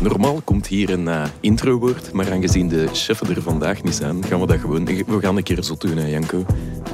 Normaal 0.00 0.40
komt 0.44 0.66
hier 0.66 0.90
een 0.90 1.06
uh, 1.06 1.24
introwoord, 1.40 2.12
maar 2.12 2.32
aangezien 2.32 2.68
de 2.68 2.88
chef 2.92 3.20
er 3.20 3.42
vandaag 3.42 3.82
niet 3.82 3.94
zijn, 3.94 4.24
gaan 4.24 4.40
we 4.40 4.46
dat 4.46 4.58
gewoon... 4.60 4.84
We 4.84 5.20
gaan 5.20 5.36
een 5.36 5.42
keer 5.42 5.62
zo 5.62 5.74
doen, 5.78 5.96
hè, 5.96 6.06
Janko. 6.06 6.44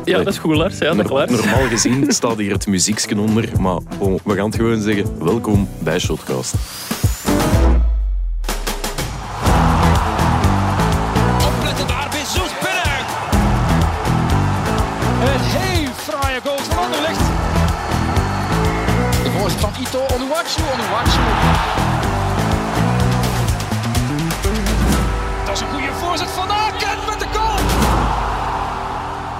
Ja, 0.05 0.19
dat 0.19 0.27
is 0.27 0.39
goed, 0.39 0.57
Lars. 0.57 0.79
Ja, 0.79 0.95
dat 0.95 1.31
normaal 1.31 1.69
gezien 1.69 2.07
staat 2.13 2.37
hier 2.37 2.53
het 2.53 2.67
muziekje 2.67 3.19
onder, 3.21 3.61
maar 3.61 3.81
bon, 3.99 4.19
we 4.25 4.35
gaan 4.35 4.47
het 4.47 4.57
gewoon 4.57 4.81
zeggen. 4.81 5.25
Welkom 5.25 5.69
bij 5.79 5.99
Shotcast. 5.99 6.55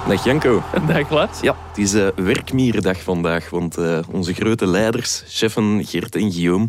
Dag 0.07 0.23
Janko. 0.23 0.63
Dag 0.87 1.09
Lars. 1.09 1.39
Ja, 1.41 1.55
het 1.67 1.77
is 1.77 1.93
uh, 1.93 2.07
werkmierendag 2.15 3.01
vandaag, 3.01 3.49
want 3.49 3.77
uh, 3.77 3.99
onze 4.11 4.33
grote 4.33 4.67
leiders, 4.67 5.23
cheffen 5.27 5.85
Gert 5.85 6.15
en 6.15 6.31
Guillaume, 6.31 6.67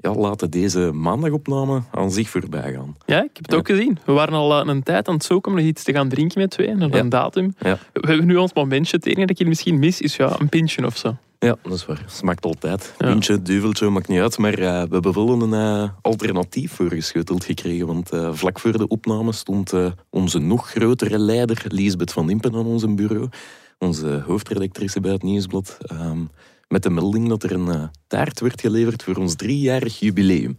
ja, 0.00 0.14
laten 0.14 0.50
deze 0.50 0.90
maandagopname 0.92 1.82
aan 1.90 2.12
zich 2.12 2.28
voorbij 2.28 2.72
gaan. 2.72 2.96
Ja, 3.06 3.22
ik 3.22 3.30
heb 3.32 3.44
het 3.44 3.54
ook 3.54 3.66
gezien. 3.66 3.98
We 4.04 4.12
waren 4.12 4.34
al 4.34 4.60
uh, 4.60 4.72
een 4.74 4.82
tijd 4.82 5.08
aan 5.08 5.14
het 5.14 5.24
zoeken 5.24 5.50
om 5.50 5.58
nog 5.58 5.66
iets 5.66 5.82
te 5.82 5.92
gaan 5.92 6.08
drinken 6.08 6.40
met 6.40 6.50
twee, 6.50 6.74
naar 6.74 6.94
een 6.94 7.08
datum. 7.08 7.54
Ja. 7.58 7.78
We 7.92 8.06
hebben 8.06 8.26
nu 8.26 8.36
ons 8.36 8.52
momentje. 8.52 8.96
Het 8.96 9.06
enige 9.06 9.26
dat 9.26 9.40
ik 9.40 9.46
misschien 9.46 9.78
mis 9.78 10.00
is 10.00 10.16
ja, 10.16 10.40
een 10.40 10.48
pintje 10.48 10.86
of 10.86 10.96
zo. 10.96 11.16
Ja, 11.38 11.56
dat 11.62 11.72
is 11.72 11.86
waar. 11.86 12.04
Smaakt 12.06 12.44
altijd. 12.44 12.94
Pintje, 12.96 13.42
duveltje, 13.42 13.88
maakt 13.88 14.08
niet 14.08 14.20
uit. 14.20 14.38
Maar 14.38 14.58
uh, 14.58 14.82
we 14.82 14.88
hebben 14.90 15.14
wel 15.14 15.42
een 15.42 15.82
uh, 15.82 15.88
alternatief 16.02 16.72
voorgeschoteld 16.72 17.44
gekregen. 17.44 17.86
Want 17.86 18.14
uh, 18.14 18.32
vlak 18.32 18.58
voor 18.58 18.78
de 18.78 18.88
opname 18.88 19.32
stond 19.32 19.72
onze 20.10 20.38
nog 20.38 20.70
grotere 20.70 21.18
leider, 21.18 21.62
Liesbeth 21.68 22.12
van 22.12 22.30
Impen, 22.30 22.54
aan 22.54 22.66
ons 22.66 22.94
bureau. 22.94 23.28
Onze 23.78 24.22
hoofdredactrice 24.26 25.00
bij 25.00 25.12
het 25.12 25.22
Nieuwsblad. 25.22 25.78
Um, 25.92 26.30
met 26.70 26.82
de 26.82 26.90
melding 26.90 27.28
dat 27.28 27.42
er 27.42 27.52
een 27.52 27.90
taart 28.06 28.40
werd 28.40 28.60
geleverd 28.60 29.02
voor 29.02 29.16
ons 29.16 29.34
driejarig 29.34 29.98
jubileum. 29.98 30.56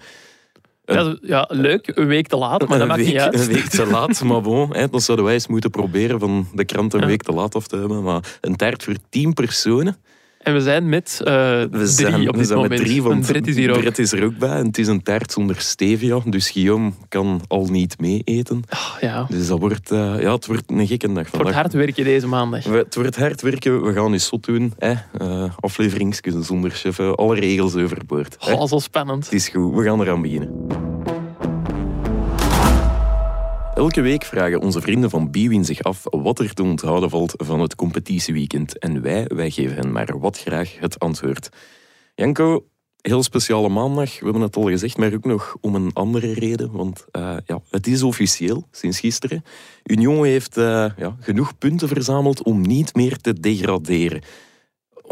Ja, 0.85 1.17
ja, 1.21 1.45
leuk. 1.49 1.91
Een 1.95 2.07
week 2.07 2.27
te 2.27 2.37
laat, 2.37 2.67
maar 2.67 2.79
dat 2.79 2.87
maakt 2.87 3.05
niet 3.05 3.17
uit. 3.17 3.39
Een 3.39 3.53
week 3.53 3.69
te 3.69 3.85
laat, 3.85 4.23
maar 4.23 4.41
bon. 4.41 4.73
Hè, 4.73 4.89
dan 4.89 5.01
zouden 5.01 5.25
wij 5.25 5.33
eens 5.33 5.47
moeten 5.47 5.69
proberen 5.69 6.19
van 6.19 6.47
de 6.53 6.65
krant 6.65 6.93
een 6.93 7.05
week 7.05 7.21
te 7.21 7.31
laat 7.31 7.55
af 7.55 7.67
te 7.67 7.77
hebben. 7.77 8.03
Maar 8.03 8.37
een 8.41 8.55
taart 8.55 8.83
voor 8.83 8.95
tien 9.09 9.33
personen... 9.33 9.97
En 10.43 10.53
we 10.53 10.61
zijn 10.61 10.89
met 10.89 11.21
uh, 11.21 11.27
we 11.27 11.67
drie 11.69 11.87
zijn, 11.87 12.29
op 12.29 12.35
dit 12.35 12.47
zijn 12.47 12.59
moment. 12.59 12.79
Met 12.79 12.89
drie, 12.89 13.03
want 13.03 13.47
is 13.47 13.55
hier 13.55 13.71
ook. 13.71 13.79
Brett 13.79 13.99
is 13.99 14.11
er 14.11 14.23
ook 14.23 14.37
bij. 14.37 14.49
En 14.49 14.65
het 14.65 14.77
is 14.77 14.87
een 14.87 15.03
taart 15.03 15.31
zonder 15.31 15.59
stevia, 15.59 16.19
dus 16.25 16.49
Guillaume 16.49 16.91
kan 17.09 17.41
al 17.47 17.65
niet 17.65 17.99
mee 17.99 18.21
eten. 18.23 18.63
Oh, 18.69 18.95
ja. 19.01 19.25
Dus 19.29 19.47
dat 19.47 19.59
wordt, 19.59 19.91
uh, 19.91 20.21
ja, 20.21 20.33
het 20.33 20.45
wordt 20.45 20.71
een 20.71 20.87
gekke 20.87 21.13
dag 21.13 21.15
vandaag. 21.15 21.31
Het 21.31 21.41
wordt 21.41 21.55
hard 21.55 21.73
werken 21.73 22.03
deze 22.03 22.27
maandag. 22.27 22.63
We, 22.63 22.77
het 22.77 22.95
wordt 22.95 23.15
hard 23.15 23.41
werken. 23.41 23.83
We 23.83 23.93
gaan 23.93 24.13
eens 24.13 24.25
zot 24.25 24.45
doen. 24.45 24.73
Hè. 24.77 24.93
Uh, 25.21 25.51
afleveringsjes 25.59 26.33
zonder 26.39 26.71
chef. 26.71 26.99
Alle 26.99 27.35
regels 27.35 27.75
overboord. 27.75 28.37
Oh, 28.39 28.67
zo 28.67 28.79
spannend. 28.79 29.23
Het 29.23 29.33
is 29.33 29.49
goed. 29.49 29.75
We 29.75 29.83
gaan 29.83 30.01
eraan 30.01 30.21
beginnen. 30.21 30.90
Elke 33.81 34.01
week 34.01 34.23
vragen 34.23 34.61
onze 34.61 34.81
vrienden 34.81 35.09
van 35.09 35.31
Biwin 35.31 35.65
zich 35.65 35.83
af 35.83 36.03
wat 36.03 36.39
er 36.39 36.53
te 36.53 36.63
onthouden 36.63 37.09
valt 37.09 37.33
van 37.37 37.59
het 37.59 37.75
competitieweekend. 37.75 38.77
En 38.77 39.01
wij, 39.01 39.25
wij 39.27 39.49
geven 39.49 39.75
hen 39.75 39.91
maar 39.91 40.19
wat 40.19 40.39
graag 40.39 40.79
het 40.79 40.99
antwoord. 40.99 41.49
Janko, 42.15 42.65
heel 43.01 43.23
speciale 43.23 43.69
maandag, 43.69 44.19
we 44.19 44.23
hebben 44.23 44.41
het 44.41 44.55
al 44.55 44.69
gezegd, 44.69 44.97
maar 44.97 45.13
ook 45.13 45.25
nog 45.25 45.57
om 45.61 45.75
een 45.75 45.93
andere 45.93 46.33
reden. 46.33 46.71
Want 46.71 47.05
uh, 47.11 47.37
ja, 47.45 47.61
het 47.69 47.87
is 47.87 48.03
officieel, 48.03 48.67
sinds 48.71 48.99
gisteren. 48.99 49.43
Union 49.83 50.25
heeft 50.25 50.57
uh, 50.57 50.85
ja, 50.97 51.15
genoeg 51.19 51.57
punten 51.57 51.87
verzameld 51.87 52.43
om 52.43 52.61
niet 52.61 52.95
meer 52.95 53.17
te 53.17 53.39
degraderen 53.39 54.21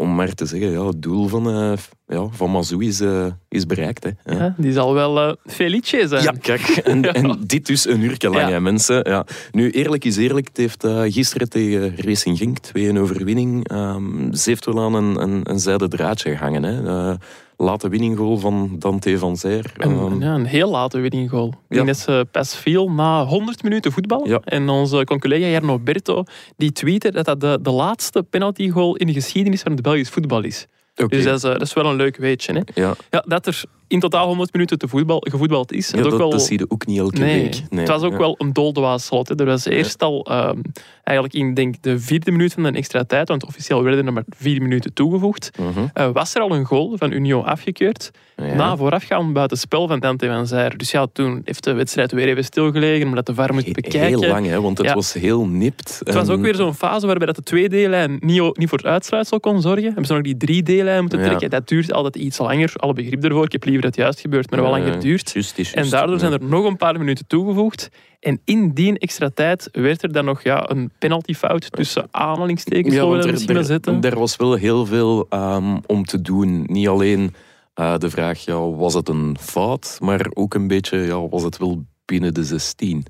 om 0.00 0.14
maar 0.14 0.34
te 0.34 0.46
zeggen, 0.46 0.70
ja, 0.70 0.86
het 0.86 1.02
doel 1.02 1.28
van, 1.28 1.48
uh, 1.48 1.72
ja, 2.06 2.26
van 2.30 2.50
Mazou 2.50 2.84
is, 2.84 3.00
uh, 3.00 3.26
is 3.48 3.66
bereikt. 3.66 4.04
Hè. 4.04 4.34
Ja. 4.34 4.54
die 4.56 4.72
zal 4.72 4.94
wel 4.94 5.28
uh, 5.28 5.32
Felice 5.46 6.08
zijn. 6.08 6.22
Ja, 6.22 6.34
kijk. 6.40 6.60
En, 6.90 7.02
ja. 7.02 7.12
en 7.12 7.40
dit 7.46 7.66
dus 7.66 7.88
een 7.88 8.00
uur 8.00 8.16
lang, 8.18 8.48
hè, 8.48 8.60
mensen. 8.60 9.08
Ja. 9.08 9.26
Nu, 9.52 9.70
eerlijk 9.70 10.04
is 10.04 10.16
eerlijk, 10.16 10.48
het 10.48 10.56
heeft 10.56 10.86
gisteren 11.14 11.48
tegen 11.48 11.96
Racing 11.96 12.38
Genk 12.38 12.58
2 12.58 13.00
overwinning. 13.00 13.72
Um, 13.72 14.34
ze 14.34 14.50
heeft 14.50 14.64
wel 14.64 14.80
aan 14.80 14.94
een, 14.94 15.22
een, 15.22 15.40
een 15.50 15.58
zijde 15.58 15.88
draadje 15.88 16.36
gehangen. 16.36 16.62
Hè 16.62 17.16
late 17.60 17.88
winninggoal 17.88 18.38
van 18.38 18.76
Dante 18.78 19.18
van 19.18 19.36
Zijr. 19.36 19.72
En, 19.76 19.90
um, 19.90 20.20
ja, 20.20 20.34
een 20.34 20.44
heel 20.44 20.70
late 20.70 20.98
winninggoal. 20.98 21.48
Ik 21.48 21.76
denk 21.76 21.86
dat 21.86 21.98
ze 21.98 22.26
pas 22.30 22.56
viel 22.56 22.90
na 22.90 23.24
100 23.24 23.62
minuten 23.62 23.92
voetbal. 23.92 24.28
Ja. 24.28 24.40
En 24.44 24.68
onze 24.68 25.04
collega 25.18 25.46
Jarno 25.46 25.78
Berto 25.78 26.24
die 26.56 26.72
tweette 26.72 27.10
dat 27.10 27.24
dat 27.24 27.40
de, 27.40 27.58
de 27.62 27.70
laatste 27.70 28.22
penaltygoal 28.22 28.96
in 28.96 29.06
de 29.06 29.12
geschiedenis 29.12 29.62
van 29.62 29.72
het 29.72 29.82
Belgisch 29.82 30.08
voetbal 30.08 30.42
is. 30.42 30.66
Okay. 31.04 31.18
Dus 31.18 31.24
dat 31.24 31.34
is, 31.34 31.40
dat 31.40 31.62
is, 31.62 31.72
wel 31.72 31.86
een 31.86 31.96
leuk 31.96 32.16
weetje. 32.16 32.52
Hè? 32.52 32.80
Ja. 32.82 32.94
Ja, 33.10 33.24
dat 33.26 33.46
er 33.46 33.62
in 33.90 34.00
totaal 34.00 34.26
100 34.26 34.52
minuten 34.52 34.78
te 34.78 34.88
voetbal, 34.88 35.24
gevoetbald 35.30 35.72
is. 35.72 35.90
Ja, 35.90 35.96
dat, 35.96 36.12
ook 36.12 36.18
wel... 36.18 36.30
dat 36.30 36.42
zie 36.42 36.58
je 36.58 36.64
ook 36.68 36.86
niet 36.86 36.98
elke 36.98 37.18
nee, 37.18 37.42
week. 37.42 37.62
Nee. 37.70 37.80
Het 37.80 37.88
was 37.88 38.02
ook 38.02 38.12
ja. 38.12 38.18
wel 38.18 38.34
een 38.38 38.52
doldwaas 38.52 39.04
slot. 39.04 39.28
Hè. 39.28 39.34
Er 39.34 39.44
was 39.44 39.64
eerst 39.64 40.02
al 40.02 40.26
um, 40.30 40.62
eigenlijk 41.02 41.34
in 41.34 41.54
denk, 41.54 41.74
de 41.82 41.98
vierde 41.98 42.30
minuut 42.30 42.52
van 42.52 42.62
de 42.62 42.72
extra 42.72 43.04
tijd, 43.04 43.28
want 43.28 43.46
officieel 43.46 43.82
werden 43.82 44.06
er 44.06 44.12
maar 44.12 44.24
vier 44.28 44.62
minuten 44.62 44.92
toegevoegd, 44.92 45.50
uh 45.60 45.66
-huh. 45.74 46.06
uh, 46.06 46.12
was 46.12 46.34
er 46.34 46.40
al 46.40 46.50
een 46.50 46.64
goal 46.64 46.96
van 46.96 47.12
Union 47.12 47.44
afgekeurd. 47.44 48.10
Na 48.56 48.76
voorafgaan 48.76 49.32
buiten 49.32 49.56
spel 49.58 49.88
van 49.88 50.00
Dante 50.00 50.26
van 50.26 50.46
Zijr. 50.46 50.76
Dus 50.76 50.90
ja, 50.90 51.06
toen 51.12 51.40
heeft 51.44 51.64
de 51.64 51.72
wedstrijd 51.72 52.12
weer 52.12 52.28
even 52.28 52.44
stilgelegen, 52.44 53.06
omdat 53.06 53.26
de 53.26 53.34
VAR 53.34 53.54
moest 53.54 53.72
bekijken. 53.72 54.00
Heel 54.00 54.28
lang, 54.28 54.46
hè, 54.46 54.60
want 54.60 54.78
het 54.78 54.92
was 54.92 55.12
heel 55.12 55.46
nipt. 55.46 56.00
Het 56.04 56.14
was 56.14 56.28
ook 56.28 56.40
weer 56.40 56.54
zo'n 56.54 56.74
fase 56.74 57.06
waarbij 57.06 57.26
dat 57.26 57.46
de 57.46 57.68
2D-lijn 57.68 58.16
niet, 58.20 58.56
niet 58.56 58.68
voor 58.68 58.78
het 58.78 58.86
uitsluitsel 58.86 59.40
kon 59.40 59.60
zorgen. 59.60 59.84
Hebben 59.84 60.04
ze 60.04 60.12
nog 60.12 60.22
die 60.22 60.62
3D-lijn 60.62 60.89
moeten 61.00 61.18
trekken. 61.18 61.40
Ja. 61.40 61.48
Dat 61.48 61.68
duurt 61.68 61.92
altijd 61.92 62.16
iets 62.16 62.38
langer. 62.38 62.72
Alle 62.76 62.92
begrip 62.92 63.24
ervoor. 63.24 63.44
Ik 63.44 63.52
heb 63.52 63.64
liever 63.64 63.82
dat 63.82 63.90
het 63.94 64.04
juist 64.04 64.20
gebeurt, 64.20 64.50
maar 64.50 64.60
wel 64.60 64.70
langer 64.70 65.00
duurt. 65.00 65.30
Just, 65.30 65.56
just, 65.56 65.74
en 65.74 65.90
daardoor 65.90 66.18
zijn 66.18 66.32
er 66.32 66.44
nog 66.44 66.64
een 66.64 66.76
paar 66.76 66.98
minuten 66.98 67.26
toegevoegd. 67.26 67.88
En 68.20 68.40
in 68.44 68.70
die 68.70 68.98
extra 68.98 69.30
tijd 69.34 69.68
werd 69.72 70.02
er 70.02 70.12
dan 70.12 70.24
nog 70.24 70.42
ja, 70.42 70.70
een 70.70 70.90
penaltyfout 70.98 71.72
tussen 71.72 72.08
aanhalingstekens. 72.10 72.94
Ja, 72.94 73.06
want 73.06 73.24
er, 73.24 73.56
er, 73.56 73.64
zetten. 73.64 74.00
er 74.00 74.18
was 74.18 74.36
wel 74.36 74.54
heel 74.54 74.86
veel 74.86 75.26
um, 75.30 75.80
om 75.86 76.04
te 76.04 76.20
doen. 76.20 76.64
Niet 76.66 76.88
alleen 76.88 77.34
uh, 77.80 77.98
de 77.98 78.10
vraag, 78.10 78.44
ja, 78.44 78.70
was 78.70 78.94
het 78.94 79.08
een 79.08 79.36
fout? 79.40 79.98
Maar 80.00 80.26
ook 80.34 80.54
een 80.54 80.66
beetje, 80.66 80.98
ja, 80.98 81.28
was 81.28 81.42
het 81.42 81.56
wel 81.56 81.84
binnen 82.04 82.34
de 82.34 82.44
16? 82.44 83.04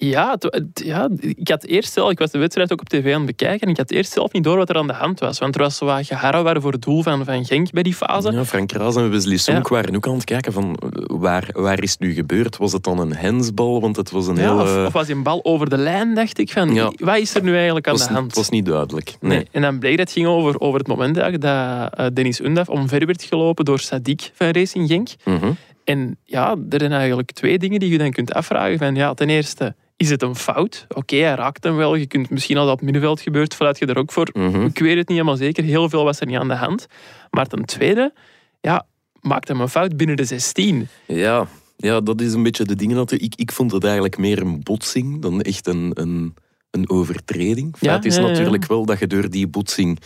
Ja, 0.00 0.36
het, 0.38 0.64
ja, 0.84 1.08
ik 1.20 1.48
had 1.48 1.64
eerst 1.64 1.92
zelf, 1.92 2.10
ik 2.10 2.18
was 2.18 2.30
de 2.30 2.38
wedstrijd 2.38 2.72
ook 2.72 2.80
op 2.80 2.88
tv 2.88 3.04
aan 3.12 3.16
het 3.16 3.26
bekijken 3.26 3.60
en 3.60 3.68
ik 3.68 3.76
had 3.76 3.90
eerst 3.90 4.12
zelf 4.12 4.32
niet 4.32 4.44
door 4.44 4.56
wat 4.56 4.68
er 4.68 4.76
aan 4.76 4.86
de 4.86 4.92
hand 4.92 5.20
was. 5.20 5.38
Want 5.38 5.54
er 5.54 5.60
was 5.60 5.76
zo 5.76 5.84
wat 5.84 6.06
geharrewar 6.06 6.60
voor 6.60 6.72
het 6.72 6.82
doel 6.82 7.02
van, 7.02 7.24
van 7.24 7.44
Genk 7.44 7.70
bij 7.70 7.82
die 7.82 7.94
fase. 7.94 8.32
Ja, 8.32 8.44
Frank 8.44 8.72
Raas 8.72 8.96
en 8.96 9.10
Wesley 9.10 9.36
Sonk 9.36 9.68
Ja. 9.68 9.74
waren 9.74 9.96
ook 9.96 10.06
aan 10.06 10.14
het 10.14 10.24
kijken 10.24 10.52
van 10.52 10.76
waar, 11.06 11.48
waar 11.52 11.82
is 11.82 11.90
het 11.90 12.00
nu 12.00 12.12
gebeurd? 12.12 12.56
Was 12.56 12.72
het 12.72 12.82
dan 12.82 12.98
een 12.98 13.14
hensbal? 13.16 13.80
Want 13.80 13.96
het 13.96 14.10
was 14.10 14.26
een 14.26 14.36
Ja, 14.36 14.40
hele... 14.42 14.62
of, 14.80 14.86
of 14.86 14.92
was 14.92 15.06
die 15.06 15.14
een 15.14 15.22
bal 15.22 15.44
over 15.44 15.68
de 15.70 15.78
lijn, 15.78 16.14
dacht 16.14 16.38
ik. 16.38 16.50
Van, 16.50 16.74
Ja. 16.74 16.92
Wat 16.96 17.16
is 17.18 17.34
er 17.34 17.42
nu 17.42 17.54
eigenlijk 17.56 17.86
aan 17.86 17.92
was, 17.96 18.06
de 18.06 18.12
hand? 18.12 18.26
Het 18.26 18.34
was 18.36 18.48
niet 18.48 18.66
duidelijk. 18.66 19.14
Nee. 19.20 19.36
Nee. 19.36 19.46
En 19.50 19.62
dan 19.62 19.78
bleek 19.78 19.96
dat 19.96 20.06
het 20.06 20.12
ging 20.16 20.26
over, 20.26 20.60
over 20.60 20.78
het 20.78 20.88
moment 20.88 21.16
eigenlijk 21.16 21.42
dat 21.44 21.98
eh, 21.98 22.06
Dennis 22.14 22.40
Undaf 22.40 22.68
omver 22.68 23.06
werd 23.06 23.22
gelopen 23.22 23.64
door 23.64 23.78
Sadik 23.78 24.30
van 24.34 24.48
Racing 24.50 24.88
Genk. 24.88 25.08
Mhm. 25.24 25.50
En 25.84 26.16
ja, 26.24 26.50
er 26.70 26.78
zijn 26.80 26.92
eigenlijk 26.92 27.32
twee 27.32 27.58
dingen 27.58 27.80
die 27.80 27.90
je 27.90 27.98
dan 27.98 28.10
kunt 28.10 28.34
afvragen. 28.34 28.78
Van, 28.78 28.94
ja, 28.94 29.14
ten 29.14 29.28
eerste, 29.28 29.74
is 29.98 30.10
het 30.10 30.22
een 30.22 30.36
fout? 30.36 30.86
Oké, 30.88 31.16
hij 31.16 31.34
raakt 31.34 31.64
hem 31.64 31.76
wel. 31.76 31.94
Je 31.94 32.06
kunt 32.06 32.30
misschien 32.30 32.56
als 32.56 32.66
dat 32.66 32.74
op 32.74 32.82
middenveld 32.82 33.20
gebeurt, 33.20 33.54
fluit 33.54 33.78
je 33.78 33.86
er 33.86 33.98
ook 33.98 34.12
voor. 34.12 34.28
Mhm. 34.32 34.64
Ik 34.64 34.78
weet 34.78 34.96
het 34.96 35.08
niet 35.08 35.18
helemaal 35.18 35.36
zeker. 35.36 35.64
Heel 35.64 35.88
veel 35.88 36.04
was 36.04 36.20
er 36.20 36.26
niet 36.26 36.36
aan 36.36 36.48
de 36.48 36.54
hand. 36.54 36.86
Maar 37.30 37.46
ten 37.46 37.64
tweede, 37.64 38.12
ja, 38.60 38.86
maakt 39.20 39.48
hem 39.48 39.60
een 39.60 39.68
fout 39.68 39.96
binnen 39.96 40.16
de 40.16 40.24
16. 40.24 40.88
Ja, 41.06 41.46
ja, 41.76 42.00
dat 42.00 42.20
is 42.20 42.32
een 42.32 42.42
beetje 42.42 42.64
de 42.64 42.76
dingen. 42.76 42.96
Dat 42.96 43.12
ik, 43.12 43.34
ik 43.36 43.52
vond 43.52 43.72
het 43.72 43.84
eigenlijk 43.84 44.18
meer 44.18 44.40
een 44.40 44.62
botsing 44.62 45.22
dan 45.22 45.40
echt 45.40 45.66
een, 45.66 45.90
een, 45.94 46.34
een 46.70 46.90
overtreding. 46.90 47.76
Ja, 47.80 47.90
Feit 47.90 48.04
is 48.04 48.16
ja, 48.16 48.22
ja. 48.22 48.28
natuurlijk 48.28 48.66
wel 48.66 48.84
dat 48.84 48.98
je 48.98 49.06
door 49.06 49.30
die 49.30 49.46
botsing 49.46 49.98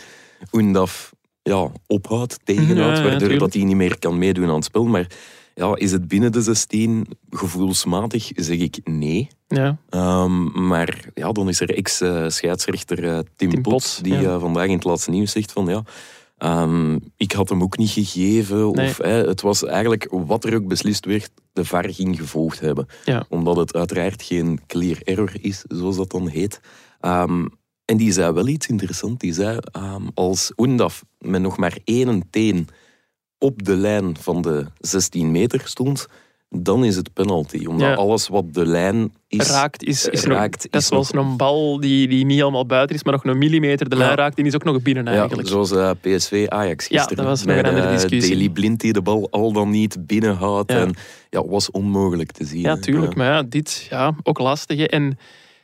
Undaf 0.52 1.12
ja, 1.42 1.70
ophoudt, 1.86 2.38
tegenhoudt, 2.44 3.02
waardoor 3.02 3.38
dat 3.38 3.52
hij 3.52 3.64
niet 3.64 3.76
meer 3.76 3.98
kan 3.98 4.18
meedoen 4.18 4.48
aan 4.48 4.54
het 4.54 4.64
spel. 4.64 4.84
Maar 4.84 5.06
ja, 5.54 5.74
is 5.76 5.92
het 5.92 6.08
binnen 6.08 6.32
de 6.32 6.42
16 6.42 7.06
gevoelsmatig, 7.30 8.30
zeg 8.34 8.58
ik 8.58 8.80
nee. 8.84 9.28
Ja. 9.48 9.78
Ehm, 9.88 10.66
maar 10.66 11.04
ja, 11.14 11.32
dan 11.32 11.48
is 11.48 11.60
er 11.60 11.74
ex-scheidsrechter 11.74 13.04
eh, 13.04 13.18
Tim, 13.36 13.50
Tim 13.50 13.62
Pot, 13.62 13.72
Pot, 13.72 13.98
die 14.02 14.14
ja. 14.14 14.22
eh, 14.22 14.40
vandaag 14.40 14.66
in 14.66 14.74
het 14.74 14.84
laatste 14.84 15.10
nieuws 15.10 15.32
zegt 15.32 15.52
van 15.52 15.66
ja, 15.66 15.82
ehm, 16.38 16.98
ik 17.16 17.32
had 17.32 17.48
hem 17.48 17.62
ook 17.62 17.76
niet 17.76 17.90
gegeven. 17.90 18.70
Nee. 18.70 18.88
Of, 18.88 18.98
het 18.98 19.40
was 19.40 19.64
eigenlijk 19.64 20.08
wat 20.10 20.44
er 20.44 20.54
ook 20.54 20.66
beslist 20.66 21.04
werd, 21.04 21.30
de 21.52 21.64
VAR 21.64 21.88
ging 21.88 22.16
gevolgd 22.16 22.60
hebben. 22.60 22.86
Ja. 23.04 23.24
Omdat 23.28 23.56
het 23.56 23.74
uiteraard 23.74 24.22
geen 24.22 24.60
clear 24.66 24.98
error 25.04 25.32
is, 25.40 25.64
zoals 25.68 25.96
dat 25.96 26.10
dan 26.10 26.28
heet. 26.28 26.60
Ehm, 27.00 27.46
en 27.84 27.96
die 27.96 28.12
zei 28.12 28.32
wel 28.32 28.46
iets 28.46 28.66
interessants. 28.66 29.18
Die 29.18 29.32
zei, 29.32 29.58
als 30.14 30.52
Oendaf 30.56 31.04
met 31.18 31.42
nog 31.42 31.56
maar 31.56 31.78
één 31.84 32.22
teen 32.30 32.68
op 33.42 33.62
de 33.64 33.76
lijn 33.76 34.16
van 34.20 34.42
de 34.42 34.66
16 34.78 35.30
meter 35.30 35.60
stond, 35.64 36.06
dan 36.50 36.84
is 36.84 36.96
het 36.96 37.12
penalty. 37.12 37.64
Omdat 37.66 37.88
Ja. 37.88 37.94
alles 37.94 38.28
wat 38.28 38.54
de 38.54 38.66
lijn 38.66 39.12
is... 39.28 39.50
raakt 39.50 39.82
is, 39.84 40.08
is 40.08 40.24
nog, 40.24 40.36
raakt 40.36 40.62
dat 40.62 40.74
is 40.74 40.80
is 40.80 40.86
zoals 40.86 41.10
nog- 41.10 41.24
een 41.30 41.36
bal 41.36 41.80
die, 41.80 42.08
die 42.08 42.24
niet 42.24 42.38
helemaal 42.38 42.66
buiten 42.66 42.96
is, 42.96 43.04
maar 43.04 43.12
nog 43.12 43.24
een 43.24 43.38
millimeter 43.38 43.88
de 43.88 43.96
lijn 43.96 44.10
Ja. 44.10 44.16
raakt, 44.16 44.36
die 44.36 44.44
is 44.44 44.54
ook 44.54 44.64
nog 44.64 44.82
binnen 44.82 45.04
Ja, 45.04 45.10
eigenlijk. 45.18 45.48
zoals 45.48 45.70
eh, 45.70 45.90
PSV 46.00 46.46
Ajax 46.48 46.88
Ja, 46.88 46.96
gisteren. 46.98 47.16
dat 47.16 47.26
was 47.26 47.44
nog 47.44 47.56
een 47.56 47.64
andere 47.64 47.86
eh, 47.86 47.92
discussie. 47.92 48.32
Daley 48.34 48.48
Blind 48.48 48.80
die 48.80 48.92
de 48.92 49.02
bal 49.02 49.28
al 49.30 49.52
dan 49.52 49.70
niet 49.70 50.06
binnenhoudt. 50.06 50.72
Ja. 50.72 50.78
En 50.78 50.94
ja, 51.30 51.46
was 51.46 51.70
onmogelijk 51.70 52.32
te 52.32 52.44
zien. 52.44 52.60
Ja, 52.60 52.76
tuurlijk. 52.76 53.14
Maar 53.14 53.26
ja, 53.26 53.42
dit, 53.42 53.86
ja, 53.90 54.14
ook 54.22 54.38
lastig. 54.38 54.78
hè. 54.78 54.84
En 54.84 55.18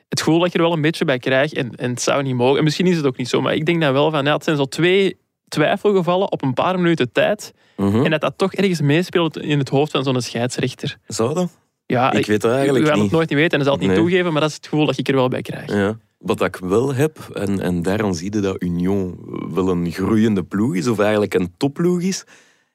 het 0.08 0.22
gevoel 0.22 0.38
dat 0.40 0.52
je 0.52 0.58
er 0.58 0.64
wel 0.64 0.72
een 0.72 0.80
beetje 0.80 1.04
bij 1.04 1.18
krijgt, 1.18 1.54
en, 1.54 1.74
en 1.76 1.90
het 1.90 2.02
zou 2.02 2.22
niet 2.22 2.34
mogen. 2.34 2.58
En 2.58 2.64
misschien 2.64 2.86
is 2.86 2.96
het 2.96 3.06
ook 3.06 3.16
niet 3.16 3.28
zo, 3.28 3.40
maar 3.40 3.54
ik 3.54 3.66
denk 3.66 3.80
dan 3.80 3.92
wel 3.92 4.10
van, 4.10 4.24
ja, 4.24 4.32
het 4.34 4.44
zijn 4.44 4.56
zo 4.56 4.64
twee 4.64 5.16
twijfelgevallen 5.48 6.32
op 6.32 6.42
een 6.42 6.54
paar 6.54 6.76
minuten 6.80 7.12
tijd. 7.12 7.52
Mhm. 7.76 8.04
En 8.04 8.10
dat 8.10 8.20
dat 8.20 8.34
toch 8.36 8.54
ergens 8.54 8.80
meespeelt 8.80 9.38
in 9.38 9.58
het 9.58 9.68
hoofd 9.68 9.90
van 9.92 10.04
zo'n 10.04 10.20
scheidsrechter. 10.20 10.98
Zou 11.06 11.34
dat? 11.34 11.58
Ja, 11.86 12.12
Ik 12.12 12.26
weet 12.26 12.42
het 12.42 12.52
eigenlijk 12.52 12.84
we 12.84 12.90
gaan 12.90 12.94
niet. 13.00 13.04
het 13.04 13.14
nooit 13.16 13.28
niet 13.28 13.38
weten 13.38 13.58
en 13.58 13.64
dat 13.64 13.66
zal 13.68 13.78
het 13.78 13.86
niet 13.86 13.96
toegeven, 13.96 14.32
maar 14.32 14.40
dat 14.40 14.50
is 14.50 14.56
het 14.56 14.66
gevoel 14.66 14.86
dat 14.86 14.98
ik 14.98 15.08
er 15.08 15.14
wel 15.14 15.28
bij 15.28 15.42
krijg. 15.42 15.72
Ja. 15.72 15.98
Wat 16.18 16.42
ik 16.42 16.56
wel 16.56 16.94
heb, 16.94 17.18
en, 17.34 17.60
en 17.60 17.82
daarom 17.82 18.12
zie 18.12 18.32
je 18.34 18.40
dat 18.40 18.62
Union 18.62 19.18
wel 19.54 19.68
een 19.68 19.90
groeiende 19.92 20.42
ploeg 20.42 20.74
is, 20.74 20.86
of 20.88 20.98
eigenlijk 20.98 21.34
een 21.34 21.54
topploeg 21.56 22.00
is. 22.00 22.24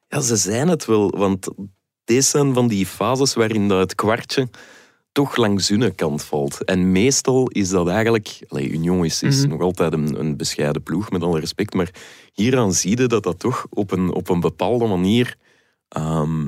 Ja, 0.08 0.20
ze 0.20 0.36
zijn 0.36 0.68
het 0.68 0.84
wel, 0.84 1.10
want 1.16 1.48
deze 2.04 2.28
zijn 2.28 2.54
van 2.54 2.68
die 2.68 2.86
fases 2.86 3.34
waarin 3.34 3.68
dat 3.68 3.78
het 3.78 3.94
kwartje 3.94 4.48
toch 5.14 5.36
langs 5.36 5.68
hun 5.68 5.94
kant 5.94 6.22
valt. 6.24 6.64
En 6.64 6.92
meestal 6.92 7.48
is 7.48 7.68
dat 7.68 7.88
eigenlijk... 7.88 8.38
Allee, 8.48 8.68
Union 8.70 9.04
is, 9.04 9.22
is 9.22 9.40
Mhm. 9.40 9.48
nog 9.48 9.60
altijd 9.60 9.92
een, 9.92 10.20
een 10.20 10.36
bescheiden 10.36 10.82
ploeg, 10.82 11.10
met 11.10 11.22
alle 11.22 11.40
respect, 11.40 11.74
maar 11.74 11.90
hieraan 12.32 12.72
zie 12.72 12.98
je 12.98 13.06
dat 13.06 13.22
dat 13.22 13.38
toch 13.38 13.66
op 13.70 13.90
een, 13.92 14.12
op 14.12 14.28
een 14.28 14.40
bepaalde 14.40 14.86
manier 14.86 15.36
ehm, 15.94 16.46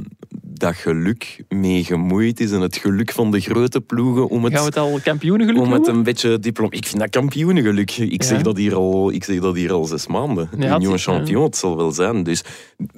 dat 0.59 0.75
geluk 0.75 1.45
mee 1.49 1.85
gemoeid 1.85 2.41
is 2.41 2.51
en 2.53 2.61
het 2.61 2.77
geluk 2.77 3.13
van 3.13 3.31
de 3.31 3.41
grote 3.41 3.81
ploegen 3.81 4.29
om 4.29 4.45
het 4.45 4.53
Gaan 4.53 4.63
we 4.63 4.69
het 4.69 4.77
al 4.79 5.01
kampioenengeluk 5.03 5.61
om 5.63 5.73
het 5.73 5.87
een 5.87 6.03
beetje 6.03 6.39
diploma. 6.39 6.71
Ik 6.73 6.87
vind 6.87 7.01
dat 7.01 7.11
kampioenengeluk. 7.11 7.91
Ik, 7.97 8.23
Ja. 8.23 8.29
zeg 8.29 8.43
dat 8.43 8.57
hier 8.57 8.75
al, 8.75 9.13
ik 9.13 9.25
zeg 9.25 9.41
dat 9.41 9.55
hier 9.57 9.73
al 9.73 9.85
zes 9.85 10.07
maanden. 10.07 10.49
Ja, 10.59 10.75
Union 10.77 10.95
is- 10.95 11.05
champion, 11.05 11.43
het 11.45 11.57
zal 11.57 11.77
wel 11.77 11.93
zijn. 11.93 12.23
Dus 12.23 12.43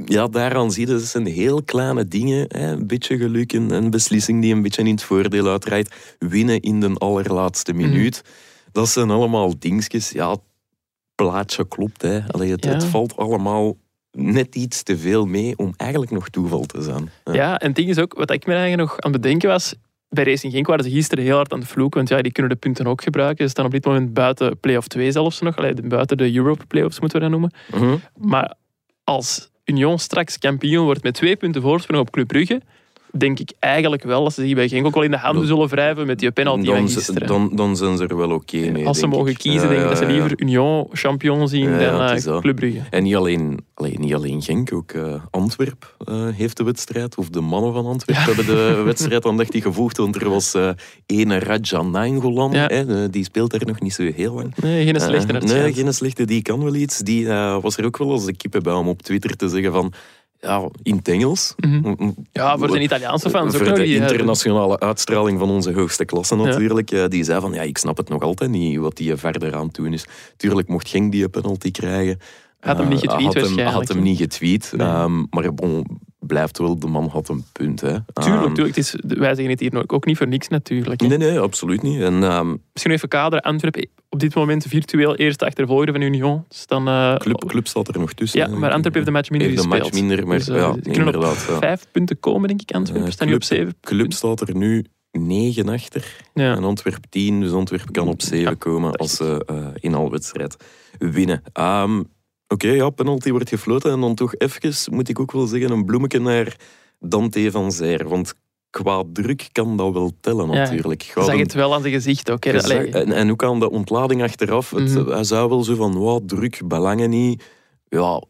ja, 0.04 0.26
daaraan 0.26 0.72
zie 0.72 0.86
je, 0.86 0.92
dat 0.92 1.02
zijn 1.02 1.26
heel 1.26 1.62
kleine 1.62 2.08
dingen. 2.08 2.44
Hè. 2.48 2.72
Een 2.72 2.86
beetje 2.86 3.16
geluk, 3.18 3.52
een, 3.52 3.70
een 3.70 3.90
beslissing 3.90 4.42
die 4.42 4.54
een 4.54 4.62
beetje 4.62 4.82
in 4.82 4.90
het 4.90 5.02
voordeel 5.02 5.46
uitrijdt. 5.48 5.94
Winnen 6.18 6.60
in 6.60 6.80
de 6.80 6.94
allerlaatste 6.94 7.72
Mhm. 7.72 7.82
minuut. 7.82 8.22
Dat 8.72 8.88
zijn 8.88 9.10
allemaal 9.10 9.58
dingetjes. 9.58 10.10
Ja, 10.10 10.30
het 10.30 10.40
plaatje 11.14 11.68
klopt. 11.68 12.02
Hè. 12.02 12.26
Allee, 12.32 12.50
het 12.52 12.84
valt 12.84 13.16
allemaal 13.16 13.76
net 14.18 14.54
iets 14.54 14.82
te 14.82 14.98
veel 14.98 15.26
mee 15.26 15.56
om 15.56 15.72
eigenlijk 15.76 16.10
nog 16.10 16.28
toeval 16.28 16.64
te 16.64 16.82
zijn. 16.82 17.10
Ja. 17.24 17.32
Ja, 17.32 17.58
en 17.58 17.66
het 17.66 17.76
ding 17.76 17.88
is 17.88 17.98
ook, 17.98 18.14
wat 18.14 18.30
ik 18.30 18.46
me 18.46 18.52
eigenlijk 18.52 18.82
nog 18.88 19.00
aan 19.00 19.12
het 19.12 19.20
bedenken 19.20 19.48
was, 19.48 19.74
bij 20.08 20.24
Racing 20.24 20.52
Genk 20.52 20.66
waren 20.66 20.84
ze 20.84 20.90
gisteren 20.90 21.24
heel 21.24 21.36
hard 21.36 21.52
aan 21.52 21.58
het 21.58 21.68
vloeken, 21.68 21.96
want 21.98 22.08
ja, 22.08 22.22
die 22.22 22.32
kunnen 22.32 22.52
de 22.52 22.58
punten 22.58 22.86
ook 22.86 23.02
gebruiken. 23.02 23.44
Ze 23.44 23.50
staan 23.50 23.64
op 23.64 23.70
dit 23.70 23.84
moment 23.84 24.14
buiten 24.14 24.58
play-off 24.58 24.88
2 24.88 25.12
zelfs 25.12 25.40
nog, 25.40 25.56
Allee, 25.56 25.74
buiten 25.74 26.16
de 26.16 26.34
Europe 26.34 26.66
play-offs 26.66 27.00
moeten 27.00 27.18
we 27.20 27.28
dat 27.28 27.38
noemen. 27.38 27.52
Mhm. 27.72 27.96
Maar 28.16 28.54
als 29.04 29.50
Union 29.64 29.98
straks 29.98 30.38
kampioen 30.38 30.84
wordt 30.84 31.02
met 31.02 31.14
twee 31.14 31.36
punten 31.36 31.62
voorsprong 31.62 32.00
op 32.00 32.10
Club 32.10 32.26
Brugge, 32.26 32.62
denk 33.12 33.38
ik 33.38 33.52
eigenlijk 33.58 34.02
wel 34.02 34.22
dat 34.22 34.34
ze 34.34 34.42
zich 34.42 34.54
bij 34.54 34.68
Genk 34.68 34.86
ook 34.86 34.94
wel 34.94 35.02
in 35.02 35.10
de 35.10 35.16
handen 35.16 35.46
zullen 35.46 35.68
wrijven 35.68 36.06
met 36.06 36.18
die 36.18 36.30
penalty 36.30 36.64
van 36.64 36.74
Dan, 36.74 36.88
gisteren. 36.88 37.26
dan, 37.26 37.50
dan 37.52 37.76
zijn 37.76 37.96
ze 37.96 38.06
er 38.06 38.16
wel 38.16 38.30
oké 38.30 38.70
mee. 38.70 38.86
als 38.86 38.98
ze 38.98 39.06
mogen 39.06 39.30
ik. 39.30 39.38
kiezen, 39.38 39.62
Ja, 39.62 39.68
denk 39.68 39.82
ik 39.82 39.88
dat 39.88 39.98
ze 39.98 40.04
ja. 40.04 40.10
liever 40.10 40.32
Union 40.36 40.86
champion 40.92 41.48
zien 41.48 41.78
dan 41.78 42.00
eh. 42.00 42.38
Club 42.40 42.56
Brugge. 42.56 42.80
En 42.90 43.02
niet 43.02 43.16
alleen, 43.16 43.58
alleen, 43.74 43.96
niet 44.00 44.14
alleen 44.14 44.42
Genk, 44.42 44.72
ook 44.72 44.90
eh, 44.90 45.22
Antwerp 45.30 45.96
eh, 46.04 46.28
heeft 46.32 46.56
de 46.56 46.64
wedstrijd. 46.64 47.16
Of 47.16 47.28
de 47.28 47.40
mannen 47.40 47.72
van 47.72 47.86
Antwerp 47.86 48.26
hebben 48.26 48.46
de 48.46 48.82
wedstrijd 48.84 49.26
aandachtig 49.26 49.62
gevoegd. 49.62 49.96
Want 49.96 50.16
er 50.16 50.28
was 50.28 50.56
ene 51.06 51.38
Raja 51.38 51.82
Nainggolan. 51.82 52.54
Hè, 52.54 53.10
die 53.10 53.24
speelt 53.24 53.50
daar 53.50 53.66
nog 53.66 53.80
niet 53.80 53.94
zo 53.94 54.02
heel 54.14 54.34
lang. 54.34 54.54
Nee, 54.56 54.84
geen 54.84 55.00
slechte 55.00 55.32
Nee, 55.32 55.72
geen 55.72 55.94
slechte. 55.94 56.24
Die 56.24 56.42
kan 56.42 56.64
wel 56.64 56.74
iets. 56.74 56.98
Die 56.98 57.26
was 57.60 57.76
er 57.76 57.84
ook 57.84 57.96
wel 57.96 58.10
als 58.10 58.24
de 58.24 58.36
kippen 58.36 58.62
bij 58.62 58.72
om 58.72 58.88
op 58.88 59.02
Twitter 59.02 59.36
te 59.36 59.48
zeggen 59.48 59.72
van... 59.72 59.92
Ja, 60.40 60.68
in 60.82 60.96
het 60.96 61.08
Engels. 61.08 61.54
Mhm. 61.56 62.10
Ja, 62.32 62.58
voor 62.58 62.68
zijn 62.70 62.82
Italiaanse 62.82 63.30
fans 63.30 63.52
ook 63.54 63.58
Voor 63.58 63.66
nog. 63.68 63.76
de 63.76 63.82
eh, 63.84 63.94
internationale 63.94 64.78
uitstraling 64.80 65.38
van 65.38 65.50
onze 65.50 65.72
hoogste 65.72 66.04
klasse 66.04 66.36
natuurlijk. 66.36 66.90
eh, 66.90 67.04
Die 67.08 67.24
zei 67.24 67.40
van, 67.40 67.52
ja, 67.52 67.62
ik 67.62 67.78
snap 67.78 67.96
het 67.96 68.08
nog 68.08 68.22
altijd 68.22 68.50
niet 68.50 68.78
wat 68.78 68.96
die 68.96 69.16
verder 69.16 69.54
aan 69.54 69.66
het 69.66 69.74
doen 69.74 69.92
is. 69.92 70.06
Tuurlijk 70.36 70.68
mocht 70.68 70.88
Genk 70.88 71.12
die 71.12 71.28
penalty 71.28 71.70
krijgen. 71.70 72.18
Had 72.60 72.78
hem 72.78 72.88
niet 72.88 73.02
Eh, 73.04 73.10
getweet 73.10 73.24
had 73.26 73.34
hem, 73.34 73.42
waarschijnlijk, 73.42 73.76
had 73.78 73.88
hem 73.88 74.02
niet 74.02 74.18
getweet. 74.18 74.72
Nee. 74.76 74.86
ehm, 74.86 75.24
maar 75.30 75.54
bon, 75.54 75.84
blijft 76.18 76.58
wel, 76.58 76.78
de 76.78 76.86
man 76.86 77.08
had 77.08 77.28
een 77.28 77.44
punt. 77.52 77.80
Hè. 77.80 77.88
Tuurlijk, 78.12 78.44
Ehm, 78.44 78.54
tuurlijk. 78.54 78.76
Het 78.76 78.84
is, 78.84 78.94
wij 79.18 79.34
zeggen 79.34 79.50
het 79.50 79.60
hier 79.60 79.84
ook 79.86 80.04
niet 80.06 80.16
voor 80.16 80.28
niks 80.28 80.48
natuurlijk. 80.48 81.00
hè. 81.00 81.06
Nee, 81.06 81.18
nee, 81.18 81.38
absoluut 81.40 81.82
niet. 81.82 82.00
En 82.00 82.22
ehm, 82.22 82.56
Misschien 82.72 82.92
even 82.94 83.08
kaderen. 83.08 83.44
Antwerpen 83.44 83.88
op 84.08 84.20
dit 84.20 84.34
moment 84.34 84.64
virtueel 84.68 85.16
eerste 85.16 85.46
achtervolger 85.46 85.92
van 85.92 86.00
Union. 86.00 86.44
Dus 86.48 86.66
dan, 86.66 86.88
eh, 86.88 87.14
club, 87.16 87.44
club 87.46 87.66
staat 87.66 87.88
er 87.88 87.98
nog 87.98 88.12
tussen. 88.12 88.40
Ja, 88.40 88.46
maar 88.46 88.70
Antwerpen 88.70 88.92
heeft 88.92 89.06
de 89.06 89.10
match 89.12 89.30
minder 89.30 89.48
Heeft 89.48 89.60
gespeeld. 89.62 89.82
match 89.82 89.94
minder, 90.00 90.26
maar 90.26 90.36
Dus, 90.38 90.48
eh, 90.48 90.56
ja, 90.56 90.72
ze 90.82 90.90
kunnen 90.90 91.16
op 91.16 91.22
ja. 91.22 91.58
vijf 91.58 91.86
punten 91.92 92.20
komen, 92.20 92.48
denk 92.48 92.60
ik. 92.62 92.70
Antwerpen 92.72 93.06
Eh, 93.06 93.12
staan 93.12 93.28
nu 93.28 93.34
op 93.34 93.42
zeven. 93.42 93.74
Club 93.80 94.12
staat 94.12 94.40
er 94.40 94.56
nu 94.56 94.84
9 95.12 95.68
achter. 95.68 96.16
Ja. 96.34 96.56
En 96.56 96.64
Antwerp 96.64 97.04
10, 97.08 97.40
dus 97.40 97.52
Antwerp 97.52 97.92
kan 97.92 98.08
op 98.08 98.22
7 98.22 98.38
Ja, 98.38 98.54
komen 98.58 98.92
als 98.96 99.16
ze 99.16 99.44
eh, 99.46 99.66
in 99.74 99.94
al 99.94 100.10
wedstrijd 100.10 100.56
winnen. 100.98 101.42
Ehm, 101.52 102.02
Oké, 102.48 102.68
ja, 102.68 102.90
penalty 102.90 103.30
wordt 103.30 103.48
gefloten. 103.48 103.92
En 103.92 104.00
dan 104.00 104.14
toch 104.14 104.34
even, 104.36 104.94
moet 104.94 105.08
ik 105.08 105.20
ook 105.20 105.32
wel 105.32 105.46
zeggen, 105.46 105.70
een 105.70 105.84
bloemetje 105.84 106.18
naar 106.20 106.56
Dante 107.00 107.50
van 107.50 107.72
Zijr. 107.72 108.08
Want 108.08 108.34
qua 108.70 109.02
druk 109.12 109.48
kan 109.52 109.76
dat 109.76 109.92
wel 109.92 110.12
tellen 110.20 110.50
Ja, 110.50 110.54
natuurlijk. 110.54 111.02
Zag 111.14 111.26
hem- 111.26 111.38
het 111.38 111.52
wel 111.52 111.74
aan 111.74 111.80
zijn 111.80 111.92
gezicht 111.92 112.30
ook. 112.30 112.44
hè. 112.44 112.60
zag- 112.60 112.86
en, 112.86 113.12
en 113.12 113.30
ook 113.30 113.44
aan 113.44 113.60
de 113.60 113.70
ontlading 113.70 114.22
achteraf. 114.22 114.70
Het, 114.70 114.94
Mhm. 114.94 115.08
Hij 115.10 115.24
zou 115.24 115.48
wel 115.48 115.64
zo 115.64 115.74
van, 115.74 115.98
wat 115.98 116.28
druk, 116.28 116.60
belangen 116.64 117.10
niet. 117.10 117.44
Ja, 117.88 118.22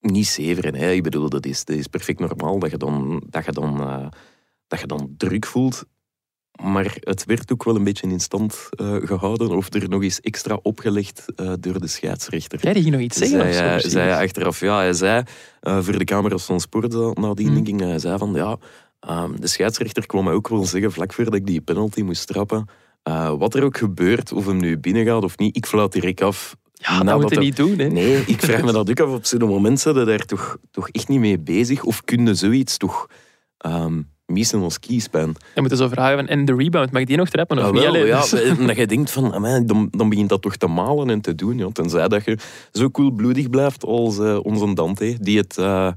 niet 0.00 0.26
zeveren. 0.26 0.74
Hè. 0.74 0.90
Ik 0.90 1.02
bedoel, 1.02 1.28
dat 1.28 1.46
is, 1.46 1.64
dat 1.64 1.76
is 1.76 1.86
perfect 1.86 2.18
normaal 2.20 2.58
dat 2.58 2.70
je 2.70 2.76
dan, 2.76 3.22
dat 3.30 3.44
je 3.44 3.52
dan, 3.52 3.80
eh, 3.80 4.06
dat 4.66 4.80
je 4.80 4.86
dan 4.86 5.14
druk 5.16 5.46
voelt. 5.46 5.84
Maar 6.62 6.96
het 7.00 7.24
werd 7.24 7.52
ook 7.52 7.64
wel 7.64 7.76
een 7.76 7.84
beetje 7.84 8.06
in 8.08 8.20
stand 8.20 8.68
eh, 8.70 8.96
gehouden. 9.02 9.50
Of 9.50 9.74
er 9.74 9.88
nog 9.88 10.02
eens 10.02 10.20
extra 10.20 10.58
opgelegd 10.62 11.24
eh, 11.36 11.52
door 11.60 11.80
de 11.80 11.86
scheidsrechter. 11.86 12.58
Ja, 12.62 12.72
die 12.72 12.82
ging 12.82 12.94
nog 12.94 13.04
iets 13.04 13.16
zeggen. 13.18 13.40
of 13.40 13.46
zo, 13.46 13.52
Zei, 13.52 13.62
hij- 13.64 13.72
precies. 13.72 13.92
zei 13.92 14.08
hij 14.10 14.22
achteraf, 14.24 14.60
ja, 14.60 14.76
hij 14.76 14.92
zei 14.92 15.22
eh, 15.60 15.78
voor 15.82 15.98
de 15.98 16.04
camera's 16.04 16.44
van 16.44 16.60
Sport 16.60 16.94
eh, 16.94 17.10
nadien, 17.10 17.54
denk 17.54 17.68
ik, 17.68 17.80
hij 17.80 17.98
zei 17.98 18.18
van, 18.18 18.32
ja, 18.34 18.56
ehm, 19.00 19.36
de 19.40 19.46
scheidsrechter 19.46 20.06
kwam 20.06 20.24
mij 20.24 20.32
ook 20.32 20.48
wel 20.48 20.64
zeggen, 20.64 20.92
vlak 20.92 21.12
voordat 21.12 21.34
ik 21.34 21.46
die 21.46 21.60
penalty 21.60 22.02
moest 22.02 22.26
trappen, 22.26 22.68
eh, 23.02 23.32
wat 23.38 23.54
er 23.54 23.64
ook 23.64 23.76
gebeurt, 23.76 24.32
of 24.32 24.46
hem 24.46 24.56
nu 24.56 24.78
binnengaat 24.78 25.22
of 25.24 25.38
niet, 25.38 25.56
ik 25.56 25.66
fluit 25.66 25.92
direct 25.92 26.20
af. 26.20 26.56
ja, 26.72 27.02
dat 27.02 27.20
moet 27.20 27.30
je 27.30 27.38
niet 27.38 27.56
doen. 27.56 27.78
Hè. 27.78 27.86
Nee, 27.88 28.22
ik 28.26 28.40
vraag 28.40 28.62
me 28.62 28.72
dat 28.72 28.90
ook 28.90 29.00
af. 29.00 29.08
Op 29.14 29.24
zo'n 29.26 29.38
moment 29.48 29.80
zijn 29.80 29.94
ze 29.94 30.04
daar 30.04 30.24
toch, 30.24 30.56
toch 30.70 30.88
echt 30.88 31.08
niet 31.08 31.20
mee 31.20 31.38
bezig. 31.38 31.82
Of 31.84 32.04
kunnen 32.04 32.36
zoiets 32.36 32.76
toch 32.76 33.06
um, 33.66 34.08
missen 34.30 34.62
als 34.62 34.78
kiespijn? 34.80 35.34
Je 35.54 35.60
moet 35.60 35.76
zo 35.76 35.88
vragen 35.88 36.16
van, 36.18 36.26
en 36.26 36.44
de 36.44 36.54
rebound, 36.54 36.90
mag 36.92 37.00
ik 37.00 37.06
die 37.06 37.16
nog 37.16 37.28
trappen 37.28 37.58
of 37.58 37.64
Ah, 37.64 37.70
niet? 37.72 37.80
wel, 37.80 37.88
Allee, 37.90 38.06
ja, 38.06 38.20
dus- 38.20 38.30
dat 38.66 38.76
je 38.76 38.86
denkt 38.86 39.10
van, 39.10 39.32
amai, 39.34 39.64
dan, 39.64 39.88
dan 39.90 40.08
begint 40.08 40.28
dat 40.28 40.42
toch 40.42 40.56
te 40.56 40.66
malen 40.66 41.10
en 41.10 41.20
te 41.20 41.34
doen. 41.34 41.58
Ja. 41.58 41.68
Tenzij 41.72 42.08
dat 42.08 42.24
je 42.24 42.38
zo 42.72 42.88
koelbloedig 42.88 43.50
blijft 43.50 43.84
als 43.84 44.18
eh, 44.18 44.38
onze 44.42 44.74
Dante, 44.74 45.16
die 45.20 45.38
het 45.38 45.58
eh, 45.58 45.90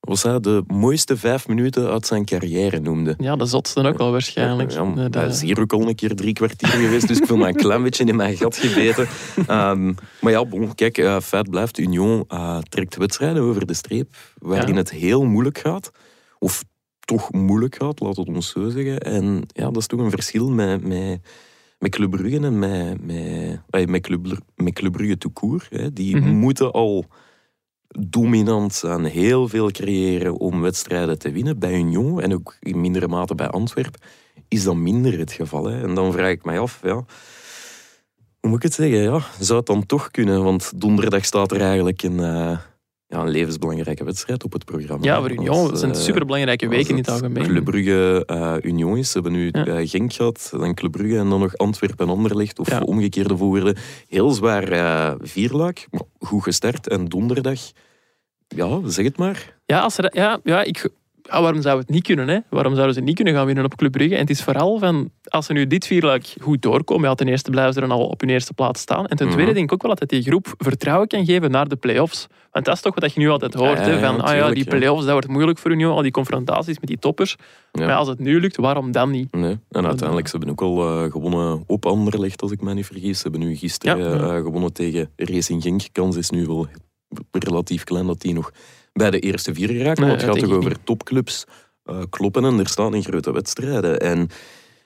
wat 0.00 0.18
zei, 0.18 0.32
hij, 0.32 0.40
de 0.40 0.62
mooiste 0.66 1.16
vijf 1.16 1.48
minuten 1.48 1.88
uit 1.90 2.06
zijn 2.06 2.24
carrière 2.24 2.80
noemde. 2.80 3.14
Ja, 3.18 3.36
de 3.36 3.44
zotste 3.46 3.82
ook 3.88 3.98
wel 3.98 4.10
waarschijnlijk. 4.10 4.70
Ja, 4.70 4.92
Eh, 4.96 5.04
dat- 5.10 5.30
is 5.32 5.40
hier 5.42 5.60
ook 5.60 5.72
al 5.72 5.88
een 5.88 5.94
keer 5.94 6.14
drie 6.16 6.32
kwartier 6.32 6.68
geweest, 6.68 7.08
dus 7.08 7.18
ik 7.18 7.26
voel 7.26 7.36
me 7.36 7.48
een 7.48 7.54
klein 7.54 7.82
beetje 7.82 8.04
in 8.04 8.16
mijn 8.16 8.36
gat 8.36 8.56
gebeten. 8.56 9.06
Ehm, 9.46 9.92
maar 10.20 10.32
ja, 10.32 10.44
bon, 10.44 10.74
kijk, 10.74 10.98
eh, 10.98 11.20
feit 11.20 11.50
blijft, 11.50 11.78
Union 11.78 12.24
eh, 12.28 12.58
trekt 12.68 12.96
wedstrijden 12.96 13.42
over 13.42 13.66
de 13.66 13.74
streep 13.74 14.16
waarin 14.38 14.72
Ja. 14.74 14.80
het 14.80 14.90
heel 14.90 15.24
moeilijk 15.24 15.58
gaat. 15.58 15.90
Of 16.38 16.64
toch 17.04 17.32
moeilijk 17.32 17.74
gaat, 17.76 18.00
laat 18.00 18.16
het 18.16 18.28
ons 18.28 18.48
zo 18.48 18.68
zeggen. 18.68 19.00
En 19.00 19.42
ja, 19.46 19.64
dat 19.64 19.76
is 19.76 19.86
toch 19.86 20.00
een 20.00 20.10
verschil 20.10 20.50
met, 20.50 20.86
met, 20.86 21.20
met 21.78 21.90
Club 21.90 22.10
Brugge 22.10 22.40
en 22.40 22.58
met, 22.58 23.06
met, 23.70 23.88
met, 23.90 24.00
Club, 24.02 24.38
met 24.56 24.72
Club 24.74 24.92
Brugge 24.92 25.18
tout 25.18 25.34
court. 25.34 25.66
Hè. 25.70 25.92
Die 25.92 26.16
Mhm. 26.16 26.28
moeten 26.28 26.72
al 26.72 27.04
dominant 27.98 28.74
zijn, 28.74 29.04
heel 29.04 29.48
veel 29.48 29.70
creëren 29.70 30.36
om 30.38 30.60
wedstrijden 30.60 31.18
te 31.18 31.30
winnen. 31.32 31.58
Bij 31.58 31.74
Union 31.74 32.20
en 32.20 32.34
ook 32.34 32.56
in 32.60 32.80
mindere 32.80 33.08
mate 33.08 33.34
bij 33.34 33.48
Antwerp 33.48 33.96
is 34.48 34.64
dat 34.64 34.76
minder 34.76 35.18
het 35.18 35.32
geval. 35.32 35.64
Hè. 35.64 35.82
En 35.82 35.94
dan 35.94 36.12
vraag 36.12 36.30
ik 36.30 36.44
mij 36.44 36.58
af, 36.58 36.80
ja, 36.82 36.94
hoe 38.40 38.50
moet 38.50 38.56
ik 38.56 38.62
het 38.62 38.74
zeggen? 38.74 38.98
Ja, 38.98 39.20
zou 39.40 39.58
het 39.58 39.66
dan 39.66 39.86
toch 39.86 40.10
kunnen? 40.10 40.44
Want 40.44 40.80
donderdag 40.80 41.24
staat 41.24 41.52
er 41.52 41.60
eigenlijk 41.60 42.02
een, 42.02 42.20
eh, 42.20 42.58
ja, 43.06 43.20
een 43.20 43.28
levensbelangrijke 43.28 44.04
wedstrijd 44.04 44.44
op 44.44 44.52
het 44.52 44.64
programma. 44.64 45.04
ja, 45.04 45.20
voor 45.20 45.30
Union. 45.30 45.48
Als, 45.48 45.70
Het 45.70 45.78
zijn 45.78 45.92
eh, 45.92 45.98
superbelangrijke 46.00 46.68
weken 46.68 46.90
in 46.90 46.96
het 46.96 47.08
algemeen. 47.08 47.44
Club 47.46 47.64
Brugge 47.64 48.22
eh, 48.26 48.54
Union 48.62 48.96
is. 48.96 49.06
Ze 49.10 49.12
hebben 49.12 49.32
nu 49.32 49.48
Ja. 49.52 49.64
eh, 49.66 49.88
Genk 49.88 50.12
gehad, 50.12 50.48
dan 50.56 50.74
Club 50.74 50.92
Brugge 50.92 51.18
en 51.18 51.28
dan 51.28 51.40
nog 51.40 51.56
Antwerpen 51.56 52.06
en 52.06 52.12
Anderlecht. 52.12 52.58
Of 52.58 52.70
Ja. 52.70 52.80
omgekeerde 52.80 53.36
volgorde. 53.36 53.76
Heel 54.08 54.30
zwaar 54.30 54.68
eh 54.72 55.14
vierluik, 55.20 55.86
maar 55.90 56.02
goed 56.18 56.42
gestart. 56.42 56.88
En 56.88 57.04
donderdag, 57.04 57.60
ja, 58.48 58.80
zeg 58.84 59.04
het 59.04 59.16
maar. 59.16 59.58
Ja, 59.66 59.80
als 59.80 59.98
er, 59.98 60.16
ja, 60.16 60.40
ja 60.44 60.62
ik, 60.62 60.88
ja, 61.30 61.40
waarom 61.42 61.62
zou 61.62 61.78
het 61.78 61.88
niet 61.88 62.02
kunnen? 62.02 62.28
Hè? 62.28 62.38
Waarom 62.50 62.74
zouden 62.74 62.94
ze 62.94 63.00
niet 63.00 63.14
kunnen 63.14 63.34
gaan 63.34 63.46
winnen 63.46 63.64
op 63.64 63.76
Club 63.76 63.92
Brugge? 63.92 64.14
En 64.14 64.20
het 64.20 64.30
is 64.30 64.42
vooral 64.42 64.78
van, 64.78 65.10
als 65.24 65.46
ze 65.46 65.52
nu 65.52 65.66
dit 65.66 65.86
vierluik 65.86 66.34
goed 66.40 66.62
doorkomen, 66.62 67.08
ja, 67.08 67.14
ten 67.14 67.28
eerste 67.28 67.50
blijven 67.50 67.72
ze 67.74 67.80
dan 67.80 67.90
al 67.90 68.06
op 68.06 68.20
hun 68.20 68.30
eerste 68.30 68.54
plaats 68.54 68.80
staan. 68.80 69.06
En 69.06 69.16
ten 69.16 69.26
tweede 69.26 69.42
Mhm. 69.44 69.54
denk 69.54 69.66
ik 69.66 69.72
ook 69.72 69.82
wel 69.82 69.90
dat 69.90 70.00
het 70.00 70.08
die 70.08 70.22
groep 70.22 70.54
vertrouwen 70.58 71.08
kan 71.08 71.24
geven 71.24 71.50
naar 71.50 71.68
de 71.68 71.76
play-offs. 71.76 72.26
Want 72.50 72.64
dat 72.66 72.74
is 72.74 72.80
toch 72.80 72.94
wat 73.00 73.12
je 73.14 73.20
nu 73.20 73.28
altijd 73.28 73.54
hoort. 73.54 73.78
Ja, 73.78 73.84
hè? 73.84 73.92
ja, 73.92 73.98
Van, 74.00 74.20
ah 74.20 74.36
ja, 74.36 74.50
die 74.50 74.64
play-offs, 74.64 75.02
dat 75.02 75.12
wordt 75.12 75.28
moeilijk 75.28 75.58
voor 75.58 75.70
Union. 75.70 75.94
Al 75.94 76.02
die 76.02 76.10
confrontaties 76.10 76.78
met 76.78 76.88
die 76.88 76.98
toppers. 76.98 77.36
Maar 77.72 77.94
als 77.94 78.08
het 78.08 78.18
nu 78.18 78.40
lukt, 78.40 78.56
waarom 78.56 78.92
dan 78.92 79.10
niet? 79.10 79.32
Nee. 79.34 79.58
En 79.70 79.86
uiteindelijk, 79.86 80.28
ze 80.28 80.36
hebben 80.36 80.50
ook 80.50 80.62
al 80.62 81.04
eh, 81.04 81.10
gewonnen 81.12 81.64
op 81.66 81.86
Anderlecht, 81.86 82.42
als 82.42 82.50
ik 82.50 82.60
me 82.60 82.74
niet 82.74 82.86
vergis. 82.86 83.16
Ze 83.20 83.22
hebben 83.28 83.48
nu 83.48 83.56
gisteren 83.56 84.20
eh, 84.20 84.34
gewonnen 84.42 84.72
tegen 84.72 85.10
Racing 85.16 85.62
Genk. 85.62 85.82
Kans 85.92 86.16
is 86.16 86.30
nu 86.30 86.46
wel 86.46 86.66
relatief 87.30 87.84
klein 87.84 88.06
dat 88.06 88.20
die 88.20 88.32
nog 88.34 88.50
bij 88.94 89.10
de 89.10 89.18
eerste 89.18 89.54
vier 89.54 89.68
geraakt. 89.68 89.98
Nee, 89.98 90.08
maar 90.08 90.16
het 90.16 90.26
gaat 90.26 90.38
toch 90.38 90.56
over 90.56 90.76
topclubs 90.84 91.44
eh, 91.84 92.02
kloppen 92.10 92.44
en 92.44 92.58
er 92.58 92.68
staan 92.68 92.94
in 92.94 93.04
grote 93.04 93.32
wedstrijden. 93.32 94.00
En 94.00 94.28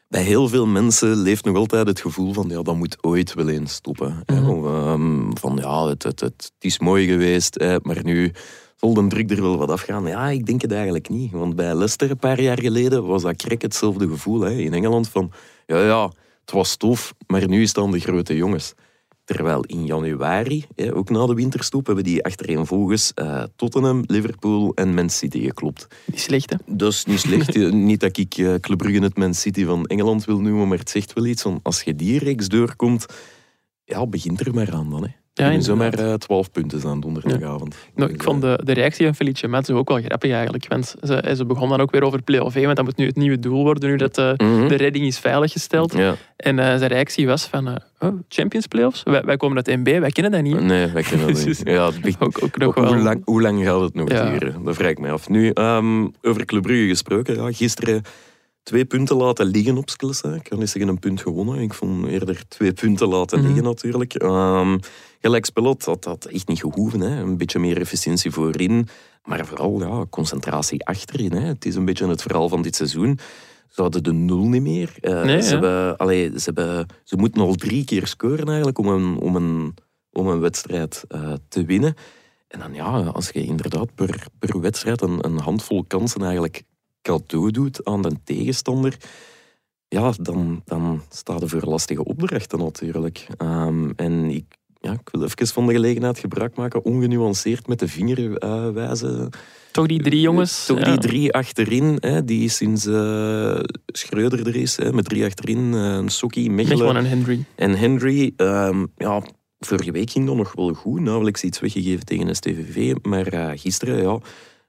bij 0.09 0.23
heel 0.23 0.49
veel 0.49 0.67
mensen 0.67 1.17
leeft 1.17 1.45
nog 1.45 1.57
altijd 1.57 1.87
het 1.87 2.00
gevoel 2.00 2.33
van 2.33 2.49
ja, 2.49 2.62
dat 2.62 2.77
moet 2.77 2.97
ooit 3.00 3.35
wel 3.35 3.49
eens 3.49 3.73
stoppen. 3.73 4.23
hè. 4.27 4.41
Mhm. 4.41 4.67
Ehm, 4.67 5.37
van 5.37 5.57
ja, 5.57 5.87
het, 5.87 6.03
het, 6.03 6.21
het, 6.21 6.53
het 6.55 6.65
is 6.65 6.79
mooi 6.79 7.07
geweest, 7.07 7.61
hè, 7.61 7.77
maar 7.83 8.05
nu 8.05 8.33
zal 8.77 8.95
de 8.95 9.07
druk 9.07 9.31
er 9.31 9.43
wel 9.43 9.59
wat 9.59 9.71
afgaan. 9.71 10.07
Ja, 10.07 10.29
ik 10.29 10.47
denk 10.47 10.62
het 10.62 10.73
eigenlijk 10.73 11.09
niet. 11.09 11.33
Want 11.33 11.57
bij 11.57 11.75
Leicester 11.75 12.11
een 12.11 12.17
paar 12.17 12.41
jaar 12.41 12.61
geleden 12.61 13.07
was 13.07 13.23
dat 13.23 13.37
krek 13.37 13.62
hetzelfde 13.62 14.09
gevoel 14.09 14.41
hè, 14.41 14.50
in 14.50 14.75
Engeland 14.75 15.09
van 15.09 15.33
ja, 15.67 15.85
ja, 15.85 16.12
het 16.41 16.50
was 16.50 16.77
tof, 16.77 17.15
maar 17.27 17.49
nu 17.49 17.67
staan 17.67 17.91
de 17.91 18.00
grote 18.00 18.37
jongens. 18.37 18.75
Terwijl 19.28 19.64
in 19.64 19.87
januari, 19.87 20.64
ook 20.92 21.11
na 21.11 21.26
de 21.26 21.35
winterstop, 21.35 21.87
hebben 21.87 22.04
die 22.04 22.25
achtereenvolgens 22.25 23.12
eh 23.14 23.42
Tottenham, 23.56 24.02
Liverpool 24.06 24.73
en 24.75 24.94
Man 24.94 25.11
City 25.11 25.40
geklopt. 25.40 25.87
Niet 26.06 26.20
slecht, 26.20 26.50
hè? 26.50 26.56
Dat 26.66 26.92
is 26.92 27.04
niet 27.04 27.18
slecht. 27.20 27.56
Eh, 27.56 27.73
niet 27.73 28.00
dat 28.00 28.16
ik 28.16 28.35
eh 28.35 28.54
Club 28.54 28.78
Brugge 28.78 29.00
het 29.02 29.16
Man 29.16 29.35
City 29.35 29.64
van 29.64 29.87
Engeland 29.87 30.25
wil 30.25 30.40
noemen, 30.40 30.68
maar 30.68 30.78
het 30.78 30.90
zegt 30.90 31.12
wel 31.12 31.26
iets. 31.26 31.42
Want 31.42 31.61
als 31.62 31.82
je 31.82 31.94
die 31.94 32.18
reeks 32.18 32.49
doorkomt, 32.49 33.06
ja, 33.85 34.06
begint 34.06 34.40
er 34.40 34.54
maar 34.54 34.73
aan 34.73 34.90
dan. 34.90 35.02
Hè. 35.02 35.11
Ja, 35.38 35.50
Ja, 35.50 35.61
zomaar 35.61 35.85
inderdaad. 35.90 36.12
eh, 36.12 36.18
12 36.18 36.50
punten 36.52 36.80
zijn 36.80 37.00
donderdagavond. 37.00 37.76
Nou, 37.95 38.12
ik 38.12 38.23
vond 38.23 38.40
de, 38.42 38.61
de 38.64 38.73
reactie 38.73 39.04
van 39.07 39.14
Felice 39.14 39.49
Metz 39.49 39.71
ook 39.71 39.88
wel 39.88 40.00
grappig 40.02 40.30
eigenlijk. 40.33 40.66
Want 40.68 40.95
ze, 41.02 41.33
ze 41.37 41.45
begon 41.47 41.68
dan 41.68 41.80
ook 41.80 41.90
weer 41.90 42.02
over 42.02 42.23
play-off 42.23 42.54
1, 42.57 42.64
want 42.64 42.76
dat 42.76 42.85
moet 42.87 42.97
nu 42.97 43.07
het 43.07 43.16
nieuwe 43.16 43.38
doel 43.38 43.62
worden, 43.64 43.90
nu 43.90 43.97
dat 43.97 44.18
eh, 44.18 44.33
Mhm. 44.37 44.68
de 44.68 44.75
redding 44.75 45.07
is 45.07 45.18
veiliggesteld. 45.18 45.92
Ja. 45.92 46.14
En 46.37 46.59
eh, 46.59 46.64
zijn 46.76 46.87
reactie 46.90 47.26
was 47.26 47.47
van, 47.47 47.68
eh, 47.68 47.75
oh, 47.99 48.14
Champions 48.28 48.66
Playoffs? 48.66 49.02
Wij, 49.02 49.23
wij 49.25 49.37
komen 49.37 49.57
uit 49.57 49.66
NB, 49.66 49.99
wij 50.00 50.11
kennen 50.11 50.33
dat 50.33 50.42
niet. 50.42 50.61
Nee, 50.61 50.87
wij 50.87 51.02
kennen 51.02 51.26
dat 51.26 51.37
Dus- 51.45 51.59
niet. 51.59 51.61
Ja, 51.68 51.87
het 51.87 52.00
begint- 52.00 52.21
Ook, 52.23 52.38
ook 52.42 52.57
nog 52.59 52.75
wel. 52.75 52.87
hoe, 52.87 52.97
lang, 53.02 53.23
hoe 53.25 53.42
lang 53.42 53.64
gaat 53.64 53.80
het 53.80 53.95
nog 53.95 54.11
Ja. 54.11 54.30
duren? 54.30 54.64
Dat 54.64 54.75
vraag 54.76 54.90
ik 54.90 54.99
mij 54.99 55.12
af. 55.12 55.28
Nu, 55.28 55.50
ehm, 55.50 56.07
over 56.23 56.45
Club 56.45 56.62
Brugge 56.62 56.87
gesproken. 56.88 57.35
Ja, 57.35 57.52
gisteren 57.52 58.02
twee 58.62 58.85
punten 58.85 59.17
laten 59.17 59.47
liggen 59.47 59.77
op 59.77 59.91
Skilsen. 59.91 60.35
Ik 60.35 60.43
kan 60.43 60.59
niet 60.59 60.71
zeggen 60.71 60.91
een 60.91 60.99
punt 60.99 61.21
gewonnen. 61.21 61.59
Ik 61.61 61.75
vond 61.75 62.07
eerder 62.07 62.49
twee 62.49 62.73
punten 62.73 63.09
laten 63.09 63.38
Mhm. 63.38 63.47
liggen 63.47 63.65
natuurlijk. 63.65 64.15
Ehm 64.15 64.79
gelijkspel 65.21 65.77
had 65.85 66.03
dat 66.05 66.25
echt 66.25 66.49
niet 66.49 66.61
gehoeven. 66.61 67.00
Hè. 67.00 67.21
Een 67.21 67.37
beetje 67.37 67.59
meer 67.59 67.81
efficiëntie 67.81 68.31
voorin. 68.31 68.88
Maar 69.25 69.47
vooral 69.47 69.81
ja, 69.81 70.07
concentratie 70.11 70.85
achterin. 70.87 71.33
Hè. 71.33 71.41
Het 71.41 71.65
is 71.65 71.75
een 71.75 71.85
beetje 71.85 72.09
het 72.09 72.23
verhaal 72.23 72.49
van 72.49 72.62
dit 72.62 72.77
seizoen. 72.77 73.19
Ze 73.69 73.83
hadden 73.83 74.03
de 74.03 74.12
nul 74.12 74.49
niet 74.49 74.62
meer. 74.62 74.93
Eh, 75.00 75.23
Nee, 75.23 75.43
ze, 75.43 75.49
hebben, 75.50 75.97
allee, 75.97 76.31
ze, 76.41 76.45
hebben, 76.45 76.87
ze 77.05 77.17
moeten 77.17 77.43
al 77.43 77.55
drie 77.55 77.85
keer 77.85 78.07
scoren 78.07 78.47
eigenlijk 78.47 78.79
om 78.79 78.88
een, 78.88 79.17
om 79.19 79.37
een, 79.37 79.75
om 80.12 80.27
een 80.27 80.41
wedstrijd 80.41 81.05
eh, 81.09 81.33
te 81.49 81.65
winnen. 81.65 81.95
En 82.49 82.59
dan 82.59 82.75
ja, 82.75 82.85
als 83.03 83.29
je 83.29 83.45
inderdaad 83.45 83.95
per, 83.95 84.27
per 84.38 84.61
wedstrijd 84.61 85.03
een, 85.03 85.25
een 85.25 85.38
handvol 85.41 85.85
kansen 85.85 86.23
eigenlijk 86.23 86.62
cadeau 87.09 87.50
doet 87.50 87.85
aan 87.85 88.03
de 88.03 88.12
tegenstander, 88.25 88.97
ja, 89.88 90.12
dan, 90.21 90.62
dan 90.65 91.03
staat 91.09 91.43
er 91.43 91.49
voor 91.49 91.65
lastige 91.65 92.05
opdrachten 92.05 92.59
natuurlijk. 92.59 93.27
Ehm, 93.37 93.91
en 93.97 94.31
ik, 94.31 94.45
ja, 94.81 94.93
ik 94.93 95.09
wil 95.11 95.23
even 95.23 95.47
van 95.47 95.67
de 95.67 95.73
gelegenheid 95.73 96.19
gebruik 96.19 96.57
maken, 96.57 96.85
ongenuanceerd 96.85 97.67
met 97.67 97.79
de 97.79 97.88
vinger 97.88 98.37
eh, 98.37 98.71
wijzen. 98.71 99.31
Toch 99.73 99.87
die 99.87 100.03
drie 100.03 100.21
jongens. 100.21 100.67
Toch 100.67 100.79
ja. 100.79 100.85
die 100.85 100.99
drie 100.99 101.33
achterin, 101.33 101.97
hè, 102.00 102.25
die 102.25 102.49
sinds 102.49 102.87
eh 102.87 103.61
Schreuder 103.87 104.47
er 104.47 104.57
is, 104.57 104.77
hè, 104.77 104.93
met 104.93 105.05
drie 105.05 105.25
achterin, 105.25 105.75
eh 105.75 106.07
Sokkie, 106.07 106.50
Mechelen, 106.50 106.97
en 106.97 107.05
Henry. 107.05 107.45
en 107.55 107.79
Henry, 107.79 108.33
ehm, 108.37 108.87
ja, 108.97 109.23
vorige 109.59 109.93
week 109.93 110.11
ging 110.11 110.27
dat 110.27 110.37
nog 110.37 110.53
wel 110.53 110.73
goed. 110.73 111.00
Nauwelijks 111.00 111.43
iets 111.43 111.61
weggegeven 111.61 112.05
tegen 112.05 112.37
STVV. 112.37 112.95
Maar 113.03 113.27
eh, 113.27 113.50
gisteren, 113.55 114.03
ja, 114.03 114.19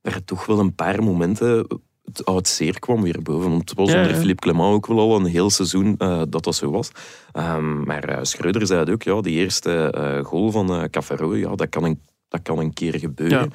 waren 0.01 0.25
toch 0.25 0.45
wel 0.45 0.59
een 0.59 0.75
paar 0.75 1.03
momenten... 1.03 1.67
Het 2.09 2.25
oud 2.25 2.47
zeer 2.47 2.79
kwam 2.79 3.01
weer 3.01 3.21
boven. 3.21 3.49
Want 3.49 3.69
het 3.69 3.77
was 3.77 3.89
Ja, 3.89 3.95
onder 3.95 4.11
ja. 4.11 4.17
Philippe 4.17 4.41
Clement 4.41 4.73
ook 4.73 4.87
wel 4.87 4.99
al 4.99 5.15
een 5.15 5.25
heel 5.25 5.49
seizoen 5.49 5.95
eh, 5.97 6.21
dat 6.29 6.43
dat 6.43 6.55
zo 6.55 6.71
was. 6.71 6.91
Ehm, 7.31 7.83
maar 7.83 8.03
eh, 8.03 8.19
Schreuder 8.21 8.67
zei 8.67 8.79
het 8.79 8.89
ook, 8.89 9.03
ja, 9.03 9.21
die 9.21 9.35
eerste 9.35 9.91
eh, 9.91 10.25
goal 10.25 10.51
van 10.51 10.73
eh 10.73 10.83
Cafaro, 10.83 11.35
ja, 11.35 11.55
dat, 11.55 11.69
kan 11.69 11.83
een, 11.83 12.01
dat 12.27 12.41
kan 12.41 12.59
een 12.59 12.73
keer 12.73 12.99
gebeuren. 12.99 13.39
Ja. 13.39 13.47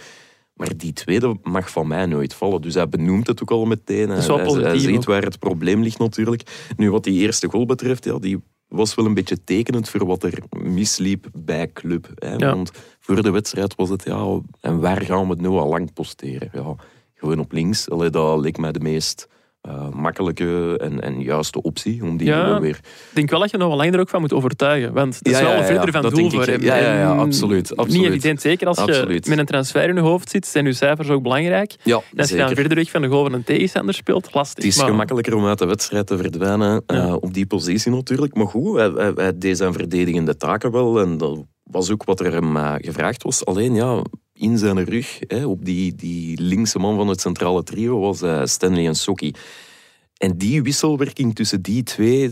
Maar 0.55 0.77
die 0.77 0.93
tweede 0.93 1.37
mag 1.43 1.71
van 1.71 1.87
mij 1.87 2.07
nooit 2.07 2.35
vallen. 2.35 2.63
Dus 2.63 2.75
hij 2.75 2.89
benoemt 2.89 3.27
het 3.27 3.43
ook 3.43 3.51
al 3.51 3.65
meteen. 3.65 4.11
is 4.11 4.27
wel 4.27 4.57
hij, 4.57 4.79
ziet 4.79 5.05
waar 5.05 5.23
het 5.23 5.39
probleem 5.39 5.83
ligt 5.83 5.99
natuurlijk. 5.99 6.71
Nu, 6.77 6.91
wat 6.91 7.05
die 7.05 7.21
eerste 7.21 7.49
goal 7.49 7.67
betreft, 7.67 8.05
ja, 8.05 8.19
die 8.19 8.43
was 8.69 8.95
wel 8.95 9.07
een 9.07 9.15
beetje 9.15 9.45
tekenend 9.45 9.89
voor 9.89 10.07
wat 10.07 10.23
er 10.23 10.43
misliep 10.51 11.27
bij 11.33 11.73
club. 11.73 12.11
Hè? 12.15 12.35
Ja. 12.35 12.55
Want 12.55 12.71
voor 12.99 13.23
de 13.23 13.31
wedstrijd 13.31 13.75
was 13.75 13.89
het, 13.89 14.05
ja, 14.05 14.41
en 14.61 14.81
waar 14.81 15.01
gaan 15.01 15.25
we 15.25 15.31
het 15.31 15.41
nu 15.41 15.49
al 15.49 15.69
lang 15.69 15.93
posteren? 15.93 16.51
Ja, 16.53 16.77
gewoon 17.25 17.39
op 17.45 17.53
links. 17.53 17.91
Allee, 17.91 18.11
dat 18.11 18.39
leek 18.41 18.59
mij 18.59 18.73
de 18.73 18.81
meest 18.81 19.27
eh, 19.61 19.89
makkelijke 19.91 20.79
en, 20.79 21.01
en 21.01 21.21
juiste 21.23 21.63
optie. 21.63 22.03
Om 22.03 22.17
die 22.17 22.27
Ja. 22.27 22.61
weer... 22.61 22.77
Ik 22.77 23.11
denk 23.15 23.31
wel 23.31 23.41
dat 23.41 23.51
je 23.51 23.57
nog 23.57 23.69
wel 23.69 23.77
langer 23.77 23.95
er 23.95 24.01
ook 24.01 24.09
van 24.09 24.21
moet 24.21 24.33
overtuigen. 24.33 24.93
Want 24.93 25.15
het 25.19 25.29
is 25.29 25.39
Ja, 25.39 25.45
wel 25.45 25.57
een 25.57 25.65
verder 25.65 25.93
van 25.93 26.03
doel 26.11 26.31
voor 26.31 26.45
hem. 26.47 26.63
Ja, 26.63 26.77
ja, 26.77 26.95
ja, 26.99 27.13
En 27.13 27.19
absoluut, 27.19 27.71
Niet 27.71 27.79
absoluut. 27.79 28.07
evident, 28.07 28.41
zeker 28.41 28.67
als 28.67 28.77
Absoluut. 28.79 29.25
je 29.25 29.31
met 29.31 29.39
een 29.39 29.47
transfer 29.47 29.89
in 29.89 29.95
je 29.95 30.01
hoofd 30.01 30.31
zit, 30.31 30.47
zijn 30.47 30.65
je 30.65 30.73
cijfers 30.73 31.09
ook 31.09 31.23
belangrijk. 31.23 31.75
Ja, 31.83 32.01
En 32.13 32.19
als 32.19 32.31
je 32.31 32.37
dan 32.37 32.55
verder 32.55 32.75
weg 32.77 32.91
van 32.91 33.03
de 33.03 33.09
goal 33.09 33.23
van 33.25 33.33
een 33.33 33.45
tegenstander 33.45 33.95
speelt, 33.95 34.35
lastig. 34.35 34.65
Het 34.65 34.73
is 34.73 34.79
Maar- 34.79 34.89
gemakkelijker 34.89 35.35
om 35.35 35.47
uit 35.47 35.59
de 35.59 35.67
wedstrijd 35.67 36.07
te 36.07 36.17
verdwijnen 36.17 36.83
eh, 36.87 37.17
op 37.21 37.35
die 37.35 37.47
positie 37.47 37.91
natuurlijk. 37.93 38.35
Maar 38.35 38.47
goed, 38.47 38.77
hij, 38.77 38.89
hij, 38.89 39.13
hij 39.15 39.39
deed 39.39 39.57
zijn 39.57 39.73
verdedigende 39.73 40.37
taken 40.37 40.71
wel. 40.71 41.01
En 41.01 41.17
dat 41.19 41.45
was 41.63 41.91
ook 41.91 42.05
wat 42.05 42.21
er 42.21 42.33
hem 42.33 42.57
eh, 42.57 42.75
gevraagd 42.77 43.23
was. 43.23 43.45
Alleen 43.45 43.75
ja, 43.75 44.03
in 44.35 44.59
zijn 44.59 44.85
rug, 44.85 45.19
hè, 45.27 45.47
op 45.47 45.65
die, 45.65 45.95
die 45.95 46.41
linkse 46.41 46.79
man 46.79 46.97
van 46.97 47.09
het 47.09 47.21
centrale 47.21 47.63
trio, 47.63 48.01
was 48.01 48.23
eh, 48.23 48.41
Stanley 48.45 48.87
en 48.87 48.97
Sokkie. 48.97 49.35
En 50.17 50.37
die 50.39 50.63
wisselwerking 50.63 51.35
tussen 51.35 51.63
die 51.63 51.83
twee... 51.83 52.31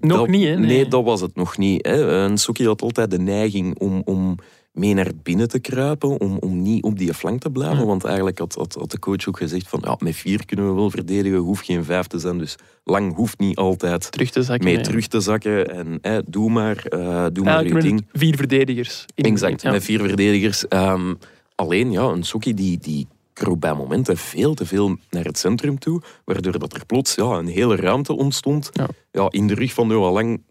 Nog 0.00 0.18
dat- 0.18 0.28
niet, 0.28 0.44
hè? 0.44 0.56
Nee. 0.56 0.66
Nee, 0.66 0.88
dat 0.88 1.04
was 1.04 1.20
het 1.20 1.34
nog 1.36 1.58
niet. 1.58 1.86
Hè. 1.86 2.24
En 2.24 2.38
Sokkie 2.38 2.66
had 2.66 2.82
altijd 2.82 3.10
de 3.10 3.18
neiging 3.18 3.78
om... 3.78 4.02
om 4.04 4.36
mee 4.78 4.94
naar 4.94 5.10
binnen 5.22 5.48
te 5.48 5.58
kruipen, 5.58 6.20
om, 6.20 6.36
om 6.40 6.62
niet 6.62 6.82
op 6.82 6.98
die 6.98 7.14
flank 7.14 7.40
te 7.40 7.50
blijven. 7.50 7.78
Ja. 7.78 7.84
Want 7.84 8.04
eigenlijk 8.04 8.38
had, 8.38 8.54
had, 8.54 8.74
had 8.74 8.90
de 8.90 8.98
coach 8.98 9.28
ook 9.28 9.36
gezegd 9.38 9.68
van 9.68 9.80
ja, 9.84 9.96
met 9.98 10.16
vier 10.16 10.44
kunnen 10.46 10.68
we 10.68 10.72
wel 10.74 10.90
verdedigen, 10.90 11.38
hoeft 11.38 11.64
geen 11.64 11.84
vijf 11.84 12.06
te 12.06 12.18
zijn. 12.18 12.38
Dus 12.38 12.56
lang 12.84 13.14
hoeft 13.14 13.38
niet 13.38 13.56
altijd 13.56 14.12
terug 14.12 14.30
te 14.30 14.42
zakken. 14.42 14.64
mee 14.64 14.80
terug 14.80 15.06
te 15.06 15.20
zakken. 15.20 15.70
En 15.70 15.98
hè, 16.02 16.20
doe 16.26 16.50
maar, 16.50 16.76
eh, 16.76 17.26
doe 17.32 17.44
maar 17.44 17.64
je 17.66 17.72
met 17.74 17.82
ding. 17.82 18.06
vier 18.12 18.36
verdedigers. 18.36 19.04
In- 19.14 19.24
Exact, 19.24 19.62
ja. 19.62 19.70
met 19.70 19.84
vier 19.84 20.00
verdedigers. 20.00 20.68
Ehm, 20.68 21.14
alleen, 21.54 21.90
ja, 21.90 22.02
een 22.02 22.22
Sokkie 22.24 22.54
die, 22.54 22.78
die 22.78 23.06
kroop 23.32 23.60
bij 23.60 23.74
momenten 23.74 24.16
veel 24.16 24.54
te 24.54 24.66
veel 24.66 24.96
naar 25.10 25.24
het 25.24 25.38
centrum 25.38 25.78
toe, 25.78 26.02
waardoor 26.24 26.58
dat 26.58 26.72
er 26.74 26.86
plots 26.86 27.14
ja, 27.14 27.24
een 27.24 27.46
hele 27.46 27.76
ruimte 27.76 28.16
ontstond. 28.16 28.70
Ja. 28.72 28.88
Ja. 29.12 29.26
in 29.30 29.46
de 29.46 29.54
rug 29.54 29.72
van 29.72 29.86
Noah 29.86 30.12
Lang 30.12 30.42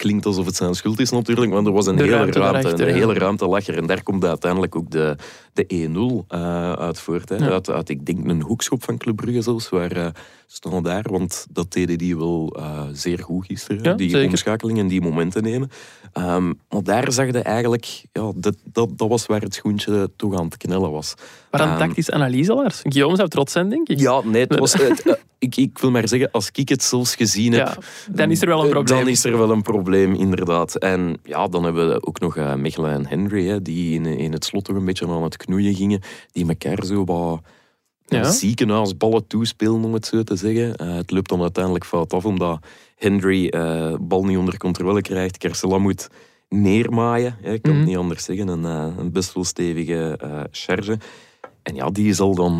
klinkt 0.00 0.26
alsof 0.26 0.46
het 0.46 0.56
zijn 0.56 0.74
schuld 0.74 1.00
is 1.00 1.10
natuurlijk, 1.10 1.52
maar 1.52 1.64
er 1.64 1.72
was 1.72 1.86
een 1.86 1.96
De 1.96 2.02
hele 2.02 2.16
ruimte 2.16 2.82
een 2.82 2.88
ja. 2.88 2.94
hele 2.94 3.14
ruimte 3.14 3.46
lag 3.46 3.66
er. 3.66 3.76
En 3.76 3.86
daar 3.86 4.02
komt 4.02 4.24
uiteindelijk 4.24 4.76
ook 4.76 4.90
de, 4.90 5.16
de 5.52 6.24
1-0 6.24 6.26
eh, 6.28 6.72
uit 6.72 7.00
voort. 7.00 7.28
Hè. 7.28 7.36
Ja. 7.36 7.48
Uit, 7.48 7.70
uit, 7.70 7.88
ik 7.88 8.06
denk, 8.06 8.28
een 8.28 8.42
hoekschop 8.42 8.84
van 8.84 8.98
Club 8.98 9.16
Brugge 9.16 9.42
zelfs, 9.42 9.68
waar 9.68 10.12
staan 10.52 10.82
daar, 10.82 11.06
want 11.10 11.46
dat 11.50 11.72
deden 11.72 11.98
die 11.98 12.16
wel 12.16 12.56
eh, 12.58 12.82
zeer 12.92 13.18
goed 13.18 13.46
gisteren, 13.46 13.82
Ja, 13.82 13.94
die 13.94 14.10
zeker. 14.10 14.28
omschakeling 14.28 14.78
en 14.78 14.88
die 14.88 15.00
momenten 15.00 15.42
nemen. 15.42 15.70
Ehm, 16.12 16.46
maar 16.68 16.82
daar 16.82 17.12
zag 17.12 17.26
je 17.26 17.38
eigenlijk, 17.42 18.02
ja, 18.12 18.32
dat, 18.36 18.56
dat, 18.64 18.98
dat 18.98 19.08
was 19.08 19.26
waar 19.26 19.40
het 19.40 19.54
schoentje 19.54 20.10
toch 20.16 20.38
aan 20.38 20.44
het 20.44 20.56
knellen 20.56 20.90
was. 20.90 21.14
Maar 21.50 21.60
een 21.60 21.68
Ehm, 21.68 21.78
tactisch 21.78 22.10
analyse, 22.10 22.54
Lars. 22.54 22.80
Guillaume 22.82 23.16
zou 23.16 23.28
trots 23.28 23.52
zijn, 23.52 23.68
denk 23.68 23.88
ik. 23.88 23.98
Ja, 24.00 24.20
nee, 24.24 24.42
het 24.42 24.58
was, 24.58 24.72
het, 24.88 25.02
eh, 25.06 25.12
ik, 25.38 25.56
ik 25.56 25.78
wil 25.78 25.90
maar 25.90 26.08
zeggen, 26.08 26.30
als 26.30 26.50
ik 26.52 26.68
het 26.68 26.82
zelfs 26.82 27.14
gezien 27.14 27.52
heb, 27.52 27.66
Ja, 27.66 27.76
dan 28.12 28.30
is 28.30 28.40
er 28.42 28.48
wel 28.48 28.58
een 28.60 28.64
eh, 28.66 28.70
probleem. 28.70 28.98
Dan 28.98 29.08
is 29.08 29.24
er 29.24 29.38
wel 29.38 29.50
een 29.50 29.62
probleem, 29.62 30.14
inderdaad. 30.14 30.76
En 30.76 31.16
ja, 31.22 31.48
dan 31.48 31.64
hebben 31.64 31.88
we 31.88 32.06
ook 32.06 32.20
nog 32.20 32.36
eh, 32.36 32.54
Mechelen 32.54 32.92
en 32.92 33.06
Henry, 33.06 33.46
hè, 33.46 33.62
die 33.62 33.94
in, 33.94 34.06
in 34.06 34.32
het 34.32 34.44
slot 34.44 34.64
toch 34.64 34.76
een 34.76 34.84
beetje 34.84 35.06
aan 35.06 35.22
het 35.22 35.36
knoeien 35.36 35.74
gingen, 35.74 36.00
die 36.32 36.48
elkaar 36.48 36.84
zo 36.84 37.04
wat 37.04 37.40
Ja. 38.16 38.30
ziekenhuisballen 38.30 39.26
toespelen, 39.26 39.84
om 39.84 39.92
het 39.92 40.06
zo 40.06 40.22
te 40.22 40.36
zeggen. 40.36 40.76
Eh, 40.76 40.94
het 40.94 41.10
loopt 41.10 41.28
dan 41.28 41.40
uiteindelijk 41.42 41.84
fout 41.84 42.12
af, 42.12 42.24
omdat 42.24 42.66
Henry 42.96 43.48
eh 43.48 43.94
bal 44.00 44.24
niet 44.24 44.36
onder 44.36 44.56
controle 44.56 45.00
krijgt. 45.02 45.38
Kersela 45.38 45.78
moet 45.78 46.08
neermaaien, 46.48 47.36
hè, 47.42 47.52
ik 47.52 47.62
kan 47.62 47.70
Mhm. 47.72 47.80
het 47.80 47.88
niet 47.90 47.98
anders 47.98 48.24
zeggen. 48.24 48.48
Een, 48.48 48.64
eh, 48.64 48.94
een 48.98 49.12
best 49.12 49.34
wel 49.34 49.44
stevige 49.44 50.18
charge. 50.50 50.98
en 51.62 51.74
ja, 51.74 51.90
die 51.90 52.12
zal 52.14 52.34
dan 52.34 52.58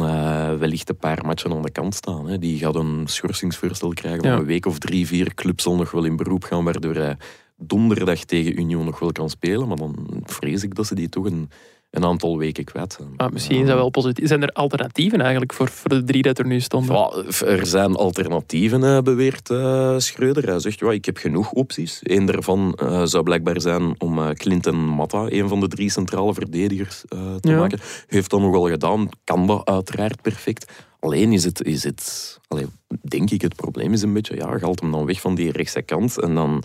wellicht 0.58 0.88
een 0.88 0.96
paar 0.96 1.24
matchen 1.26 1.52
aan 1.52 1.62
de 1.62 1.70
kant 1.70 1.94
staan. 1.94 2.28
Hè. 2.28 2.38
Die 2.38 2.58
gaat 2.58 2.74
een 2.74 3.02
schorsingsvoorstel 3.06 3.92
krijgen 3.92 4.20
van 4.22 4.30
Ja. 4.30 4.36
een 4.38 4.44
week 4.44 4.66
of 4.66 4.78
drie, 4.78 5.06
vier. 5.06 5.34
Club 5.34 5.60
zal 5.60 5.76
nog 5.76 5.90
wel 5.90 6.04
in 6.04 6.16
beroep 6.16 6.44
gaan, 6.44 6.64
waardoor 6.64 6.94
hij 6.94 7.16
donderdag 7.56 8.24
tegen 8.24 8.60
Union 8.60 8.84
nog 8.84 8.98
wel 8.98 9.12
kan 9.12 9.30
spelen. 9.30 9.68
Maar 9.68 9.76
dan 9.76 10.22
vrees 10.24 10.62
ik 10.62 10.74
dat 10.74 10.86
ze 10.86 10.94
die 10.94 11.08
toch 11.08 11.24
een, 11.24 11.50
een 11.90 12.04
aantal 12.04 12.38
weken 12.38 12.64
kwijt. 12.64 12.98
Maar 13.16 13.32
misschien 13.32 13.60
is 13.60 13.66
dat 13.66 13.76
wel 13.76 13.90
positief. 13.90 14.28
Zijn 14.28 14.42
er 14.42 14.52
alternatieven 14.52 15.20
eigenlijk 15.20 15.52
voor, 15.52 15.68
voor 15.68 15.88
de 15.88 16.04
drie 16.04 16.22
dat 16.22 16.38
er 16.38 16.46
nu 16.46 16.60
stonden? 16.60 16.94
Ja, 16.96 17.22
er 17.46 17.66
zijn 17.66 17.94
alternatieven, 17.94 18.84
eh, 18.84 18.98
beweert 19.02 19.50
eh, 19.50 19.94
Schreuder. 19.98 20.46
Hij 20.48 20.58
zegt, 20.60 20.80
ja, 20.80 20.90
ik 20.90 21.04
heb 21.04 21.16
genoeg 21.16 21.52
opties. 21.52 22.00
Eén 22.02 22.24
daarvan 22.26 22.74
eh, 22.74 23.02
zou 23.04 23.22
blijkbaar 23.22 23.60
zijn 23.60 23.94
om 24.00 24.34
Clinton 24.34 24.76
Matta, 24.76 25.26
een 25.28 25.48
van 25.48 25.60
de 25.60 25.68
drie 25.68 25.90
centrale 25.90 26.34
verdedigers, 26.34 27.02
te 27.08 27.38
Ja. 27.40 27.58
maken. 27.58 27.78
Heeft 28.06 28.30
dat 28.30 28.40
nogal 28.40 28.68
gedaan, 28.68 29.08
kan 29.24 29.46
dat 29.46 29.68
uiteraard 29.68 30.22
perfect. 30.22 30.72
Alleen 31.00 31.32
is 31.32 31.44
het, 31.44 31.62
is 31.62 31.84
het 31.84 32.38
allee, 32.48 32.66
denk 33.02 33.30
ik, 33.30 33.40
het 33.42 33.56
probleem 33.56 33.92
is 33.92 34.02
een 34.02 34.12
beetje, 34.12 34.36
ja, 34.36 34.58
haalt 34.58 34.80
hem 34.80 34.90
dan 34.92 35.06
weg 35.06 35.20
van 35.20 35.34
die 35.34 35.52
rechtse 35.52 35.82
kant 35.82 36.20
en 36.20 36.34
dan, 36.34 36.62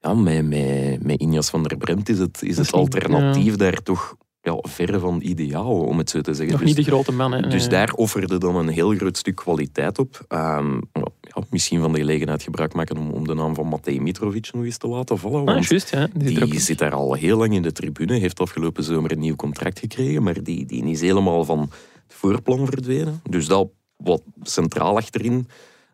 ja, 0.00 0.14
met, 0.14 0.48
met, 0.48 1.02
met 1.02 1.20
Injas 1.20 1.50
van 1.50 1.62
der 1.62 1.76
Bremt 1.76 2.08
is 2.08 2.18
het, 2.18 2.42
is 2.42 2.56
het 2.56 2.72
alternatief 2.72 3.56
daar 3.56 3.82
toch 3.82 4.16
ja, 4.42 4.58
verre 4.60 4.98
van 4.98 5.20
ideaal, 5.20 5.80
om 5.80 5.98
het 5.98 6.10
zo 6.10 6.20
te 6.20 6.34
zeggen. 6.34 6.50
Nog 6.52 6.58
Dus- 6.66 6.76
niet 6.76 6.84
de 6.84 6.90
grote 6.90 7.12
man. 7.12 7.32
Hè? 7.32 7.48
dus 7.48 7.68
daar 7.68 7.92
offerde 7.92 8.38
dan 8.38 8.56
een 8.56 8.68
heel 8.68 8.94
groot 8.94 9.16
stuk 9.16 9.34
kwaliteit 9.36 9.98
op. 9.98 10.24
Ehm, 10.28 10.80
ja, 11.20 11.42
misschien 11.50 11.80
van 11.80 11.92
de 11.92 11.98
gelegenheid 11.98 12.42
gebruik 12.42 12.74
maken 12.74 12.96
om, 12.96 13.10
om 13.10 13.26
de 13.26 13.34
naam 13.34 13.54
van 13.54 13.66
Matej 13.66 13.98
Mitrovic 13.98 14.48
nog 14.52 14.64
eens 14.64 14.76
te 14.76 14.88
laten 14.88 15.18
vallen. 15.18 15.48
Ah, 15.48 15.62
juist, 15.62 15.90
ja. 15.90 16.08
Die 16.14 16.60
zit 16.60 16.78
daar 16.78 16.94
al 16.94 17.14
heel 17.14 17.38
lang 17.38 17.54
in 17.54 17.62
de 17.62 17.72
tribune, 17.72 18.18
heeft 18.18 18.40
afgelopen 18.40 18.84
zomer 18.84 19.12
een 19.12 19.18
nieuw 19.18 19.36
contract 19.36 19.78
gekregen, 19.78 20.22
maar 20.22 20.42
die, 20.42 20.66
die 20.66 20.84
is 20.84 21.00
helemaal 21.00 21.44
van 21.44 21.60
het 21.60 21.70
voorplan 22.06 22.66
verdwenen. 22.66 23.20
Dus 23.30 23.46
dat 23.46 23.68
wat 23.96 24.22
centraal 24.42 24.96
achterin, 24.96 25.46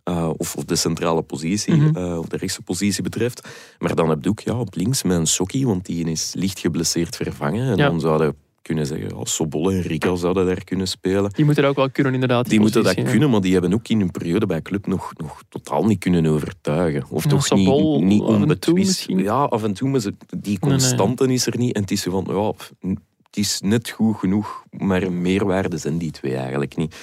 eh, 0.09 0.31
of, 0.37 0.57
of 0.57 0.65
de 0.65 0.77
centrale 0.77 1.23
positie, 1.23 1.91
eh, 1.95 2.19
of 2.19 2.27
de 2.27 2.37
rechtse 2.37 2.63
positie 2.63 3.03
betreft. 3.03 3.49
Maar 3.79 3.95
dan 3.95 4.09
heb 4.09 4.25
je 4.25 4.29
ook 4.31 4.41
ja, 4.41 4.59
op 4.59 4.75
links 4.75 5.03
met 5.03 5.17
een 5.17 5.27
Sokkie, 5.27 5.67
want 5.67 5.87
die 5.87 6.11
is 6.11 6.33
licht 6.37 6.59
geblesseerd 6.59 7.17
vervangen. 7.17 7.71
En 7.71 7.77
Ja. 7.77 7.89
dan 7.89 8.01
zouden 8.01 8.35
kunnen 8.63 8.87
zeggen, 8.87 9.17
ja, 9.17 9.25
Sobol 9.25 9.71
en 9.71 9.81
Rika 9.81 10.15
zouden 10.17 10.47
daar 10.47 10.65
kunnen 10.65 10.89
spelen. 10.89 11.31
Die 11.33 11.45
moeten 11.45 11.63
er 11.63 11.69
ook 11.69 11.77
wel 11.77 11.91
kunnen, 11.91 12.15
inderdaad. 12.15 12.49
Die 12.49 12.61
moeten 12.61 12.83
dat 12.83 12.95
ja. 12.97 13.03
kunnen, 13.03 13.31
maar 13.31 13.41
die 13.41 13.53
hebben 13.53 13.75
ook 13.75 13.89
in 13.89 13.99
hun 13.99 14.11
periode 14.11 14.47
bij 14.47 14.63
club 14.63 14.87
nog, 14.87 15.13
nog 15.17 15.43
totaal 15.49 15.85
niet 15.85 15.99
kunnen 15.99 16.27
overtuigen. 16.27 17.05
Of 17.09 17.27
toch 17.27 17.51
niet, 17.51 18.03
niet 18.03 18.21
onbetwist. 18.23 19.05
Ja, 19.09 19.43
af 19.45 19.63
en 19.63 19.73
toe, 19.75 19.89
maar 19.89 20.01
ze- 20.01 20.15
die 20.39 20.59
nee. 20.61 20.71
constante 20.71 21.33
is 21.33 21.47
er 21.47 21.59
niet. 21.59 21.75
En 21.75 21.81
het 21.81 21.91
is 21.91 22.01
zo 22.03 22.11
van, 22.11 22.27
ja, 22.37 22.53
het 23.23 23.37
is 23.37 23.61
net 23.61 23.91
goed 23.91 24.17
genoeg, 24.17 24.65
maar 24.71 25.13
meerwaarde 25.13 25.79
zijn 25.79 25.99
die 25.99 26.11
twee 26.11 26.37
eigenlijk 26.37 26.77
niet. 26.77 26.97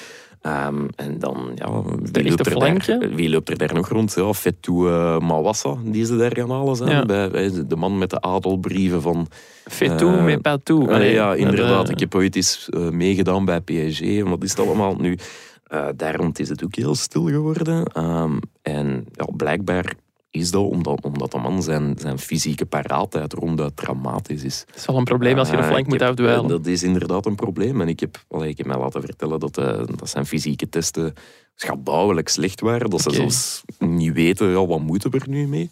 Ehm, 0.45 0.85
en 0.95 1.19
dan, 1.19 1.51
ja, 1.55 1.81
wie 2.11 2.29
loopt, 2.29 2.47
er 2.47 2.59
daar, 2.59 3.09
wie 3.15 3.29
loopt 3.29 3.49
er 3.49 3.57
daar 3.57 3.73
nog 3.73 3.89
rond? 3.89 4.13
Ja, 4.15 4.33
Fetou 4.33 4.89
eh, 4.89 5.19
Mawassa, 5.19 5.75
die 5.83 6.05
ze 6.05 6.17
daar 6.17 6.35
gaan 6.35 6.49
halen 6.51 6.75
zijn. 6.75 6.89
Ja. 6.89 7.05
Bij, 7.05 7.29
bij 7.29 7.51
de 7.67 7.75
man 7.75 7.97
met 7.97 8.09
de 8.09 8.21
adelbrieven 8.21 9.01
van 9.01 9.27
Fetou, 9.63 10.15
Eh, 10.15 10.23
mais 10.23 10.37
pas 10.41 10.57
tout. 10.63 10.81
Allee, 10.81 10.95
Allee, 10.95 11.13
ja, 11.13 11.33
inderdaad. 11.35 11.85
eh, 11.85 11.91
Ik 11.91 11.99
heb 11.99 12.15
ooit 12.15 12.35
eens 12.35 12.69
eh, 12.69 12.89
meegedaan 12.89 13.45
bij 13.45 13.61
PSG. 13.61 14.01
En 14.01 14.29
wat 14.29 14.43
is 14.43 14.49
het 14.49 14.59
allemaal 14.59 14.95
nu? 14.95 15.17
Eh 15.65 15.87
daar 15.95 16.15
rond 16.15 16.39
is 16.39 16.49
het 16.49 16.63
ook 16.63 16.75
heel 16.75 16.95
stil 16.95 17.25
geworden. 17.25 17.85
Ehm, 17.85 18.37
en 18.61 19.05
ja, 19.11 19.25
blijkbaar 19.37 19.93
is 20.35 20.51
dat 20.51 20.63
omdat, 20.69 21.01
omdat 21.03 21.31
de 21.31 21.37
man 21.37 21.63
zijn, 21.63 21.95
zijn 21.99 22.19
fysieke 22.19 22.65
paraatheid 22.65 23.33
ronduit 23.33 23.75
traumatisch 23.75 24.43
is. 24.43 24.63
Het 24.67 24.75
is 24.75 24.85
wel 24.85 24.97
een 24.97 25.03
probleem 25.03 25.37
als 25.37 25.49
je 25.49 25.55
de 25.55 25.61
Eh, 25.61 25.67
flank 25.67 25.87
moet 25.87 25.99
heb- 25.99 26.09
Dat 26.49 26.65
is 26.65 26.83
inderdaad 26.83 27.25
een 27.25 27.35
probleem. 27.35 27.81
En 27.81 27.87
ik 27.87 27.99
heb, 27.99 28.23
allee, 28.29 28.49
ik 28.49 28.57
heb 28.57 28.67
mij 28.67 28.77
laten 28.77 29.01
vertellen 29.01 29.39
dat, 29.39 29.57
eh, 29.57 29.81
dat 29.95 30.09
zijn 30.09 30.25
fysieke 30.25 30.69
testen 30.69 31.13
schabouwelijk 31.55 32.29
slecht 32.29 32.61
waren. 32.61 32.89
Dat 32.89 33.01
ze 33.01 33.09
zelfs 33.15 33.61
niet 33.79 34.13
weten, 34.13 34.47
ja, 34.49 34.65
wat 34.65 34.79
moeten 34.81 35.11
we 35.11 35.19
er 35.19 35.29
nu 35.29 35.47
mee? 35.47 35.69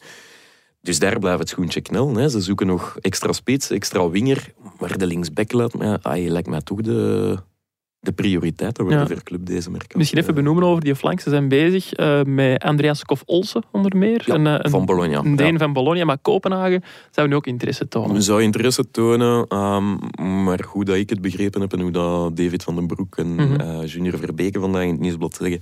Dus 0.81 0.99
daar 0.99 1.19
blijft 1.19 1.39
het 1.39 1.49
schoentje 1.49 1.81
knel. 1.81 2.15
Hè. 2.15 2.29
Ze 2.29 2.41
zoeken 2.41 2.67
nog 2.67 2.97
extra 3.01 3.31
spits, 3.31 3.69
extra 3.69 4.09
winger. 4.09 4.53
Maar 4.79 4.97
de 4.97 5.05
linksback 5.07 5.53
ah, 5.53 6.17
lijkt 6.27 6.47
mij 6.47 6.61
toch 6.61 6.81
de, 6.81 7.37
de 8.03 8.11
prioriteit 8.11 8.75
te 8.75 8.81
worden 8.81 8.99
Ja. 8.99 9.07
voor 9.07 9.15
de 9.15 9.23
club 9.23 9.45
deze 9.45 9.71
merk. 9.71 9.95
Misschien 9.95 10.19
even 10.19 10.35
benoemen 10.35 10.63
over 10.63 10.83
die 10.83 10.95
flank. 10.95 11.19
Ze 11.19 11.29
zijn 11.29 11.47
bezig 11.47 11.93
eh, 11.93 12.21
met 12.23 12.63
Andreas 12.63 13.03
Kof-Olsen 13.03 13.63
onder 13.71 13.97
meer. 13.97 14.23
Ja, 14.25 14.33
een, 14.33 14.47
eh, 14.47 14.71
van 14.71 14.85
Bologna. 14.85 15.17
Een 15.23 15.35
Deen 15.35 15.51
Ja. 15.51 15.57
van 15.57 15.73
Bologna, 15.73 16.05
maar 16.05 16.17
Kopenhagen 16.17 16.83
zou 17.11 17.27
nu 17.27 17.35
ook 17.35 17.47
interesse 17.47 17.87
tonen. 17.87 18.21
Zou 18.21 18.41
interesse 18.41 18.91
tonen, 18.91 19.45
ehm, 19.47 19.95
maar 20.43 20.65
hoe 20.67 20.85
dat 20.85 20.95
ik 20.95 21.09
het 21.09 21.21
begrepen 21.21 21.61
heb 21.61 21.73
en 21.73 21.79
hoe 21.79 21.91
dat 21.91 22.37
David 22.37 22.63
van 22.63 22.75
den 22.75 22.87
Broek 22.87 23.17
en 23.17 23.35
Mhm. 23.35 23.59
eh, 23.59 23.85
Junior 23.85 24.17
Verbeke 24.17 24.59
vandaag 24.59 24.83
in 24.83 24.91
het 24.91 24.99
nieuwsblad 24.99 25.35
zeggen, 25.41 25.61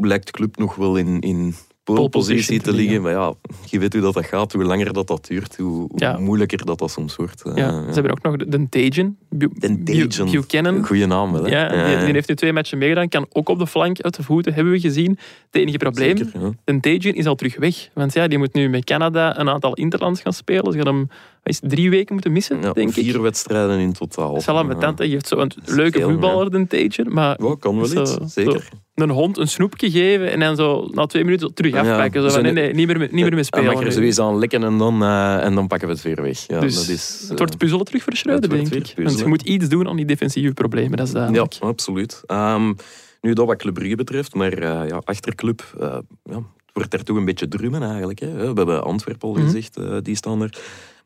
lijkt 0.00 0.26
de 0.26 0.32
club 0.32 0.56
nog 0.56 0.74
wel 0.74 0.96
in, 0.96 1.20
in 1.20 1.54
polepositie 1.84 2.58
te 2.58 2.70
te 2.70 2.72
liggen. 2.76 3.02
Maar 3.02 3.12
ja, 3.12 3.34
je 3.64 3.78
weet 3.78 3.92
hoe 3.92 4.02
dat, 4.02 4.14
dat 4.14 4.26
gaat, 4.26 4.52
hoe 4.52 4.64
langer 4.64 4.92
dat, 4.92 5.06
dat 5.06 5.26
duurt, 5.26 5.56
hoe, 5.56 5.88
moeilijker 6.18 6.64
dat, 6.64 6.78
dat 6.78 6.90
soms 6.90 7.16
wordt. 7.16 7.42
Eh, 7.42 7.56
Ja, 7.56 7.70
ze 7.70 7.92
hebben 7.92 8.10
ook 8.10 8.22
nog 8.22 8.36
de, 8.36 8.68
Tajan. 8.68 9.16
Den 9.28 9.84
Tajan. 9.84 10.30
Buchanan. 10.30 10.86
Goeie 10.86 11.06
naam 11.06 11.32
wel, 11.32 11.44
hè? 11.44 11.50
Ja, 11.50 11.86
die, 11.88 12.04
die 12.04 12.14
heeft 12.14 12.28
nu 12.28 12.34
twee 12.34 12.52
matchen 12.52 12.78
meegedaan. 12.78 13.08
Kan 13.08 13.26
ook 13.32 13.48
op 13.48 13.58
de 13.58 13.66
flank 13.66 14.00
uit 14.00 14.16
de 14.16 14.22
voeten, 14.22 14.54
hebben 14.54 14.72
we 14.72 14.80
gezien. 14.80 15.18
Het 15.50 15.60
enige 15.60 15.76
probleem, 15.76 16.16
Zeker, 16.16 16.40
ja. 16.40 16.50
de 16.64 16.80
Tajan 16.80 17.14
is 17.14 17.26
al 17.26 17.34
terug 17.34 17.56
weg. 17.56 17.88
Want 17.94 18.12
ja, 18.12 18.28
die 18.28 18.38
moet 18.38 18.52
nu 18.52 18.68
met 18.68 18.84
Canada 18.84 19.38
een 19.38 19.48
aantal 19.48 19.74
interlands 19.74 20.20
gaan 20.20 20.32
spelen. 20.32 20.72
Ze 20.72 20.78
gaan 20.78 20.94
hem 20.94 21.08
is 21.50 21.60
het, 21.60 21.70
drie 21.70 21.90
weken 21.90 22.12
moeten 22.14 22.32
missen, 22.32 22.62
Ja, 22.62 22.72
denk 22.72 22.92
vier 22.92 23.14
ik. 23.14 23.20
wedstrijden 23.20 23.78
in 23.78 23.92
totaal. 23.92 24.28
Dat 24.30 24.40
is 24.40 24.46
wel 24.46 24.56
ambetant. 24.56 24.98
hè. 24.98 25.04
Je 25.04 25.10
hebt 25.12 25.26
zo'n 25.28 25.50
leuke 25.64 26.00
voetballer, 26.02 26.50
de 26.50 26.66
Tajan. 26.66 27.12
Maar 27.14 27.42
Ja, 27.42 27.54
kan 27.58 27.76
wel 27.76 27.84
Zo- 27.86 28.02
iets, 28.02 28.16
zeker. 28.34 28.68
een 28.94 29.10
hond 29.10 29.38
een 29.38 29.48
snoepje 29.48 29.90
geven 29.90 30.30
en 30.30 30.40
dan 30.40 30.56
zo 30.56 30.88
na 30.92 31.06
twee 31.06 31.24
minuten 31.24 31.46
zo 31.48 31.52
terug 31.54 31.72
Ja, 31.72 31.80
afpakken. 31.80 32.22
Zo 32.22 32.28
zo 32.28 32.34
van, 32.34 32.42
nee, 32.42 32.50
een- 32.50 32.56
nee, 32.56 32.74
niet 32.74 32.86
meer, 32.86 32.98
niet 32.98 33.12
meer 33.12 33.22
mee 33.22 33.30
Dan 33.34 33.44
spelen. 33.44 33.72
mag 33.72 33.82
er 33.84 33.92
sowieso 33.92 34.28
aan 34.28 34.38
lekken 34.38 34.64
en 34.64 34.78
dan, 34.78 35.02
eh, 35.02 35.44
en 35.44 35.54
dan 35.54 35.66
pakken 35.66 35.88
we 35.88 35.94
het 35.94 36.02
weer 36.02 36.22
weg. 36.22 36.46
Ja, 36.46 36.60
Dus 36.60 36.74
dat 36.74 36.88
is, 36.88 37.24
Het 37.28 37.38
wordt 37.38 37.52
eh, 37.52 37.58
puzzelen 37.58 37.84
terug 37.84 38.02
voor 38.02 38.16
Schreuder, 38.16 38.48
denk 38.50 38.68
ik. 38.74 38.92
Want 38.96 39.18
je 39.18 39.26
moet 39.26 39.42
iets 39.42 39.68
doen 39.68 39.88
aan 39.88 39.96
die 39.96 40.06
defensieve 40.06 40.52
problemen, 40.52 40.96
dat 40.96 41.06
is 41.06 41.12
Ja, 41.12 41.18
duidelijk. 41.18 41.54
absoluut. 41.60 42.22
Ehm, 42.26 42.72
nu 43.20 43.32
dat 43.32 43.46
wat 43.46 43.56
Club 43.56 43.74
Brugge 43.74 43.94
betreft, 43.96 44.34
maar 44.34 44.52
eh, 44.52 44.88
ja, 44.88 45.00
achterclub, 45.04 45.74
eh, 45.80 45.98
ja, 46.24 46.42
wordt 46.72 46.90
daar 46.90 47.02
toch 47.02 47.16
een 47.16 47.24
beetje 47.24 47.48
drummen 47.48 47.82
eigenlijk. 47.82 48.18
Hè. 48.18 48.32
We 48.36 48.44
hebben 48.54 48.84
Antwerpen 48.84 49.28
al 49.28 49.34
Mhm. 49.34 49.44
gezegd, 49.44 49.76
eh, 49.76 49.96
die 50.02 50.16
staan 50.16 50.42
er. 50.42 50.58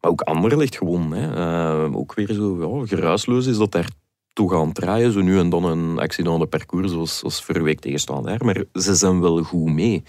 Maar 0.05 0.13
ook 0.13 0.21
Anderlecht 0.21 0.77
gewoon. 0.77 1.13
Hè. 1.13 1.35
Eh, 1.35 1.97
ook 1.97 2.15
weer 2.15 2.33
zo 2.33 2.81
ja, 2.81 2.87
geruisloos 2.87 3.47
is 3.47 3.57
dat 3.57 3.73
daar 3.73 3.89
toch 4.33 4.55
aan 4.55 4.67
het 4.67 4.75
draaien. 4.75 5.13
Zo 5.13 5.21
nu 5.21 5.39
en 5.39 5.49
dan 5.49 5.65
een 5.65 5.99
accident 5.99 6.49
parcours 6.49 6.91
zoals, 6.91 7.19
zoals 7.19 7.45
Verweek 7.45 7.81
tegenstaan 7.81 8.23
daar. 8.23 8.45
Maar 8.45 8.65
ze 8.73 8.95
zijn 8.95 9.21
wel 9.21 9.43
goed 9.43 9.73
mee. 9.73 10.03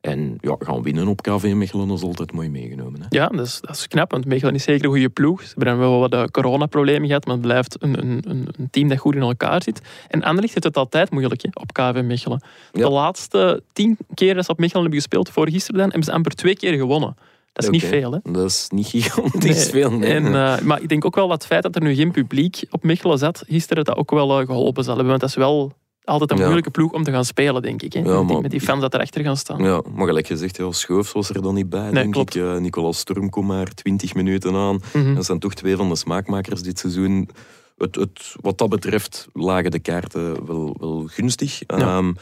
En 0.00 0.36
ja, 0.40 0.56
gaan 0.58 0.82
winnen 0.82 1.08
op 1.08 1.22
KV 1.22 1.52
Mechelen 1.54 1.90
is 1.90 2.02
altijd 2.02 2.32
mooi 2.32 2.48
meegenomen. 2.50 3.00
Hè. 3.00 3.06
Ja, 3.08 3.26
dat 3.26 3.46
is, 3.46 3.60
dat 3.60 3.76
is 3.76 3.88
knap, 3.88 4.10
want 4.10 4.24
Mechelen 4.24 4.54
is 4.54 4.62
zeker 4.62 4.84
een 4.84 4.90
goede 4.90 5.08
ploeg. 5.08 5.42
Ze 5.42 5.54
hebben 5.56 5.78
wel 5.78 5.98
wat 5.98 6.12
eh, 6.12 6.24
coronaproblemen 6.24 7.06
gehad, 7.06 7.24
maar 7.24 7.34
het 7.34 7.44
blijft 7.44 7.76
een, 7.82 7.98
een, 7.98 8.22
een 8.28 8.48
een 8.58 8.70
team 8.70 8.88
dat 8.88 8.98
goed 8.98 9.14
in 9.14 9.20
elkaar 9.20 9.62
zit. 9.62 9.80
En 10.08 10.22
Anderlecht 10.22 10.54
heeft 10.54 10.66
het 10.66 10.76
altijd 10.76 11.10
moeilijk 11.10 11.42
hè, 11.42 11.48
op 11.52 11.72
KV 11.72 12.02
Mechelen. 12.04 12.42
Ja. 12.72 12.80
De 12.80 12.90
laatste 12.90 13.62
tien 13.72 13.96
keer 14.14 14.34
dat 14.34 14.44
ze 14.44 14.50
op 14.50 14.58
Mechelen 14.58 14.82
hebben 14.82 15.00
gespeeld, 15.00 15.30
voor 15.30 15.50
gisteren 15.50 15.80
dan, 15.80 15.88
hebben 15.88 16.04
ze 16.04 16.12
amper 16.12 16.34
twee 16.34 16.56
keer 16.56 16.74
gewonnen. 16.74 17.16
Dat 17.52 17.64
is 17.64 17.70
niet 17.70 17.84
veel, 17.84 18.12
hè? 18.12 18.18
Dat 18.32 18.44
is 18.50 18.66
niet 18.70 18.86
gigantisch 18.86 19.70
veel. 19.70 19.90
Nee. 19.92 20.12
En, 20.12 20.26
eh, 20.26 20.60
maar 20.60 20.82
ik 20.82 20.88
denk 20.88 21.04
ook 21.04 21.14
wel 21.14 21.28
dat 21.28 21.38
het 21.38 21.46
feit 21.46 21.62
dat 21.62 21.74
er 21.76 21.82
nu 21.82 21.94
geen 21.94 22.10
publiek 22.10 22.64
op 22.70 22.82
Mechelen 22.82 23.18
zat, 23.18 23.44
gisteren 23.48 23.84
dat 23.84 23.96
ook 23.96 24.10
wel 24.10 24.40
eh, 24.40 24.46
geholpen 24.46 24.84
zal 24.84 24.92
hebben. 24.96 25.10
Want 25.10 25.20
dat 25.20 25.30
is 25.30 25.36
wel 25.36 25.72
altijd 26.04 26.30
een 26.30 26.36
Ja. 26.36 26.42
moeilijke 26.42 26.70
ploeg 26.70 26.92
om 26.92 27.02
te 27.02 27.10
gaan 27.10 27.24
spelen, 27.24 27.62
denk 27.62 27.82
ik. 27.82 27.92
Hè? 27.92 27.98
Ja, 28.00 28.04
met, 28.06 28.16
die, 28.18 28.32
maar- 28.32 28.40
met 28.42 28.50
die 28.50 28.60
fans 28.60 28.80
dat 28.80 28.94
erachter 28.94 29.22
gaan 29.24 29.36
staan. 29.36 29.62
Ja, 29.62 29.82
maar 29.94 30.06
gelijk 30.06 30.26
gezegd, 30.26 30.56
ja, 30.56 30.72
Schoofs 30.72 31.12
was 31.12 31.28
er 31.28 31.42
dan 31.42 31.54
niet 31.54 31.68
bij, 31.68 31.90
denk 31.90 32.12
klopt. 32.12 32.34
ik. 32.36 32.60
Nicolas 32.60 32.98
Sturm 32.98 33.30
komt 33.30 33.46
maar 33.46 33.74
20 33.74 34.14
minuten 34.14 34.54
aan. 34.54 34.80
Mhm. 34.92 35.14
Dat 35.14 35.24
zijn 35.24 35.38
toch 35.38 35.54
twee 35.54 35.76
van 35.76 35.88
de 35.88 35.96
smaakmakers 35.96 36.62
dit 36.62 36.78
seizoen. 36.78 37.28
Het, 37.76 37.94
het, 37.94 38.34
wat 38.40 38.58
dat 38.58 38.68
betreft 38.68 39.28
lagen 39.32 39.70
de 39.70 39.78
kaarten 39.78 40.46
wel, 40.46 40.76
wel 40.80 41.04
gunstig. 41.06 41.62
Ja. 41.66 41.76
Ehm, 41.78 42.12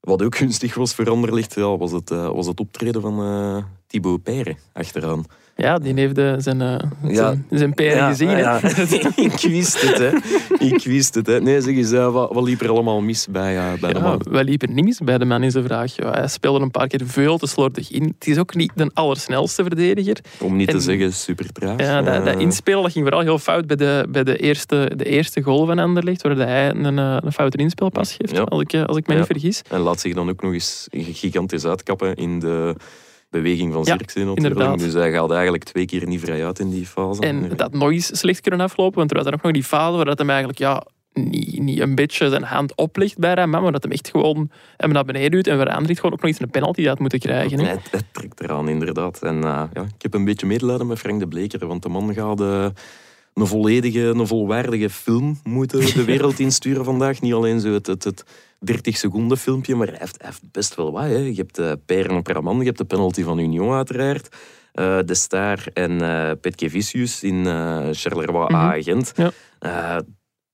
wat 0.00 0.22
ook 0.22 0.36
gunstig 0.36 0.74
was 0.74 0.94
voor 0.94 1.10
Anderlicht, 1.10 1.54
ja, 1.54 1.76
was, 1.76 1.92
het, 1.92 2.10
eh, 2.10 2.28
was 2.30 2.46
het 2.46 2.60
optreden 2.60 3.00
van 3.00 3.18
Thibaut 3.86 4.22
Peyre 4.22 4.56
achteraan. 4.72 5.24
Ja, 5.58 5.78
die 5.78 5.94
heeft 5.94 6.18
eh, 6.18 6.34
zijn, 6.38 6.58
Ja. 7.08 7.34
zijn, 7.50 7.74
peren 7.74 7.96
Ja, 7.96 8.08
gezien. 8.08 8.30
ja. 8.30 8.60
ik 9.16 9.40
wist 9.40 9.80
het, 9.80 9.98
hè. 9.98 10.10
Ik 10.66 10.84
wist 10.84 11.14
het, 11.14 11.26
hè. 11.26 11.40
Nee, 11.40 11.60
zeg 11.60 11.74
eens, 11.76 11.92
eh, 11.92 12.12
wat, 12.12 12.32
wat 12.32 12.44
liep 12.44 12.60
er 12.60 12.68
allemaal 12.70 13.00
mis 13.00 13.26
bij, 13.30 13.78
bij 13.80 13.92
de 13.92 14.00
man? 14.00 14.20
wij 14.30 14.44
liepen 14.44 14.74
niet 14.74 14.84
mis 14.84 14.98
bij 14.98 15.18
de 15.18 15.24
man 15.24 15.42
in 15.42 15.50
zijn 15.50 15.64
vraag. 15.64 15.96
Ja, 15.96 16.10
hij 16.10 16.28
speelde 16.28 16.60
een 16.60 16.70
paar 16.70 16.86
keer 16.86 17.00
veel 17.04 17.38
te 17.38 17.46
slordig 17.46 17.90
in. 17.90 18.02
Het 18.18 18.26
is 18.28 18.38
ook 18.38 18.54
niet 18.54 18.72
de 18.74 18.90
allersnelste 18.94 19.62
verdediger. 19.62 20.16
Om 20.40 20.56
niet 20.56 20.68
te 20.68 20.74
en- 20.74 20.80
zeggen, 20.80 21.12
super 21.12 21.52
traag. 21.52 21.80
Ja, 21.80 22.02
dat, 22.02 22.24
dat 22.24 22.38
inspelen 22.38 22.82
dat 22.82 22.92
ging 22.92 23.04
vooral 23.04 23.22
heel 23.22 23.38
fout 23.38 23.66
bij 23.66 23.76
de, 23.76 24.06
bij 24.08 24.24
de, 24.24 24.36
eerste, 24.36 24.90
de 24.96 25.04
eerste 25.04 25.42
goal 25.42 25.66
van 25.66 25.78
Anderlecht, 25.78 26.22
waar 26.22 26.36
hij 26.36 26.70
een, 26.70 26.96
een 26.96 27.32
foute 27.32 27.56
inspelpas 27.56 28.12
geeft, 28.20 28.48
als 28.50 28.60
ik, 28.60 28.74
als 28.74 28.96
ik 28.96 29.06
me 29.06 29.14
niet 29.14 29.26
vergis. 29.26 29.62
En 29.70 29.80
laat 29.80 30.00
zich 30.00 30.14
dan 30.14 30.28
ook 30.28 30.42
nog 30.42 30.52
eens 30.52 30.86
gigantisch 30.90 31.64
uitkappen 31.64 32.14
in 32.14 32.38
de 32.40 32.74
beweging 33.42 33.72
van 33.72 33.82
Ja, 33.84 33.96
Zirkzee 33.96 34.24
natuurlijk. 34.24 34.54
inderdaad. 34.54 34.78
Dus 34.78 34.92
hij 34.92 35.12
gaat 35.12 35.30
eigenlijk 35.30 35.64
twee 35.64 35.86
keer 35.86 36.06
niet 36.06 36.20
vrij 36.20 36.46
uit 36.46 36.58
in 36.58 36.70
die 36.70 36.86
fase. 36.86 37.20
En 37.20 37.48
dat 37.48 37.60
had 37.60 37.72
nog 37.72 37.90
eens 37.90 38.18
slecht 38.18 38.40
kunnen 38.40 38.60
aflopen, 38.60 38.98
want 38.98 39.10
er 39.10 39.16
was 39.16 39.24
dan 39.24 39.34
ook 39.34 39.42
nog 39.42 39.52
die 39.52 39.64
fase 39.64 39.96
waar 39.96 40.04
dat 40.04 40.18
hem 40.18 40.28
eigenlijk 40.28 40.58
ja, 40.58 40.86
niet, 41.12 41.60
niet 41.60 41.80
een 41.80 41.94
beetje 41.94 42.28
zijn 42.28 42.42
hand 42.42 42.74
oplicht 42.74 43.18
bij 43.18 43.34
Raman, 43.34 43.62
maar 43.62 43.72
dat 43.72 43.82
hem 43.82 43.92
echt 43.92 44.08
gewoon 44.08 44.50
hem 44.76 44.92
naar 44.92 45.04
beneden 45.04 45.30
duwt 45.30 45.46
en 45.46 45.58
Verandert 45.58 45.96
gewoon 45.96 46.12
ook 46.12 46.20
nog 46.20 46.30
eens 46.30 46.40
een 46.40 46.50
penalty 46.50 46.84
had 46.86 46.98
moeten 46.98 47.18
krijgen. 47.18 47.56
Nee, 47.56 47.66
het, 47.66 47.90
het 47.90 48.04
trekt 48.12 48.40
eraan, 48.40 48.68
inderdaad. 48.68 49.22
En 49.22 49.44
eh, 49.44 49.62
ja, 49.72 49.82
ik 49.82 50.02
heb 50.02 50.14
een 50.14 50.24
beetje 50.24 50.46
medelijden 50.46 50.86
met 50.86 50.98
Frank 50.98 51.20
de 51.20 51.28
Bleker, 51.28 51.66
want 51.66 51.82
de 51.82 51.88
man 51.88 52.14
gaat 52.14 52.40
eh, 52.40 52.66
een 53.36 53.46
volledige, 53.46 54.00
een 54.00 54.26
volwaardige 54.26 54.90
film 54.90 55.40
moeten 55.44 55.80
de 55.80 56.04
wereld 56.12 56.38
insturen 56.38 56.84
vandaag. 56.84 57.20
Niet 57.20 57.32
alleen 57.32 57.60
zo 57.60 57.72
het, 57.72 57.86
het, 57.86 58.04
het 58.04 58.24
30 58.58 58.96
seconden 58.96 59.38
filmpje, 59.38 59.74
maar 59.74 59.86
hij 59.86 59.96
heeft, 59.98 60.16
hij 60.18 60.26
heeft 60.26 60.52
best 60.52 60.74
wel 60.74 60.92
wat. 60.92 61.02
Hè. 61.02 61.16
Je 61.16 61.34
hebt 61.34 61.58
uh, 61.58 61.72
Peren 61.86 62.16
op 62.16 62.26
je 62.28 62.64
hebt 62.64 62.78
de 62.78 62.84
penalty 62.84 63.22
van 63.22 63.38
Union 63.38 63.72
uiteraard. 63.72 64.36
Eh, 64.72 64.98
de 65.04 65.14
Star 65.14 65.66
en 65.72 66.00
eh 66.00 66.30
Petke 66.40 66.70
Vicius 66.70 67.22
in 67.22 67.46
eh 67.46 67.88
Charleroi 67.92 68.54
A-agent. 68.54 69.12
Ja. 69.16 69.30
Eh, 69.58 69.98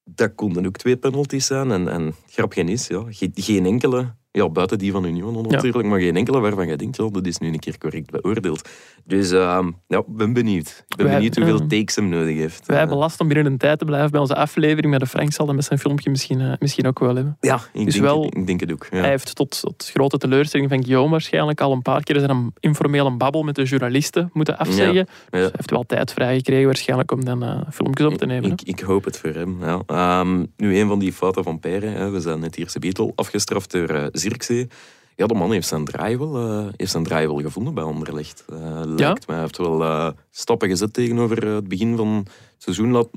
dat 0.04 0.34
konden 0.34 0.66
ook 0.66 0.76
twee 0.76 0.96
penalties 0.96 1.46
zijn. 1.46 1.70
En, 1.70 1.88
en 1.88 2.14
grap 2.28 2.52
geen 2.52 2.68
is, 2.68 2.86
ja, 2.86 3.04
geen, 3.08 3.32
geen 3.34 3.66
enkele, 3.66 4.14
ja, 4.32 4.48
buiten 4.48 4.78
die 4.78 4.92
van 4.92 5.04
Union 5.04 5.34
dan 5.34 5.46
natuurlijk, 5.48 5.88
maar 5.88 6.00
geen 6.00 6.16
enkele 6.16 6.40
waarvan 6.40 6.66
je 6.68 6.76
denkt, 6.76 6.96
ja, 6.96 7.08
dat 7.10 7.26
is 7.26 7.38
nu 7.38 7.48
een 7.48 7.58
keer 7.58 7.78
correct 7.78 8.10
beoordeeld. 8.10 8.68
Dus 9.04 9.30
eh, 9.30 9.66
ja, 9.88 10.02
ben 10.06 10.32
benieuwd. 10.32 10.84
Ik 10.88 10.96
ben 10.96 11.06
Wij- 11.06 11.14
benieuwd 11.14 11.36
hoeveel 11.36 11.58
ja. 11.60 11.66
takes 11.66 11.94
hem 11.96 12.08
nodig 12.08 12.36
heeft. 12.36 12.66
Wij 12.66 12.76
Eh, 12.76 12.80
hebben 12.82 12.98
last 13.00 13.20
om 13.20 13.28
binnen 13.28 13.46
een 13.46 13.58
tijd 13.58 13.78
te 13.78 13.84
blijven 13.84 14.10
bij 14.10 14.20
onze 14.20 14.34
aflevering, 14.34 14.90
maar 14.90 14.98
de 14.98 15.06
Frank 15.06 15.32
zal 15.32 15.46
dat 15.46 15.54
met 15.54 15.64
zijn 15.64 15.78
filmpje 15.78 16.10
misschien, 16.10 16.40
eh, 16.40 16.52
misschien 16.58 16.86
ook 16.86 16.98
wel 16.98 17.14
hebben. 17.14 17.36
ja, 17.40 17.60
ik, 17.72 17.84
Dus 17.84 17.94
denk, 17.94 18.06
wel- 18.06 18.24
ik 18.24 18.46
denk 18.46 18.60
het 18.60 18.72
ook. 18.72 18.86
Ja. 18.90 18.98
Hij 18.98 19.08
heeft 19.08 19.34
tot, 19.34 19.60
tot 19.60 19.90
grote 19.94 20.18
teleurstelling 20.18 20.68
van 20.70 20.82
Guillaume 20.82 21.10
waarschijnlijk 21.10 21.60
al 21.60 21.72
een 21.72 21.82
paar 21.82 22.02
keer 22.02 22.18
zijn 22.20 22.52
informele 22.60 23.10
babbel 23.16 23.42
met 23.42 23.54
de 23.54 23.62
journalisten 23.64 24.30
moeten 24.32 24.58
afzeggen. 24.58 24.94
Ja, 24.94 25.02
Dus 25.04 25.12
ja. 25.30 25.38
hij 25.38 25.50
heeft 25.56 25.70
wel 25.70 25.84
tijd 25.86 26.12
vrijgekregen 26.12 26.66
waarschijnlijk 26.66 27.10
om 27.12 27.24
dan 27.24 27.42
eh, 27.42 27.60
filmpjes 27.70 28.06
op 28.06 28.14
te 28.14 28.26
nemen. 28.26 28.50
Ik, 28.50 28.62
ik 28.62 28.80
hoop 28.80 29.04
het 29.04 29.18
voor 29.18 29.30
hem. 29.30 29.56
Ja. 29.60 29.82
Ehm, 29.86 30.44
nu, 30.56 30.78
een 30.78 30.88
van 30.88 30.98
die 30.98 31.12
fouten 31.12 31.44
van 31.44 31.60
Peren. 31.60 31.92
Hè. 31.92 32.10
We 32.10 32.20
zijn 32.20 32.40
net 32.40 32.54
hier 32.54 32.70
Beetle 32.80 33.12
afgestraft 33.14 33.70
door 33.70 33.88
eh, 33.88 34.06
Zirkzee. 34.22 34.68
Ja, 35.16 35.26
de 35.26 35.34
man 35.34 35.52
heeft 35.52 35.66
zijn 35.68 35.84
draai 35.84 36.18
wel, 36.18 36.36
eh, 36.36 36.72
heeft 36.76 36.90
zijn 36.90 37.04
draai 37.04 37.26
wel 37.26 37.40
gevonden 37.40 37.74
bij 37.74 37.84
Anderlecht. 37.84 38.44
Eh 38.48 38.82
lijkt 38.84 39.26
mij. 39.26 39.36
Hij 39.36 39.44
heeft 39.44 39.56
wel 39.56 39.82
eh, 39.82 40.10
stappen 40.30 40.68
gezet 40.68 40.92
tegenover 40.92 41.46
het 41.46 41.68
begin 41.68 41.96
van 41.96 42.08
het 42.08 42.28
seizoen. 42.58 42.90
Laat, 42.90 43.08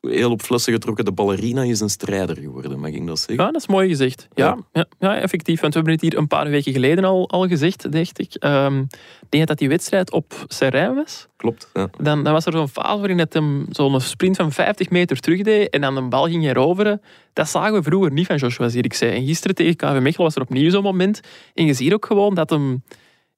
heel 0.00 0.30
op 0.30 0.42
flessen 0.42 0.72
getrokken. 0.72 1.04
De 1.04 1.12
ballerina 1.12 1.62
is 1.62 1.80
een 1.80 1.90
strijder 1.90 2.36
geworden, 2.36 2.80
mag 2.80 2.90
ik 2.90 3.06
dat 3.06 3.18
zeggen? 3.18 3.44
Ja, 3.44 3.50
dat 3.50 3.60
is 3.60 3.66
mooi 3.66 3.88
gezegd. 3.88 4.28
Ja, 4.34 4.58
ja. 4.72 4.86
ja, 4.98 5.16
effectief. 5.16 5.60
Want 5.60 5.72
we 5.72 5.78
hebben 5.78 5.98
het 5.98 6.02
hier 6.02 6.18
een 6.18 6.26
paar 6.26 6.48
weken 6.50 6.72
geleden 6.72 7.04
al, 7.04 7.30
al 7.30 7.48
gezegd, 7.48 7.92
dacht 7.92 8.18
ik. 8.18 8.34
Ik 8.34 9.28
denk 9.28 9.46
dat 9.46 9.58
die 9.58 9.68
wedstrijd 9.68 10.10
op 10.10 10.44
Serijn 10.46 10.94
was. 10.94 11.28
Klopt. 11.36 11.70
Ja. 11.72 11.90
Dan, 11.98 12.24
dan 12.24 12.32
was 12.32 12.46
er 12.46 12.52
zo'n 12.52 12.68
fase 12.68 12.98
waarin 12.98 13.18
het 13.18 13.32
hem 13.32 13.66
zo'n 13.70 14.00
sprint 14.00 14.36
van 14.36 14.52
50 14.52 14.90
meter 14.90 15.20
terugdeed 15.20 15.70
en 15.70 15.80
dan 15.80 15.96
een 15.96 16.08
bal 16.08 16.24
ging 16.26 16.42
heroveren. 16.42 17.02
Dat 17.32 17.48
zagen 17.48 17.72
we 17.72 17.82
vroeger 17.82 18.12
niet 18.12 18.26
van 18.26 18.36
Joshua 18.36 18.68
Zirkzee. 18.68 19.10
En 19.10 19.26
gisteren 19.26 19.56
tegen 19.56 19.76
KV 19.76 20.00
Mechelen 20.00 20.26
was 20.26 20.34
er 20.34 20.42
opnieuw 20.42 20.70
zo'n 20.70 20.82
moment. 20.82 21.20
En 21.54 21.66
je 21.66 21.74
ziet 21.74 21.92
ook 21.92 22.06
gewoon 22.06 22.34
dat 22.34 22.50
hem... 22.50 22.82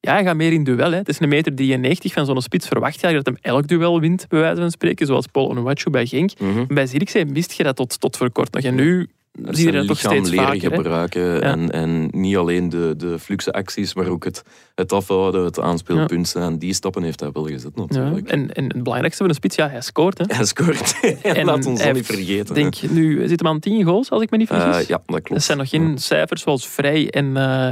Ja, 0.05 0.13
hij 0.13 0.25
gaat 0.25 0.37
meer 0.37 0.53
in 0.53 0.65
duel. 0.65 0.91
Hè. 0.91 0.97
Het 0.97 1.09
is 1.09 1.21
een 1.21 1.29
meter 1.29 1.55
93 1.55 2.13
van 2.13 2.27
zo'n 2.27 2.43
spits. 2.43 2.69
Verwacht 2.69 3.01
je 3.01 3.03
eigenlijk 3.03 3.25
dat 3.37 3.45
hem 3.45 3.55
elk 3.55 3.69
duel 3.69 4.01
wint, 4.01 4.27
bij 4.29 4.41
wijze 4.41 4.61
van 4.61 4.71
spreken. 4.71 5.07
Zoals 5.07 5.27
Paul 5.27 5.49
Onuachu 5.49 5.91
bij 5.91 6.07
Genk. 6.07 6.31
Mhm. 6.39 6.65
Bij 6.75 6.87
Zirkzee 6.87 7.27
wist 7.27 7.53
je 7.53 7.63
dat 7.63 7.77
tot, 7.77 8.01
tot 8.01 8.17
voor 8.17 8.31
kort 8.31 8.53
nog. 8.55 8.63
En 8.63 8.75
nu 8.75 9.09
zie 9.51 9.67
je 9.67 9.73
dat 9.73 9.87
toch 9.87 9.99
steeds 9.99 10.31
leren 10.31 10.47
vaker. 10.47 10.75
gebruiken. 10.75 11.43
En, 11.43 11.71
en 11.71 12.09
niet 12.11 12.37
alleen 12.37 12.69
de, 12.69 12.95
de 12.97 13.19
fluxe 13.19 13.53
acties, 13.53 13.95
maar 13.95 14.07
ook 14.07 14.25
het, 14.25 14.43
het 14.75 14.93
afhouden, 14.93 15.45
het 15.45 15.61
aanspeelpunt 15.61 16.29
zijn. 16.29 16.59
Die 16.59 16.75
stappen 16.75 17.03
heeft 17.03 17.21
hij 17.21 17.31
wel 17.33 17.47
gezet 17.47 17.73
Ja. 17.75 17.83
natuurlijk. 17.83 18.29
En, 18.29 18.55
en 18.55 18.65
het 18.65 18.83
belangrijkste 18.83 19.23
van 19.23 19.29
een 19.29 19.37
spits, 19.39 19.57
ja, 19.57 19.69
hij 19.69 19.81
scoort. 19.81 20.19
Hè. 20.19 20.25
Hij 20.29 20.45
scoort. 20.45 21.01
En 21.23 21.45
Laat 21.45 21.67
ons 21.67 21.83
dat 21.83 21.93
niet 21.95 22.07
vergeten. 22.07 22.55
Denk, 22.55 22.75
nu 22.91 23.29
zit 23.29 23.41
hem 23.41 23.49
aan 23.49 23.61
10 23.61 23.85
goals, 23.85 24.11
als 24.11 24.23
ik 24.23 24.31
me 24.31 24.37
niet 24.37 24.49
hè. 24.49 24.61
vergis. 24.61 24.83
Eh, 24.83 24.89
ja, 24.89 24.97
dat 24.97 25.05
klopt. 25.07 25.29
Dat 25.29 25.43
zijn 25.43 25.59
nog 25.59 25.69
geen 25.69 25.99
cijfers 25.99 26.43
zoals 26.43 26.69
Vrij 26.69 27.11
en, 27.11 27.37
eh 27.37 27.71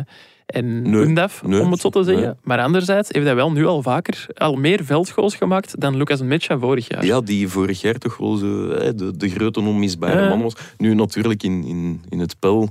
en 0.50 0.82
Nee, 0.90 1.02
Undaf, 1.02 1.42
nee, 1.42 1.60
om 1.60 1.70
het 1.70 1.80
zo 1.80 1.88
te 1.88 2.02
zeggen. 2.02 2.24
nee. 2.24 2.34
Maar 2.42 2.58
anderzijds 2.60 3.08
heeft 3.12 3.26
hij 3.26 3.34
wel 3.34 3.52
nu 3.52 3.66
al 3.66 3.82
vaker 3.82 4.26
al 4.34 4.54
meer 4.56 4.84
veldgoals 4.84 5.34
gemaakt 5.34 5.80
dan 5.80 5.96
Lucas 5.96 6.22
Mecha 6.22 6.58
vorig 6.58 6.88
jaar. 6.88 7.04
Ja, 7.04 7.20
die 7.20 7.48
vorig 7.48 7.80
jaar 7.80 7.94
toch 7.98 8.16
wel 8.16 8.36
zo, 8.36 8.68
hè, 8.70 8.94
de, 8.94 9.16
de 9.16 9.28
grote 9.28 9.60
onmisbare 9.60 10.22
Ja. 10.22 10.28
man 10.28 10.42
was. 10.42 10.54
Nu 10.76 10.94
natuurlijk 10.94 11.42
in, 11.42 11.64
in, 11.64 12.02
in 12.08 12.18
het 12.18 12.30
spel 12.30 12.68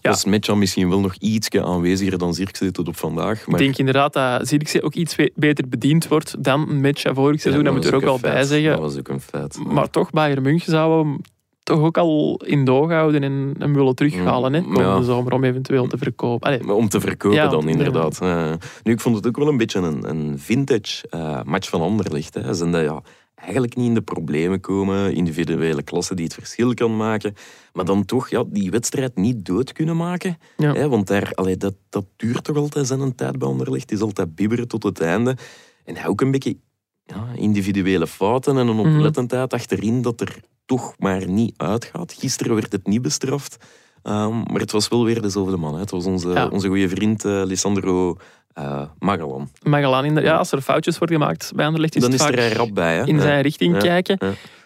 Ja. 0.00 0.10
was 0.10 0.24
Metja 0.24 0.54
misschien 0.54 0.88
wel 0.88 1.00
nog 1.00 1.14
ietsje 1.18 1.64
aanweziger 1.64 2.18
dan 2.18 2.34
Zirkzee 2.34 2.70
tot 2.70 2.88
op 2.88 2.96
vandaag. 2.96 3.46
Maar 3.46 3.60
Ik 3.60 3.66
denk 3.66 3.78
inderdaad 3.78 4.12
dat 4.12 4.48
Zirkzee 4.48 4.82
ook 4.82 4.94
iets 4.94 5.16
beter 5.34 5.68
bediend 5.68 6.08
wordt 6.08 6.44
dan 6.44 6.80
Mecha 6.80 7.14
vorig 7.14 7.40
seizoen. 7.40 7.64
Ja, 7.64 7.70
dat 7.70 7.76
moet 7.78 7.90
er 7.90 7.94
ook 7.96 8.02
wel 8.02 8.18
bij 8.20 8.44
zeggen. 8.44 8.70
Dat 8.70 8.80
was 8.80 8.96
ook 8.98 9.08
een 9.08 9.20
feit. 9.20 9.58
Maar 9.66 9.90
toch, 9.90 10.10
Bayern 10.10 10.42
München 10.42 10.70
zou 10.72 11.06
hem 11.06 11.20
toch 11.66 11.80
ook 11.80 11.98
al 11.98 12.40
in 12.44 12.64
doog 12.64 12.90
houden 12.90 13.22
en 13.22 13.54
hem 13.58 13.74
willen 13.74 13.94
terughalen. 13.94 14.52
Hè, 14.52 14.60
Mm, 14.60 14.66
komende 14.72 14.90
ja. 14.98 15.02
zomer 15.02 15.32
om 15.32 15.44
eventueel 15.44 15.86
te 15.86 15.98
verkopen. 15.98 16.48
Allee, 16.48 16.74
Om 16.74 16.88
te 16.88 17.00
verkopen 17.00 17.36
Ja, 17.38 17.48
dan, 17.48 17.68
inderdaad. 17.68 18.20
Eh, 18.20 18.52
nu, 18.82 18.92
ik 18.92 19.00
vond 19.00 19.16
het 19.16 19.26
ook 19.26 19.36
wel 19.36 19.48
een 19.48 19.56
beetje 19.56 19.80
een, 19.80 20.08
een 20.08 20.38
vintage 20.38 21.08
eh, 21.08 21.42
match 21.42 21.68
van 21.68 21.80
Anderlecht. 21.80 22.34
Hè. 22.34 22.54
Zijn 22.54 22.70
dat 22.72 22.82
ja, 22.82 23.02
eigenlijk 23.34 23.76
niet 23.76 23.86
in 23.88 23.94
de 23.94 24.02
problemen 24.02 24.60
komen, 24.60 25.14
individuele 25.14 25.82
klasse 25.82 26.14
die 26.14 26.24
het 26.24 26.34
verschil 26.34 26.74
kan 26.74 26.96
maken, 26.96 27.34
maar 27.72 27.84
dan 27.84 28.04
toch 28.04 28.28
ja, 28.30 28.44
die 28.46 28.70
wedstrijd 28.70 29.16
niet 29.16 29.44
dood 29.46 29.72
kunnen 29.72 29.96
maken. 29.96 30.38
Ja. 30.56 30.72
Hè, 30.72 30.88
want 30.88 31.06
daar, 31.06 31.32
allee, 31.34 31.56
dat, 31.56 31.74
dat 31.88 32.04
duurt 32.16 32.44
toch 32.44 32.56
altijd 32.56 32.86
zijn 32.86 33.00
een 33.00 33.14
tijd 33.14 33.38
bij 33.38 33.48
Anderlecht. 33.48 33.80
Het 33.90 33.98
is 33.98 34.00
altijd 34.00 34.34
bibberen 34.34 34.68
tot 34.68 34.82
het 34.82 35.00
einde. 35.00 35.36
En 35.84 36.06
ook 36.06 36.20
een 36.20 36.30
beetje 36.30 36.56
ja, 37.04 37.26
individuele 37.34 38.06
fouten 38.06 38.56
en 38.58 38.66
een 38.68 38.76
Mhm. 38.76 38.94
oplettendheid 38.96 39.52
achterin 39.52 40.02
dat 40.02 40.20
er 40.20 40.36
toch 40.66 40.94
maar 40.98 41.28
niet 41.28 41.54
uitgaat. 41.56 42.12
Gisteren 42.18 42.54
werd 42.54 42.72
het 42.72 42.86
niet 42.86 43.02
bestraft. 43.02 43.56
Ehm, 44.02 44.36
maar 44.38 44.60
het 44.60 44.72
was 44.72 44.88
wel 44.88 45.04
weer 45.04 45.22
dezelfde 45.22 45.56
man. 45.56 45.74
Hè. 45.74 45.80
Het 45.80 45.90
was 45.90 46.04
onze, 46.06 46.28
Ja. 46.28 46.48
onze 46.48 46.68
goede 46.68 46.88
vriend 46.88 47.24
eh 47.24 47.42
Lissandro 47.44 48.16
eh 48.52 48.82
Magellan. 48.98 49.50
Magellan, 49.62 50.04
in 50.04 50.14
de- 50.14 50.20
ja, 50.20 50.36
als 50.36 50.52
er 50.52 50.60
foutjes 50.60 50.98
worden 50.98 51.16
gemaakt 51.18 51.52
bij 51.54 51.66
Anderlecht, 51.66 51.94
is 51.96 52.02
Dan 52.02 52.12
is 52.12 52.20
vaak 52.20 52.32
er 52.36 52.56
rap 52.56 52.74
bij. 52.74 52.96
Hè. 52.96 53.06
in 53.06 53.16
Ja. 53.16 53.22
zijn 53.22 53.42
richting 53.42 53.74
Ja. 53.74 53.78
kijken. 53.80 54.18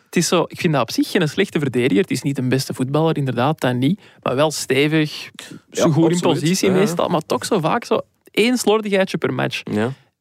Het 0.04 0.16
is 0.18 0.28
zo, 0.28 0.44
ik 0.46 0.60
vind 0.60 0.72
dat 0.72 0.82
op 0.82 0.90
zich 0.90 1.10
geen 1.10 1.28
slechte 1.28 1.58
verdediger. 1.58 2.00
Het 2.02 2.10
is 2.10 2.22
niet 2.22 2.38
een 2.38 2.48
beste 2.48 2.74
voetballer, 2.74 3.16
inderdaad, 3.16 3.60
dat 3.60 3.74
niet. 3.74 4.00
Maar 4.22 4.34
wel 4.36 4.50
stevig, 4.50 5.30
zo 5.70 5.90
goed 5.90 6.10
in 6.12 6.20
positie 6.20 6.70
meestal. 6.70 7.08
Maar 7.08 7.20
toch 7.26 7.44
zo 7.44 7.58
vaak 7.60 7.84
zo 7.84 8.00
één 8.30 8.56
slordigheidje 8.58 9.18
per 9.18 9.34
match. 9.34 9.62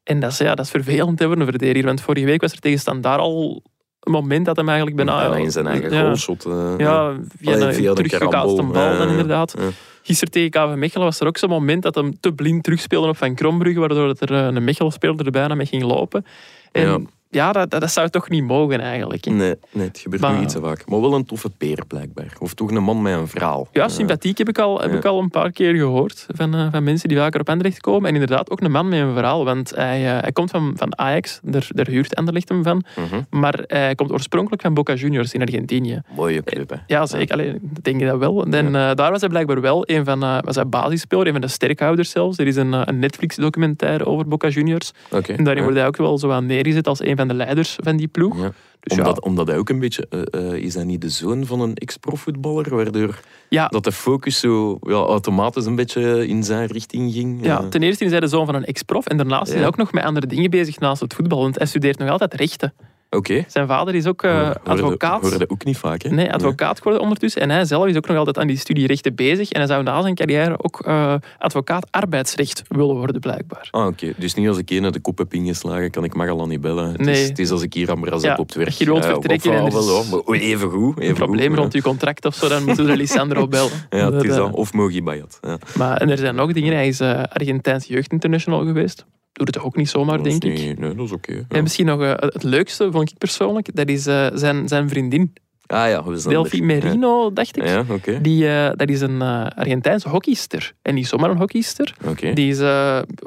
En 0.04 0.20
dat 0.20 0.32
is, 0.32 0.38
ja, 0.38 0.56
dat 0.56 0.66
is 0.66 0.72
vervelend 0.72 1.22
voor 1.24 1.32
een 1.38 1.46
verdediger. 1.46 1.86
Want 1.86 2.02
vorige 2.02 2.26
week 2.26 2.42
was 2.42 2.52
er 2.52 2.60
tegen 2.60 2.80
Standaard 2.80 3.20
al 3.20 3.64
moment 4.10 4.46
dat 4.46 4.56
hem 4.56 4.68
eigenlijk 4.68 4.98
bijna... 4.98 5.18
Bijna 5.30 5.44
in 5.44 5.52
zijn 5.52 5.68
eigen 5.68 5.92
ja, 5.92 6.02
goalshot. 6.02 6.46
eh, 6.46 6.74
Ja, 6.78 7.14
via, 7.38 7.54
Allee, 7.54 7.68
een 7.68 7.74
via 7.74 7.94
karambol. 8.18 8.66
bal 8.68 8.82
Ja, 8.82 8.98
dan 8.98 9.06
ja, 9.06 9.12
inderdaad. 9.12 9.56
ja. 9.60 9.70
Gisteren 10.04 10.34
tegen 10.34 10.50
KV 10.50 10.76
Mechelen 10.76 11.06
was 11.06 11.20
er 11.20 11.28
ook 11.28 11.38
zo'n 11.38 11.50
moment 11.50 11.84
dat 11.84 11.96
hem 11.96 12.20
te 12.20 12.34
blind 12.34 12.64
terugspeelde 12.64 13.08
op 13.08 13.18
Van 13.18 13.36
Krombrugge, 13.36 13.80
waardoor 13.80 14.08
dat 14.08 14.22
er 14.22 14.34
eh, 14.34 14.46
een 14.46 14.64
Mechelen-speler 14.64 15.26
er 15.26 15.32
bijna 15.32 15.56
mee 15.56 15.66
ging 15.66 15.84
lopen. 15.84 16.26
En 16.72 17.10
Ja. 17.32 17.52
dat, 17.52 17.70
dat, 17.72 17.82
dat 17.82 17.92
zou 17.92 18.10
toch 18.10 18.30
niet 18.30 18.44
mogen 18.44 18.80
eigenlijk. 18.80 19.26
hè. 19.26 19.32
Nee, 19.32 19.56
nee, 19.72 19.88
het 19.88 19.98
gebeurt 20.00 20.22
Maar- 20.22 20.40
niet 20.40 20.50
te 20.50 20.60
vaak. 20.60 20.84
Maar 20.90 21.02
wel 21.02 21.14
een 21.14 21.26
toffe 21.26 21.50
peer, 21.50 21.84
blijkbaar. 21.88 22.34
Of 22.40 22.54
toch 22.54 22.72
een 22.72 22.84
man 22.84 23.02
met 23.02 23.14
een 23.14 23.28
verhaal. 23.28 23.68
Ja, 23.72 23.84
Eh, 23.84 23.90
sympathiek 23.90 24.38
heb 24.38 24.50
ik 24.50 24.58
al, 24.60 24.82
heb 24.82 24.92
ja. 24.92 24.98
ik 24.98 25.06
al 25.06 25.20
een 25.20 25.30
paar 25.30 25.52
keer 25.52 25.76
gehoord 25.76 26.26
van, 26.28 26.56
eh, 26.56 26.68
van 26.72 26.84
mensen 26.84 27.10
die 27.10 27.18
vaker 27.18 27.40
op 27.40 27.50
Anderlecht 27.50 27.82
komen. 27.82 28.08
En 28.10 28.14
inderdaad 28.14 28.50
ook 28.50 28.62
een 28.62 28.72
man 28.72 28.88
met 28.90 29.00
een 29.00 29.14
verhaal, 29.14 29.46
want 29.46 29.76
hij, 29.76 30.16
eh, 30.16 30.22
hij 30.22 30.32
komt 30.32 30.52
van, 30.52 30.74
van 30.76 30.98
Ajax, 30.98 31.40
daar, 31.44 31.68
daar 31.74 31.88
huurt 31.88 32.16
Anderlecht 32.16 32.50
hem 32.50 32.64
van. 32.64 32.84
mhm. 32.96 33.22
Maar 33.30 33.64
hij 33.68 33.96
komt 33.96 34.12
oorspronkelijk 34.12 34.62
van 34.62 34.74
Boca 34.74 34.94
Juniors 34.94 35.34
in 35.34 35.42
Argentinië. 35.42 36.02
Mooie 36.16 36.44
club, 36.44 36.70
hè. 36.70 36.76
Ja, 36.88 37.06
zeker. 37.06 37.34
Allee, 37.34 37.50
ik 37.54 37.84
denk 37.84 38.02
dat 38.02 38.18
wel. 38.18 38.46
En 38.46 38.66
eh, 38.66 38.72
daar 38.96 39.12
was 39.12 39.20
hij 39.20 39.30
blijkbaar 39.30 39.62
wel 39.62 39.84
een 39.90 40.06
van 40.06 40.20
was 40.20 40.56
hij 40.56 40.68
basisspeler, 40.68 41.26
een 41.28 41.32
van 41.32 41.42
de 41.42 41.48
sterkhouders 41.48 42.10
zelfs. 42.10 42.38
Er 42.38 42.48
is 42.48 42.56
een, 42.56 42.74
eh, 42.74 42.82
een 42.86 43.00
Netflix-documentaire 43.00 44.06
over 44.06 44.28
Boca 44.28 44.48
Juniors. 44.48 44.92
En 45.28 45.44
daarin 45.44 45.64
wordt 45.64 45.78
hij 45.78 45.88
ook 45.88 45.98
wel 45.98 46.18
zo 46.18 46.32
aan 46.32 46.46
neergezet 46.46 46.88
als 46.88 47.02
een 47.04 47.16
van 47.20 47.28
de 47.28 47.34
leiders 47.34 47.78
van 47.84 47.98
die 47.98 48.08
ploeg. 48.08 48.38
Ja. 48.42 48.52
Dus 48.80 48.98
ja, 48.98 49.04
Omdat, 49.04 49.22
omdat 49.24 49.48
hij 49.48 49.58
ook 49.58 49.70
een 49.70 49.80
beetje... 49.80 50.08
eh, 50.10 50.22
eh, 50.52 50.54
is 50.54 50.74
hij 50.74 50.84
niet 50.84 51.02
de 51.02 51.10
zoon 51.10 51.46
van 51.46 51.62
een 51.62 51.76
ex-profvoetballer? 51.76 52.76
Waardoor 52.76 53.20
ja, 53.50 53.68
dat 53.68 53.84
de 53.84 53.92
focus 53.92 54.40
zo 54.40 54.78
ja, 54.82 54.94
automatisch 54.94 55.66
een 55.66 55.76
beetje 55.76 56.28
in 56.28 56.44
zijn 56.44 56.68
richting 56.68 57.14
ging. 57.14 57.46
ja, 57.46 57.60
Eh, 57.60 57.68
ten 57.68 57.84
eerste 57.84 58.06
is 58.06 58.12
hij 58.12 58.20
de 58.20 58.28
zoon 58.28 58.46
van 58.46 58.56
een 58.56 58.66
ex-prof. 58.66 59.06
En 59.08 59.18
daarnaast 59.18 59.52
is 59.52 59.58
hij 59.58 59.68
ook 59.68 59.78
nog 59.78 59.92
met 59.92 60.04
andere 60.04 60.28
dingen 60.28 60.50
bezig 60.50 60.80
naast 60.80 61.02
het 61.02 61.14
voetbal. 61.14 61.42
Want 61.42 61.58
hij 61.58 61.68
studeert 61.68 61.98
nog 61.98 62.10
altijd 62.10 62.34
rechten. 62.34 62.74
Oké. 63.12 63.44
Zijn 63.48 63.68
vader 63.68 63.96
is 63.96 64.06
ook 64.06 64.24
eh, 64.24 64.32
Hoorde- 64.42 64.60
advocaat. 64.64 65.22
Hoorde 65.22 65.50
ook 65.50 65.64
niet 65.66 65.78
vaak, 65.78 66.02
hè? 66.02 66.10
Nee, 66.10 66.34
advocaat 66.34 66.78
geworden 66.78 67.02
ondertussen. 67.02 67.42
En 67.42 67.50
hij 67.50 67.66
zelf 67.66 67.86
is 67.86 67.96
ook 67.96 68.08
nog 68.08 68.18
altijd 68.18 68.38
aan 68.38 68.48
die 68.48 68.58
studie 68.58 68.88
rechten 68.88 69.16
bezig. 69.16 69.50
En 69.52 69.60
hij 69.60 69.68
zou 69.68 69.84
na 69.84 70.02
zijn 70.02 70.16
carrière 70.16 70.64
ook 70.64 70.80
eh, 70.86 71.14
advocaat 71.38 71.88
arbeidsrecht 71.92 72.64
willen 72.68 72.96
worden, 72.96 73.22
blijkbaar. 73.22 73.68
Ah, 73.72 73.86
oké. 73.88 74.14
Dus 74.18 74.34
niet 74.34 74.48
als 74.48 74.58
ik 74.58 74.72
één 74.72 74.84
uit 74.84 74.94
de 74.94 75.00
kop 75.00 75.18
heb 75.18 75.34
ingeslagen, 75.34 75.92
kan 75.92 76.04
ik 76.04 76.14
Magallan 76.16 76.50
niet 76.50 76.62
bellen. 76.62 76.92
Het, 76.92 77.08
is, 77.08 77.28
het 77.28 77.40
is 77.40 77.52
als 77.52 77.62
ik 77.62 77.74
hier 77.74 77.92
aan 77.92 78.00
Brazil 78.02 78.30
Ja, 78.30 78.36
op 78.36 78.48
het 78.48 78.56
werk... 78.58 78.70
je 78.70 78.86
wilt 78.86 79.04
Ja, 79.04 79.10
vertrekken 79.10 79.52
of- 79.52 79.58
en 79.74 79.80
is 79.80 79.86
wel, 80.10 80.24
maar 80.26 80.38
even 80.40 80.70
goed. 80.70 80.98
Even 81.00 81.10
Een 81.10 81.16
probleem 81.16 81.50
goed, 81.50 81.58
rond 81.58 81.74
uw 81.74 81.82
contract 81.82 82.26
of 82.26 82.36
zo, 82.36 82.48
dan 82.48 82.64
moeten 82.66 82.86
we 82.86 82.96
Lissandro 82.98 83.48
bellen. 83.58 83.72
Ja, 83.90 83.98
het 84.04 84.12
Dat, 84.14 84.24
is 84.24 84.30
eh, 84.30 84.36
dat. 84.36 84.52
Of 84.52 84.74
Mogi 84.74 85.04
Bayat. 85.04 85.38
Ja. 85.42 85.58
Maar 85.78 85.98
en 85.98 86.10
er 86.10 86.18
zijn 86.18 86.36
nog 86.36 86.52
dingen. 86.54 86.74
Hij 86.74 86.88
is 86.88 87.00
eh 87.00 87.24
Argentijns 87.24 87.86
jeugdinternational 87.86 88.66
geweest. 88.66 89.06
Doet 89.32 89.48
het 89.48 89.60
ook 89.60 89.76
niet 89.76 89.90
zomaar, 89.90 90.24
denk 90.24 90.44
ik. 90.44 90.80
Nee, 90.80 90.96
dat 90.96 91.06
is 91.06 91.12
oké. 91.12 91.34
ja. 91.34 91.42
En 91.48 91.64
misschien 91.64 91.86
nog 91.86 92.02
eh, 92.02 92.14
het 92.18 92.44
leukste, 92.44 92.92
vond 92.92 93.12
ik 93.12 93.18
persoonlijk, 93.18 93.76
dat 93.76 93.90
is 93.90 94.08
eh, 94.08 94.28
zijn, 94.34 94.68
zijn 94.68 94.90
vriendin. 94.90 95.34
Ah 95.66 95.90
ja, 95.90 96.02
Delphi 96.30 96.60
er. 96.60 96.66
Merino, 96.66 97.34
dacht 97.34 97.58
ik. 97.58 97.66
Ja, 97.66 97.86
ja. 98.06 98.20
Die, 98.20 98.48
eh, 98.50 98.72
dat 98.76 98.90
is 98.90 99.02
een 99.02 99.22
Argentijnse 99.22 100.10
hockeyster. 100.10 100.74
En 100.82 100.94
niet 100.96 101.08
zomaar 101.08 101.30
een 101.30 101.38
hockeyster. 101.38 101.96
Oké, 102.06 102.34
Die 102.34 102.50
is, 102.50 102.60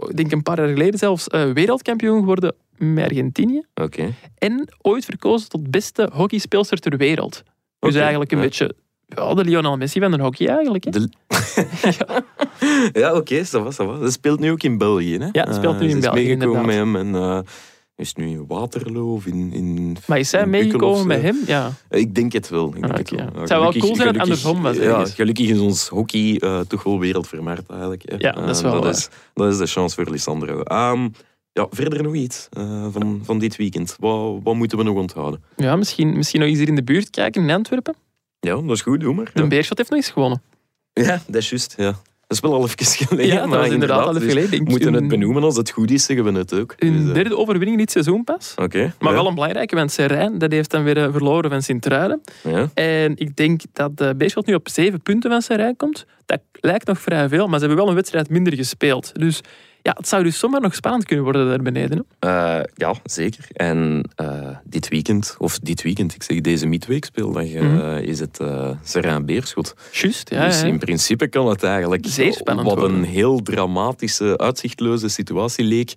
ik 0.08 0.16
denk 0.16 0.32
een 0.32 0.42
paar 0.42 0.58
jaar 0.58 0.68
geleden 0.68 0.98
zelfs 0.98 1.26
wereldkampioen 1.54 2.18
geworden 2.18 2.54
met 2.76 3.04
Argentinië. 3.04 3.62
oké. 3.74 4.14
En 4.38 4.68
ooit 4.80 5.04
verkozen 5.04 5.48
tot 5.48 5.70
beste 5.70 6.10
hockeyspeelster 6.12 6.78
ter 6.78 6.96
wereld. 6.96 7.42
Dus 7.78 7.94
eigenlijk 7.94 8.32
een 8.32 8.40
beetje 8.40 8.74
ja, 9.14 9.34
de 9.34 9.44
Lionel 9.44 9.76
Messi 9.76 10.00
van 10.00 10.10
de 10.10 10.22
hockey 10.22 10.46
eigenlijk. 10.48 10.84
Hè? 10.84 10.90
De... 10.90 11.08
ja, 13.00 13.14
oké, 13.14 13.44
ça 13.44 13.58
va, 13.62 13.70
ça 13.72 13.84
va. 13.86 13.98
Dat 13.98 14.12
speelt 14.12 14.40
nu 14.40 14.50
ook 14.50 14.62
in 14.62 14.78
België, 14.78 15.18
hè? 15.18 15.28
Ja, 15.32 15.44
dat 15.44 15.54
speelt 15.54 15.78
nu 15.80 15.86
Eh, 15.86 15.90
in 15.90 15.90
ze 15.90 15.96
is 15.96 16.04
België, 16.04 16.22
meegekomen 16.36 16.66
met 16.66 16.74
hem 16.74 16.96
en 16.96 17.14
eh, 17.14 17.38
is 17.96 18.14
nu 18.14 18.26
in 18.28 18.44
Waterloo 18.46 19.12
of 19.14 19.26
in, 19.26 19.52
in 19.52 19.96
Maar 20.06 20.18
is 20.18 20.28
zij 20.30 20.42
of 20.42 20.48
meegekomen 20.48 20.98
zo. 20.98 21.04
met 21.06 21.22
hem? 21.22 21.36
Ja. 21.46 21.70
Ik 21.90 22.14
denk 22.14 22.32
het 22.32 22.48
wel. 22.48 22.68
Ik 22.76 22.84
Ah, 22.84 22.94
denk 22.94 22.98
het 22.98 23.10
wel. 23.10 23.20
ja. 23.34 23.38
Het 23.40 23.48
zou 23.48 23.62
wel 23.62 23.72
cool 23.72 23.94
zijn 23.96 24.06
dat 24.06 24.14
het 24.14 24.22
andersom 24.22 24.62
was, 24.62 24.76
Ja, 24.76 25.04
gelukkig 25.04 25.48
is 25.48 25.58
ons 25.58 25.88
hockey 25.88 26.36
eh, 26.38 26.60
toch 26.60 26.82
wel 26.82 26.98
wereldvermaard 26.98 27.68
eigenlijk. 27.70 28.02
hè. 28.06 28.14
Ja, 28.18 28.32
dat 28.32 28.48
is 28.56 28.62
Eh, 28.62 28.70
wel 28.70 28.80
dat, 28.80 28.96
is, 28.96 29.08
dat 29.34 29.52
is 29.52 29.58
de 29.58 29.66
chance 29.66 29.94
voor 29.94 30.10
Lissandro. 30.12 30.62
Ehm, 30.62 31.08
ja, 31.52 31.66
verder 31.70 32.02
nog 32.02 32.14
iets 32.14 32.48
eh, 32.50 32.86
van, 32.90 33.20
van 33.24 33.38
dit 33.38 33.56
weekend. 33.56 33.96
Wat, 34.00 34.38
wat 34.42 34.54
moeten 34.54 34.78
we 34.78 34.84
nog 34.84 34.96
onthouden? 34.96 35.42
Ja, 35.56 35.76
misschien, 35.76 36.16
misschien 36.16 36.40
nog 36.40 36.48
eens 36.48 36.58
hier 36.58 36.68
in 36.68 36.74
de 36.76 36.82
buurt 36.84 37.10
kijken 37.10 37.42
in 37.42 37.50
Antwerpen. 37.50 37.94
Ja, 38.46 38.54
dat 38.54 38.70
is 38.70 38.80
goed, 38.80 39.00
doe 39.00 39.14
maar. 39.14 39.30
De 39.34 39.42
Ja, 39.42 39.46
Beerschot 39.48 39.76
heeft 39.78 39.90
nog 39.90 39.98
eens 39.98 40.10
gewonnen. 40.10 40.42
ja 40.92 41.22
dat 41.26 41.36
is 41.42 41.50
juist. 41.50 41.74
Ja. 41.76 41.90
Dat 42.26 42.42
is 42.42 42.50
wel 42.50 42.52
al 42.58 42.64
even 42.64 42.84
geleden. 43.06 43.26
Ja, 43.26 43.40
dat 43.40 43.48
maar 43.48 43.58
was 43.58 43.68
inderdaad 43.68 44.00
al 44.06 44.08
even 44.08 44.20
dus 44.20 44.28
geleden. 44.32 44.64
We 44.64 44.70
moeten 44.70 44.92
het 44.92 45.08
benoemen. 45.08 45.42
Als 45.42 45.56
het 45.56 45.70
goed 45.70 45.90
is, 45.90 46.04
zeggen 46.04 46.32
we 46.32 46.38
het 46.38 46.54
ook. 46.54 46.74
Hun 46.78 46.98
Dus, 46.98 47.08
eh, 47.08 47.14
derde 47.14 47.36
overwinning 47.36 47.78
dit 47.78 47.90
seizoen 47.90 48.24
pas. 48.24 48.54
Oké. 48.56 48.94
Maar 48.98 49.10
ja, 49.10 49.16
wel 49.16 49.26
een 49.26 49.34
belangrijke, 49.34 49.74
want 49.74 49.92
Serijn 49.92 50.38
dat 50.38 50.52
heeft 50.52 50.70
dan 50.70 50.84
weer 50.84 50.96
eh, 51.04 51.08
verloren 51.12 51.50
van 51.50 51.62
Sint-Truiden. 51.62 52.20
Ja. 52.42 52.70
En 52.74 53.12
ik 53.16 53.36
denk 53.36 53.60
dat 53.72 53.96
de 53.96 54.14
Beerschot 54.16 54.46
nu 54.46 54.54
op 54.54 54.68
zeven 54.68 55.02
punten 55.02 55.30
van 55.30 55.42
Serijn 55.42 55.76
komt. 55.76 56.06
Dat 56.26 56.40
lijkt 56.52 56.86
nog 56.86 57.00
vrij 57.00 57.28
veel, 57.28 57.46
maar 57.46 57.58
ze 57.58 57.66
hebben 57.66 57.82
wel 57.84 57.88
een 57.88 57.98
wedstrijd 57.98 58.30
minder 58.30 58.54
gespeeld. 58.54 59.12
Dus 59.14 59.40
ja, 59.82 59.94
het 59.96 60.08
zou 60.08 60.22
dus 60.22 60.38
zomaar 60.38 60.60
nog 60.60 60.74
spannend 60.74 61.04
kunnen 61.04 61.24
worden 61.24 61.48
daar 61.48 61.62
beneden. 61.62 62.06
Eh, 62.18 62.60
ja, 62.74 62.94
zeker. 63.04 63.44
En 63.52 64.04
eh, 64.16 64.48
dit 64.64 64.88
weekend, 64.88 65.34
of 65.38 65.58
dit 65.58 65.82
weekend, 65.82 66.14
ik 66.14 66.22
zeg 66.22 66.40
deze 66.40 66.66
midweekspeeldag, 66.66 67.44
eh, 67.44 67.60
Mhm. 67.62 67.96
is 67.96 68.20
het 68.20 68.38
uh, 68.42 68.70
Serrain 68.82 69.26
Beerschot. 69.26 69.74
Juist, 69.92 70.30
ja. 70.30 70.46
dus 70.46 70.60
ja. 70.60 70.66
in 70.66 70.78
principe 70.78 71.28
kan 71.28 71.46
het 71.48 71.62
eigenlijk, 71.62 72.04
Zeer 72.08 72.32
spannend 72.32 72.68
wat 72.68 72.78
worden. 72.78 72.96
een 72.96 73.04
heel 73.04 73.42
dramatische, 73.42 74.38
uitzichtloze 74.38 75.08
situatie 75.08 75.64
leek, 75.64 75.94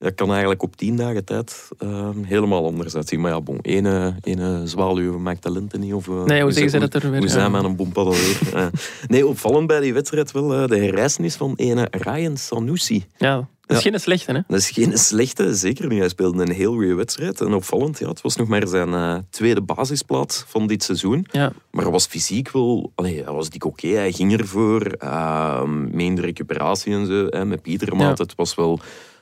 dat 0.00 0.14
kan 0.14 0.30
eigenlijk 0.30 0.62
op 0.62 0.76
tien 0.76 0.96
dagen 0.96 1.24
tijd 1.24 1.68
eh, 1.78 2.08
helemaal 2.22 2.64
anders 2.66 2.94
uitzien. 2.96 3.20
Maar 3.20 3.30
ja, 3.30 3.40
bon, 3.40 3.58
ene, 3.62 4.14
ene 4.22 4.66
zwaluw 4.66 5.18
maakt 5.18 5.42
talenten 5.42 5.80
niet. 5.80 5.92
Of, 5.92 6.08
eh, 6.08 6.24
Nee, 6.24 6.40
hoe 6.40 6.48
is 6.48 6.54
zeggen 6.54 6.72
ze 6.80 6.88
dat 6.88 7.02
er 7.02 7.10
weer? 7.10 7.20
Hoe 7.20 7.28
zijn 7.28 7.52
we 7.52 7.58
aan 7.58 7.64
een 7.64 7.76
bompadel 7.76 8.12
weer? 8.12 8.70
Nee, 9.08 9.26
opvallend 9.26 9.66
bij 9.66 9.80
die 9.80 9.92
wedstrijd 9.94 10.32
wel 10.32 10.54
eh, 10.54 10.66
de 10.66 10.76
herrijzenis 10.78 11.34
van 11.36 11.52
ene 11.56 11.88
Ryan 11.90 12.36
Sanusi. 12.36 13.04
Ja, 13.18 13.34
dat 13.66 13.78
is 13.78 13.84
Ja. 13.84 13.90
geen 13.90 14.00
slechte, 14.00 14.32
hè? 14.32 14.40
Dat 14.48 14.58
is 14.58 14.70
geen 14.70 14.98
slechte, 14.98 15.54
zeker 15.54 15.88
niet. 15.88 15.98
Hij 15.98 16.08
speelde 16.08 16.42
een 16.42 16.52
heel 16.52 16.72
goede 16.72 16.94
wedstrijd. 16.94 17.40
En 17.40 17.54
opvallend, 17.54 17.98
ja, 17.98 18.08
het 18.08 18.20
was 18.20 18.36
nog 18.36 18.48
maar 18.48 18.66
zijn 18.66 18.94
eh, 18.94 19.16
tweede 19.30 19.60
basisplaats 19.60 20.44
van 20.46 20.66
dit 20.66 20.82
seizoen. 20.82 21.26
Ja. 21.30 21.52
Maar 21.70 21.82
hij 21.82 21.92
was 21.92 22.06
fysiek 22.06 22.50
wel... 22.50 22.92
Allee, 22.94 23.22
hij 23.24 23.32
was 23.32 23.50
dik 23.50 23.64
oké, 23.64 23.88
hij 23.88 24.12
ging 24.12 24.38
ervoor. 24.38 24.94
Uh, 25.04 25.62
in 25.96 26.14
de 26.14 26.20
recuperatie 26.20 26.92
en 26.94 27.06
zo, 27.06 27.26
hè, 27.26 27.44
met 27.44 27.62
Pietermaat. 27.62 28.18
Ja. 28.18 28.24
Het 28.24 28.34
was 28.36 28.54
wel... 28.54 28.80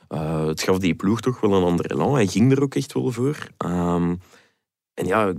eh, 0.09 0.47
het 0.47 0.62
gaf 0.62 0.79
die 0.79 0.94
ploeg 0.94 1.21
toch 1.21 1.40
wel 1.40 1.55
een 1.55 1.64
ander 1.64 1.90
elan. 1.90 2.14
Hij 2.14 2.27
ging 2.27 2.53
er 2.53 2.62
ook 2.62 2.75
echt 2.75 2.92
wel 2.92 3.11
voor. 3.11 3.49
Ehm, 3.57 4.14
en 4.94 5.07
ja, 5.07 5.33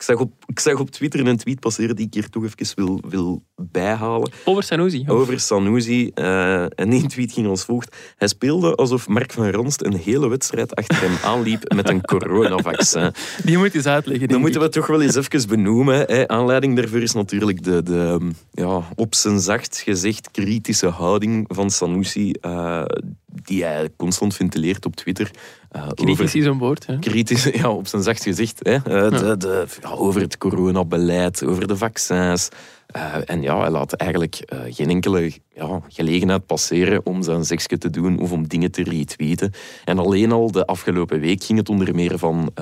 ik 0.00 0.06
zag, 0.06 0.18
op, 0.18 0.32
ik 0.46 0.60
zag 0.60 0.80
op 0.80 0.90
Twitter 0.90 1.26
een 1.26 1.36
tweet 1.36 1.60
passeren 1.60 1.96
die 1.96 2.06
ik 2.06 2.14
hier 2.14 2.28
toch 2.28 2.44
even 2.44 2.76
wil, 2.76 3.00
wil 3.08 3.42
bijhalen. 3.56 4.30
Over 4.44 4.62
Sanusi. 4.62 5.04
Over 5.06 5.40
Sanusi. 5.40 6.10
eh, 6.14 6.62
en 6.62 6.90
die 6.90 7.06
tweet 7.06 7.32
ging 7.32 7.46
als 7.46 7.64
volgt. 7.64 7.96
Hij 8.16 8.28
speelde 8.28 8.74
alsof 8.74 9.08
Mark 9.08 9.32
van 9.32 9.50
Ronst 9.50 9.84
een 9.84 9.96
hele 9.96 10.28
wedstrijd 10.28 10.74
achter 10.74 11.00
hem 11.00 11.16
aanliep 11.24 11.74
met 11.74 11.88
een 11.88 12.00
coronavaccin. 12.00 13.12
Die 13.44 13.58
moet 13.58 13.72
je 13.72 13.78
eens 13.78 13.86
uitleggen. 13.86 14.28
Dan 14.28 14.40
moeten 14.40 14.60
we 14.60 14.68
toch 14.68 14.86
wel 14.86 15.02
eens 15.02 15.14
even 15.14 15.48
benoemen. 15.48 16.04
Hè. 16.06 16.28
Aanleiding 16.28 16.76
daarvoor 16.76 17.02
is 17.02 17.12
natuurlijk 17.12 17.62
de, 17.62 17.82
de 17.82 18.30
ja, 18.52 18.82
op 18.94 19.14
zijn 19.14 19.40
zacht 19.40 19.78
gezegd 19.78 20.30
kritische 20.30 20.88
houding 20.88 21.44
van 21.48 21.70
Sanusi, 21.70 22.30
eh, 22.30 22.84
die 23.26 23.64
hij 23.64 23.88
constant 23.96 24.34
ventileert 24.34 24.86
op 24.86 24.96
Twitter. 24.96 25.30
Eh, 25.70 25.88
Kritisch 25.94 26.34
is 26.34 26.44
een 26.44 26.58
woord. 26.58 26.86
Hè. 26.86 26.98
kritisch, 26.98 27.44
ja, 27.62 27.70
op 27.70 27.86
zijn 27.86 28.02
zacht 28.02 28.22
gezicht, 28.22 28.60
hè, 28.62 28.74
eh, 28.74 29.18
de, 29.18 29.36
de, 29.36 29.66
ja, 29.82 29.88
over 29.88 30.20
het 30.20 30.38
coronabeleid, 30.38 31.44
over 31.44 31.66
de 31.66 31.76
vaccins. 31.76 32.48
Eh, 32.86 33.14
en 33.24 33.42
ja, 33.42 33.60
hij 33.60 33.70
laat 33.70 33.92
eigenlijk 33.92 34.42
geen 34.68 34.88
enkele 34.88 35.32
ja, 35.54 35.80
gelegenheid 35.88 36.46
passeren 36.46 37.06
om 37.06 37.22
zijn 37.22 37.44
seksje 37.44 37.78
te 37.78 37.90
doen 37.90 38.18
of 38.18 38.32
om 38.32 38.48
dingen 38.48 38.70
te 38.70 38.82
retweeten. 38.82 39.52
En 39.84 39.98
alleen 39.98 40.32
al 40.32 40.50
de 40.50 40.66
afgelopen 40.66 41.20
week 41.20 41.44
ging 41.44 41.58
het 41.58 41.68
onder 41.68 41.94
meer 41.94 42.18
van 42.18 42.52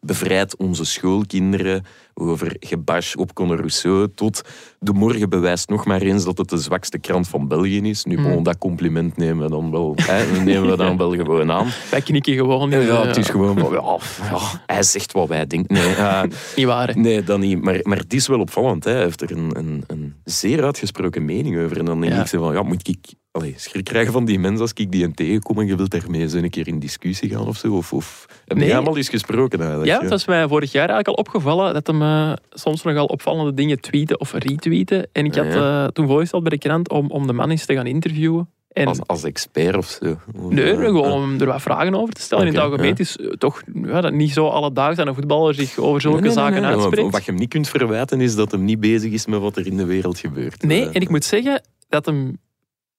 bevrijd 0.00 0.56
onze 0.56 0.84
schoolkinderen, 0.84 1.84
over 2.14 2.56
gebash 2.60 3.14
op 3.14 3.34
Conor 3.34 3.56
Rousseau, 3.56 4.08
tot 4.14 4.42
de 4.78 4.92
morgen 4.92 5.28
bewijst 5.28 5.68
nog 5.68 5.84
maar 5.86 6.00
eens 6.00 6.24
dat 6.24 6.38
het 6.38 6.48
de 6.48 6.56
zwakste 6.58 6.98
krant 6.98 7.28
van 7.28 7.48
België 7.48 7.80
is. 7.88 8.04
Nu, 8.04 8.22
bon, 8.22 8.42
dat 8.42 8.58
compliment 8.58 9.16
nemen 9.16 9.44
we 9.44 9.50
dan 9.50 9.70
wel, 9.70 9.92
hè, 9.96 10.42
nemen 10.42 10.70
we 10.70 10.76
dan 10.76 10.96
wel 11.02 11.10
gewoon 11.14 11.50
aan. 11.50 11.66
Wij 11.90 12.00
knikken 12.00 12.34
gewoon. 12.34 12.70
Ja, 12.70 12.78
ja, 12.78 13.00
eh, 13.00 13.06
het 13.06 13.16
is 13.16 13.28
gewoon 13.28 13.58
van, 13.58 13.72
ja, 13.72 13.98
ja, 14.30 14.38
hij 14.66 14.82
zegt 14.82 15.12
wat 15.12 15.28
wij 15.28 15.46
denken. 15.46 15.74
Nee, 15.74 15.94
Niet 16.56 16.66
waar, 16.66 16.88
hè. 16.88 17.00
nee 17.00 17.22
dat 17.24 17.38
niet. 17.38 17.62
Maar, 17.62 17.80
maar 17.82 17.98
het 17.98 18.12
is 18.14 18.26
wel 18.26 18.40
opvallend. 18.40 18.84
Hè. 18.84 18.92
Hij 18.92 19.02
heeft 19.02 19.20
er 19.20 19.30
een, 19.30 19.50
een, 19.58 19.84
een 19.86 20.14
zeer 20.24 20.64
uitgesproken 20.64 21.24
mening 21.24 21.58
over. 21.58 21.78
En 21.78 21.84
dan 21.84 22.00
denk 22.00 22.12
Ja. 22.12 22.20
ik 22.20 22.26
van, 22.26 22.52
ja, 22.52 22.62
moet 22.62 22.88
ik 22.88 23.12
allee, 23.38 23.54
schrik 23.56 23.84
krijgen 23.84 24.12
van 24.12 24.24
die 24.24 24.38
mensen 24.38 24.60
als 24.60 24.72
ik 24.74 24.90
die 24.90 25.04
een 25.04 25.14
tegenkom 25.14 25.58
en 25.58 25.66
je 25.66 25.76
wilt 25.76 25.90
daarmee 25.90 26.20
eens 26.20 26.32
een 26.32 26.50
keer 26.50 26.68
in 26.68 26.78
discussie 26.78 27.30
gaan 27.30 27.46
of 27.46 27.56
zo? 27.56 27.72
Of, 27.72 27.92
of 27.92 28.26
heb 28.46 28.56
Nee. 28.56 28.74
allemaal 28.74 28.96
eens 28.96 29.08
gesproken 29.08 29.58
eigenlijk? 29.60 29.90
Ja, 29.90 30.00
het 30.00 30.10
was 30.10 30.26
mij 30.26 30.48
vorig 30.48 30.72
jaar 30.72 30.88
eigenlijk 30.88 31.08
al 31.08 31.24
opgevallen 31.24 31.74
dat 31.74 31.86
hem 31.86 32.02
eh, 32.02 32.32
soms 32.50 32.82
nogal 32.82 33.06
opvallende 33.06 33.54
dingen 33.54 33.80
tweeten 33.80 34.20
of 34.20 34.32
retweeten. 34.32 35.08
En 35.12 35.24
ik 35.24 35.34
had 35.34 35.46
eh, 35.46 35.86
toen 35.86 36.06
voorgesteld 36.06 36.42
bij 36.42 36.50
de 36.50 36.58
krant 36.58 36.90
om, 36.90 37.10
om 37.10 37.26
de 37.26 37.32
man 37.32 37.50
eens 37.50 37.66
te 37.66 37.74
gaan 37.74 37.86
interviewen. 37.86 38.48
En 38.68 38.86
Als, 38.86 38.98
als 39.06 39.24
expert 39.24 39.76
of 39.76 39.86
zo? 39.86 40.16
Nee, 40.32 40.72
eh, 40.72 40.78
gewoon 40.78 41.04
eh, 41.04 41.12
om 41.12 41.40
er 41.40 41.46
wat 41.46 41.62
vragen 41.62 41.94
over 41.94 42.14
te 42.14 42.20
stellen. 42.20 42.46
in 42.46 42.52
het 42.52 42.62
algemeen 42.62 42.88
ja. 42.88 42.94
is 42.96 43.18
toch 43.38 43.62
ja, 43.84 44.00
dat 44.00 44.12
niet 44.12 44.32
zo 44.32 44.46
alledaags 44.46 44.96
dat 44.96 45.06
een 45.06 45.14
voetballer 45.14 45.54
zich 45.54 45.78
over 45.78 46.00
zulke 46.00 46.16
nee, 46.16 46.26
nee, 46.26 46.38
zaken 46.38 46.62
nee, 46.62 46.70
uitspreekt. 46.70 47.10
Wat 47.12 47.24
je 47.24 47.30
hem 47.30 47.40
niet 47.40 47.48
kunt 47.48 47.68
verwijten 47.68 48.20
is 48.20 48.34
dat 48.34 48.50
hem 48.50 48.64
niet 48.64 48.80
bezig 48.80 49.12
is 49.12 49.26
met 49.26 49.40
wat 49.40 49.56
er 49.56 49.66
in 49.66 49.76
de 49.76 49.84
wereld 49.84 50.18
gebeurt. 50.18 50.62
Nee, 50.62 50.88
en 50.88 51.00
ik 51.00 51.08
moet 51.08 51.24
zeggen 51.24 51.62
dat 51.88 52.06
hem 52.06 52.38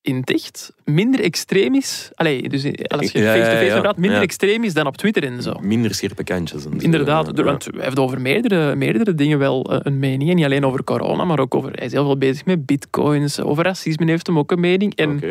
in 0.01 0.21
echt 0.23 0.73
minder 0.85 1.19
extreem 1.23 1.75
is. 1.75 2.09
Allee, 2.15 2.49
dus 2.49 2.63
als 2.87 3.11
je 3.11 3.19
ja, 3.19 3.33
face-to-face 3.33 3.65
ja. 3.65 3.79
praat, 3.79 3.97
minder 3.97 4.21
extreem 4.21 4.63
is 4.63 4.73
dan 4.73 4.87
op 4.87 4.97
Twitter 4.97 5.23
en 5.23 5.41
zo. 5.41 5.53
Minder 5.61 5.93
scherpe 5.95 6.23
kantjes. 6.23 6.65
en 6.65 6.71
zo. 6.79 6.85
Inderdaad, 6.85 7.39
want 7.41 7.65
hij 7.73 7.83
heeft 7.83 7.99
over 7.99 8.21
meerdere, 8.21 8.75
meerdere 8.75 9.15
dingen 9.15 9.39
wel 9.39 9.63
eh, 9.71 9.77
een 9.81 9.99
mening. 9.99 10.29
En 10.29 10.35
niet 10.35 10.45
alleen 10.45 10.65
over 10.65 10.83
corona, 10.83 11.23
maar 11.25 11.39
ook 11.39 11.55
over... 11.55 11.71
Hij 11.73 11.85
is 11.85 11.91
heel 11.91 12.05
veel 12.05 12.17
bezig 12.17 12.45
met 12.45 12.65
bitcoins. 12.65 13.39
Over 13.41 13.63
racisme 13.63 14.05
heeft 14.05 14.27
hem 14.27 14.37
ook 14.37 14.51
een 14.51 14.59
mening. 14.59 14.95
En 14.95 15.21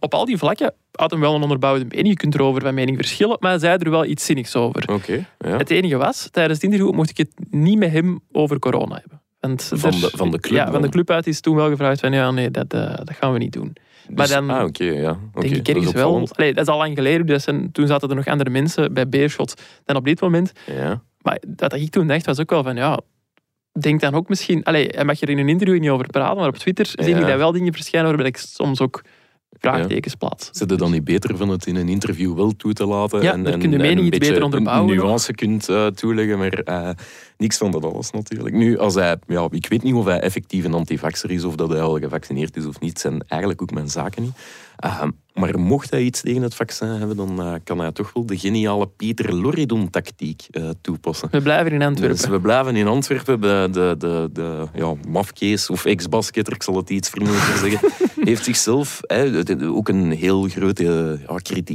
op 0.00 0.14
al 0.14 0.24
die 0.24 0.36
vlakken 0.38 0.74
had 0.92 1.10
hem 1.10 1.20
wel 1.20 1.34
een 1.34 1.42
onderbouwde 1.42 1.84
mening. 1.88 2.08
Je 2.08 2.14
kunt 2.16 2.34
erover 2.34 2.62
van 2.62 2.74
mening 2.74 2.96
verschillen, 2.96 3.36
maar 3.40 3.50
hij 3.50 3.60
zei 3.60 3.76
er 3.78 3.90
wel 3.90 4.04
iets 4.04 4.24
zinnigs 4.24 4.56
over. 4.56 4.88
Oké. 4.92 5.26
Het 5.38 5.70
enige 5.70 5.96
was, 5.96 6.28
tijdens 6.30 6.54
het 6.62 6.72
interview 6.72 6.94
mocht 6.94 7.10
ik 7.10 7.16
het 7.16 7.30
niet 7.50 7.78
met 7.78 7.90
hem 7.90 8.20
over 8.32 8.58
corona 8.58 8.94
hebben. 8.94 9.20
Want 9.40 9.70
Van 9.74 9.92
er- 9.92 10.00
de- 10.00 10.10
van 10.16 10.30
de 10.30 10.40
club 10.40 10.56
Ja, 10.56 10.70
van 10.70 10.82
de 10.82 10.88
club 10.88 11.10
uit 11.10 11.26
is 11.26 11.40
toen 11.40 11.56
wel 11.56 11.68
gevraagd 11.68 12.00
van 12.00 12.12
ja, 12.12 12.30
nee, 12.30 12.50
dat, 12.50 12.72
eh, 12.72 12.94
dat 12.94 13.10
gaan 13.20 13.32
we 13.32 13.38
niet 13.38 13.52
doen. 13.52 13.72
Maar 14.14 14.26
Dus- 14.26 14.34
dan 14.34 14.50
ah, 14.50 14.64
oké, 14.64 14.84
ja. 14.84 15.18
Denk 15.40 15.54
ik 15.54 15.68
ergens 15.68 15.92
wel... 15.92 16.28
Allee, 16.30 16.54
dat 16.54 16.66
is 16.66 16.72
al 16.72 16.78
lang 16.78 16.94
geleden, 16.94 17.26
dus 17.26 17.44
en 17.44 17.72
toen 17.72 17.86
zaten 17.86 18.08
er 18.08 18.16
nog 18.16 18.26
andere 18.26 18.50
mensen 18.50 18.94
bij 18.94 19.08
Beerschot 19.08 19.62
dan 19.84 19.96
op 19.96 20.04
dit 20.04 20.20
moment. 20.20 20.52
Ja. 20.66 21.02
Maar 21.20 21.42
dat 21.46 21.74
ik 21.74 21.90
toen 21.90 22.06
dacht, 22.06 22.26
was 22.26 22.40
ook 22.40 22.50
wel 22.50 22.62
van, 22.62 22.76
ja, 22.76 23.00
denk 23.80 24.00
dan 24.00 24.14
ook 24.14 24.28
misschien... 24.28 24.64
Allee, 24.64 24.88
hij 24.88 25.04
mag 25.04 25.20
er 25.20 25.28
in 25.28 25.38
een 25.38 25.48
interview 25.48 25.80
niet 25.80 25.90
over 25.90 26.06
praten, 26.06 26.36
maar 26.36 26.48
op 26.48 26.56
Twitter 26.56 26.86
zie 26.86 27.14
ik 27.14 27.26
daar 27.26 27.38
wel 27.38 27.52
dingen 27.52 27.72
verschijnen 27.72 28.08
waarbij 28.08 28.26
ik 28.26 28.36
soms 28.36 28.80
ook 28.80 29.02
vraagtekens 29.58 30.14
plaats. 30.14 30.48
Zit 30.52 30.70
het 30.70 30.78
dan 30.78 30.90
niet 30.90 31.04
beter 31.04 31.36
van 31.36 31.48
het 31.48 31.66
in 31.66 31.76
een 31.76 31.88
interview 31.88 32.34
wel 32.34 32.56
toe 32.56 32.72
te 32.72 32.86
laten? 32.86 33.22
Ja, 33.22 33.32
en, 33.32 33.42
daar 33.42 33.52
en, 33.52 33.58
kun 33.58 33.70
je 33.70 33.76
mening 33.78 33.98
een 33.98 34.06
iets 34.06 34.18
beter 34.18 34.42
onderbouwen 34.42 34.90
Een 34.90 34.96
nuance 34.96 35.32
kunt 35.32 35.68
eh, 35.68 35.86
toeleggen, 35.86 36.38
maar 36.38 36.52
eh, 36.52 36.90
niks 37.36 37.56
van 37.56 37.70
dat 37.70 37.84
alles 37.84 38.10
natuurlijk. 38.10 38.54
Nu, 38.54 38.78
als 38.78 38.94
hij, 38.94 39.16
ja, 39.26 39.48
ik 39.50 39.68
weet 39.68 39.82
niet 39.82 39.94
of 39.94 40.04
hij 40.04 40.20
effectief 40.20 40.64
een 40.64 40.74
antivaxer 40.74 41.30
is 41.30 41.44
of 41.44 41.54
dat 41.54 41.68
hij 41.68 41.80
al 41.80 41.98
gevaccineerd 41.98 42.56
is 42.56 42.66
of 42.66 42.80
niet, 42.80 42.98
zijn 42.98 43.24
eigenlijk 43.28 43.62
ook 43.62 43.70
mijn 43.70 43.88
zaken 43.88 44.22
niet. 44.22 44.36
Eh, 44.76 45.02
maar 45.38 45.58
mocht 45.58 45.90
hij 45.90 46.02
iets 46.02 46.20
tegen 46.20 46.42
het 46.42 46.54
vaccin 46.54 46.88
hebben, 46.88 47.16
dan 47.16 47.42
eh, 47.42 47.54
kan 47.64 47.78
hij 47.78 47.92
toch 47.92 48.12
wel 48.12 48.26
de 48.26 48.38
geniale 48.38 48.86
Pieter 48.86 49.34
Loridon-tactiek 49.34 50.46
eh, 50.50 50.70
toepassen. 50.80 51.28
We 51.30 51.42
blijven 51.42 51.72
in 51.72 51.82
Antwerpen. 51.82 52.16
Dus 52.16 52.26
we 52.26 52.40
blijven 52.40 52.76
in 52.76 52.86
Antwerpen. 52.86 53.40
De, 53.40 53.68
de, 53.72 53.94
de, 53.98 54.30
de 54.32 54.66
ja, 54.74 54.94
mafkees 55.08 55.70
of 55.70 55.84
ex-basketter, 55.84 56.54
ik 56.54 56.62
zal 56.62 56.76
het 56.76 56.90
iets 56.90 57.08
vriendelijker 57.08 57.56
zeggen, 57.68 57.90
heeft 58.24 58.44
zichzelf 58.44 59.00
ook 59.62 59.88
een 59.88 60.10
heel 60.10 60.48
grote 60.48 61.18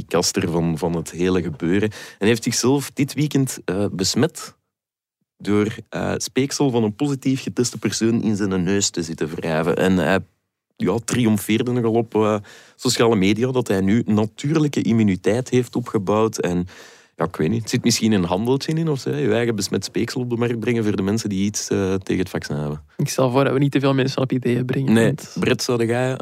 ja, 0.08 0.22
van, 0.22 0.78
van 0.78 0.96
het 0.96 1.10
hele 1.10 1.42
gebeuren. 1.42 1.90
En 2.18 2.26
heeft 2.26 2.42
zichzelf 2.42 2.90
dit 2.92 3.14
weekend 3.14 3.58
eh, 3.64 3.86
besmet 3.92 4.56
door 5.36 5.76
eh, 5.88 6.14
speeksel 6.16 6.70
van 6.70 6.82
een 6.82 6.94
positief 6.94 7.42
geteste 7.42 7.78
persoon 7.78 8.22
in 8.22 8.36
zijn 8.36 8.62
neus 8.64 8.90
te 8.90 9.02
zitten 9.02 9.28
wrijven. 9.28 9.76
En 9.76 9.96
hij 9.96 10.18
ja, 10.76 10.98
triomfeerde 11.04 11.72
nogal 11.72 11.92
op 11.92 12.14
eh, 12.14 12.36
sociale 12.76 13.16
media 13.16 13.50
dat 13.52 13.68
hij 13.68 13.80
nu 13.80 14.02
natuurlijke 14.06 14.82
immuniteit 14.82 15.48
heeft 15.48 15.76
opgebouwd. 15.76 16.38
En 16.38 16.66
ja, 17.16 17.24
ik 17.24 17.36
weet 17.36 17.50
niet, 17.50 17.60
het 17.60 17.70
zit 17.70 17.84
misschien 17.84 18.12
een 18.12 18.24
handeltje 18.24 18.72
in 18.72 18.88
of 18.88 19.00
zo. 19.00 19.10
Je 19.10 19.32
eigen 19.32 19.54
besmet 19.56 19.84
speeksel 19.84 20.20
op 20.20 20.30
de 20.30 20.36
markt 20.36 20.60
brengen 20.60 20.84
voor 20.84 20.96
de 20.96 21.02
mensen 21.02 21.28
die 21.28 21.44
iets 21.44 21.68
eh, 21.68 21.94
tegen 21.94 22.22
het 22.22 22.28
vaccin 22.30 22.56
hebben. 22.56 22.82
Ik 22.96 23.08
stel 23.08 23.30
voor 23.30 23.44
dat 23.44 23.52
we 23.52 23.58
niet 23.58 23.72
te 23.72 23.80
veel 23.80 23.94
mensen 23.94 24.22
op 24.22 24.32
ideeën 24.32 24.64
brengen. 24.64 24.92
Nee, 24.92 25.04
want- 25.06 25.36
Brett, 25.38 25.62
zou 25.62 25.86
jij... 25.86 26.16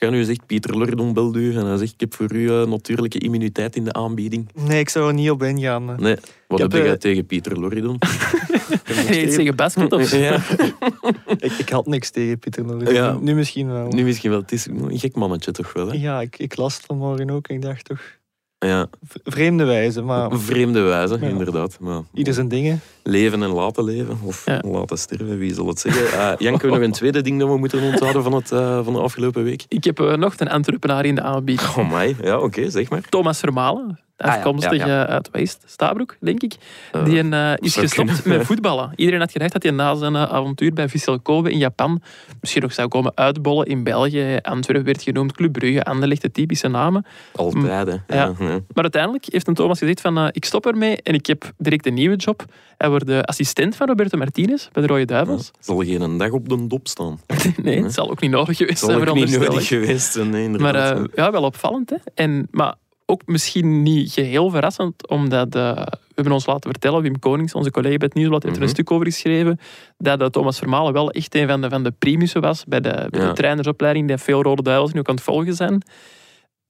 als 0.00 0.10
jij 0.10 0.18
nu 0.18 0.24
zegt, 0.24 0.46
Pieter 0.46 0.78
Lordon 0.78 1.12
belt 1.12 1.36
u 1.36 1.56
en 1.56 1.66
hij 1.66 1.76
zegt, 1.76 1.92
ik 1.92 2.00
heb 2.00 2.14
voor 2.14 2.32
u 2.32 2.48
eh, 2.50 2.66
natuurlijke 2.66 3.18
immuniteit 3.18 3.76
in 3.76 3.84
de 3.84 3.92
aanbieding. 3.92 4.48
Nee, 4.54 4.78
ik 4.80 4.88
zou 4.88 5.08
er 5.08 5.14
niet 5.14 5.30
op 5.30 5.42
ingaan. 5.42 5.90
eh. 5.90 5.96
Nee, 5.96 6.16
wat 6.48 6.58
heb, 6.60 6.72
heb 6.72 6.82
jij 6.82 6.92
eh, 6.92 6.98
tegen 6.98 7.26
Pieter 7.26 7.60
Lordon? 7.60 7.98
Nee, 9.08 9.22
iets 9.26 9.36
tegen 9.36 9.56
basket 9.56 9.92
of 9.92 10.06
zo. 10.06 10.16
ja, 10.16 10.42
Ik, 11.38 11.52
ik 11.52 11.68
had 11.68 11.86
niks 11.86 12.10
tegen 12.10 12.38
Pieter. 12.38 12.92
Ja. 12.92 13.12
Nu, 13.12 13.18
nu 13.20 13.34
misschien 13.34 13.66
wel. 13.72 13.88
nu 13.88 14.04
misschien 14.04 14.30
wel. 14.30 14.40
Het 14.40 14.52
is 14.52 14.66
een 14.66 14.98
gek 14.98 15.14
mannetje 15.14 15.50
toch 15.50 15.72
wel, 15.72 15.88
hè? 15.88 15.96
Ja, 15.96 16.20
ik, 16.20 16.38
ik 16.38 16.56
las 16.56 16.76
het 16.76 16.86
vanmorgen 16.86 17.30
ook 17.30 17.48
en 17.48 17.54
ik 17.54 17.62
dacht 17.62 17.84
toch... 17.84 18.00
Ja, 18.66 18.86
Vreemde 19.24 19.64
wijze, 19.64 20.02
maar 20.02 20.26
op 20.26 20.36
vreemde 20.40 20.80
wijze, 20.80 21.16
Ja. 21.20 21.26
inderdaad. 21.26 21.76
Maar 21.80 22.00
ieder 22.14 22.34
zijn 22.34 22.48
dingen. 22.48 22.80
leven 23.02 23.42
en 23.42 23.48
laten 23.50 23.84
leven, 23.84 24.18
of 24.22 24.42
Ja. 24.46 24.60
laten 24.66 24.98
sterven, 24.98 25.38
wie 25.38 25.54
zal 25.54 25.66
het 25.66 25.80
zeggen. 25.80 26.18
Eh 26.20 26.32
Janko, 26.38 26.68
nog 26.68 26.78
een 26.80 26.92
tweede 26.92 27.20
ding 27.20 27.38
dat 27.40 27.48
we 27.48 27.56
moeten 27.56 27.82
onthouden 27.82 28.22
van, 28.22 28.32
het, 28.32 28.52
eh, 28.52 28.84
van 28.84 28.92
de 28.92 28.98
afgelopen 29.00 29.44
week? 29.44 29.64
Ik 29.68 29.84
heb 29.84 30.00
eh, 30.00 30.14
nog 30.16 30.34
een 30.38 30.48
Antwerpenaar 30.48 31.04
in 31.04 31.14
de 31.14 31.22
aanbieding. 31.22 31.68
Oh 31.76 31.92
my, 31.92 32.16
ja, 32.22 32.38
oké, 32.38 32.70
zeg 32.70 32.90
maar. 32.90 33.00
Thomas 33.08 33.38
Vermalen, 33.40 33.98
Ah, 34.16 34.26
ja, 34.30 34.36
afkomstig 34.36 34.76
ja, 34.76 34.86
ja. 34.86 35.06
eh, 35.06 35.12
uit 35.14 35.28
West, 35.32 35.62
Stabroek, 35.66 36.16
denk 36.20 36.42
ik. 36.42 36.54
Eh, 36.92 37.04
Die 37.04 37.18
een, 37.18 37.32
eh, 37.32 37.52
is 37.56 37.76
gestopt 37.76 38.22
kunnen. 38.22 38.38
met 38.38 38.46
voetballen. 38.50 38.92
Iedereen 38.96 39.20
had 39.20 39.32
gedacht 39.32 39.52
dat 39.52 39.62
hij 39.62 39.72
na 39.72 39.94
zijn 39.94 40.16
avontuur 40.16 40.72
bij 40.72 40.88
Vissel 40.88 41.20
Kobe 41.20 41.50
in 41.50 41.58
Japan 41.58 42.02
misschien 42.40 42.62
nog 42.62 42.72
zou 42.72 42.88
komen 42.88 43.12
uitbollen 43.14 43.66
in 43.66 43.82
België. 43.82 44.38
Antwerpen 44.42 44.84
werd 44.84 45.02
genoemd, 45.02 45.32
Club 45.32 45.52
Brugge, 45.52 45.84
Anderlecht, 45.84 46.22
de 46.22 46.30
typische 46.30 46.68
namen. 46.68 47.06
Altijd, 47.34 48.00
hè. 48.06 48.16
Ja. 48.16 48.32
Maar 48.74 48.82
uiteindelijk 48.82 49.24
heeft 49.28 49.46
een 49.48 49.54
Thomas 49.54 49.78
gezegd 49.78 50.00
van 50.00 50.28
ik 50.32 50.44
stop 50.44 50.66
ermee 50.66 51.02
en 51.02 51.14
ik 51.14 51.26
heb 51.26 51.52
direct 51.58 51.86
een 51.86 51.94
nieuwe 51.94 52.16
job. 52.16 52.44
Hij 52.76 52.88
wordt 52.88 53.06
de 53.06 53.24
assistent 53.24 53.76
van 53.76 53.86
Roberto 53.86 54.18
Martinez 54.18 54.68
bij 54.72 54.82
de 54.82 54.88
Rode 54.88 55.04
Duivels. 55.04 55.50
Zal 55.60 55.76
geen 55.84 56.18
dag 56.18 56.30
op 56.30 56.48
de 56.48 56.66
dop 56.66 56.88
staan. 56.88 57.18
Nee, 57.62 57.82
het 57.82 57.94
zal 57.94 58.10
ook 58.10 58.20
niet 58.20 58.30
nodig 58.30 58.56
geweest 58.56 58.78
Zal 58.78 58.88
zijn, 58.90 59.08
ook 59.08 59.14
niet 59.14 59.38
nodig 59.38 59.66
geweest 59.66 60.12
zijn, 60.12 60.30
nee, 60.30 60.48
Maar 60.48 60.98
ja, 61.14 61.30
wel 61.30 61.42
opvallend. 61.42 61.90
Hè? 61.90 61.96
En, 62.14 62.48
maar 62.50 62.74
ook 63.06 63.22
misschien 63.26 63.82
niet 63.82 64.12
geheel 64.12 64.50
verrassend, 64.50 65.08
omdat 65.08 65.54
eh, 65.54 65.74
we 65.74 66.12
hebben 66.14 66.32
ons 66.32 66.46
laten 66.46 66.70
vertellen, 66.70 67.02
Wim 67.02 67.18
Konings, 67.18 67.54
onze 67.54 67.70
collega 67.70 67.96
bij 67.96 68.06
het 68.06 68.14
Nieuwsblad, 68.16 68.42
heeft 68.42 68.56
er 68.56 68.62
een 68.62 68.68
Mhm. 68.68 68.76
stuk 68.76 68.90
over 68.90 69.06
geschreven, 69.06 69.58
dat 69.98 70.20
eh, 70.20 70.26
Thomas 70.26 70.58
Vermalen 70.58 70.92
wel 70.92 71.10
echt 71.10 71.34
een 71.34 71.48
van 71.48 71.60
de, 71.60 71.68
van 71.70 71.82
de 71.82 71.90
primussen 71.90 72.40
was 72.40 72.64
bij 72.64 72.80
de, 72.80 73.06
bij 73.10 73.20
Ja. 73.20 73.26
de 73.28 73.32
trainersopleiding, 73.32 74.08
die 74.08 74.16
veel 74.18 74.42
Rode 74.42 74.62
Duivels 74.62 74.92
nu 74.92 74.98
ook 75.00 75.08
aan 75.08 75.14
het 75.14 75.24
volgen 75.24 75.54
zijn. 75.54 75.82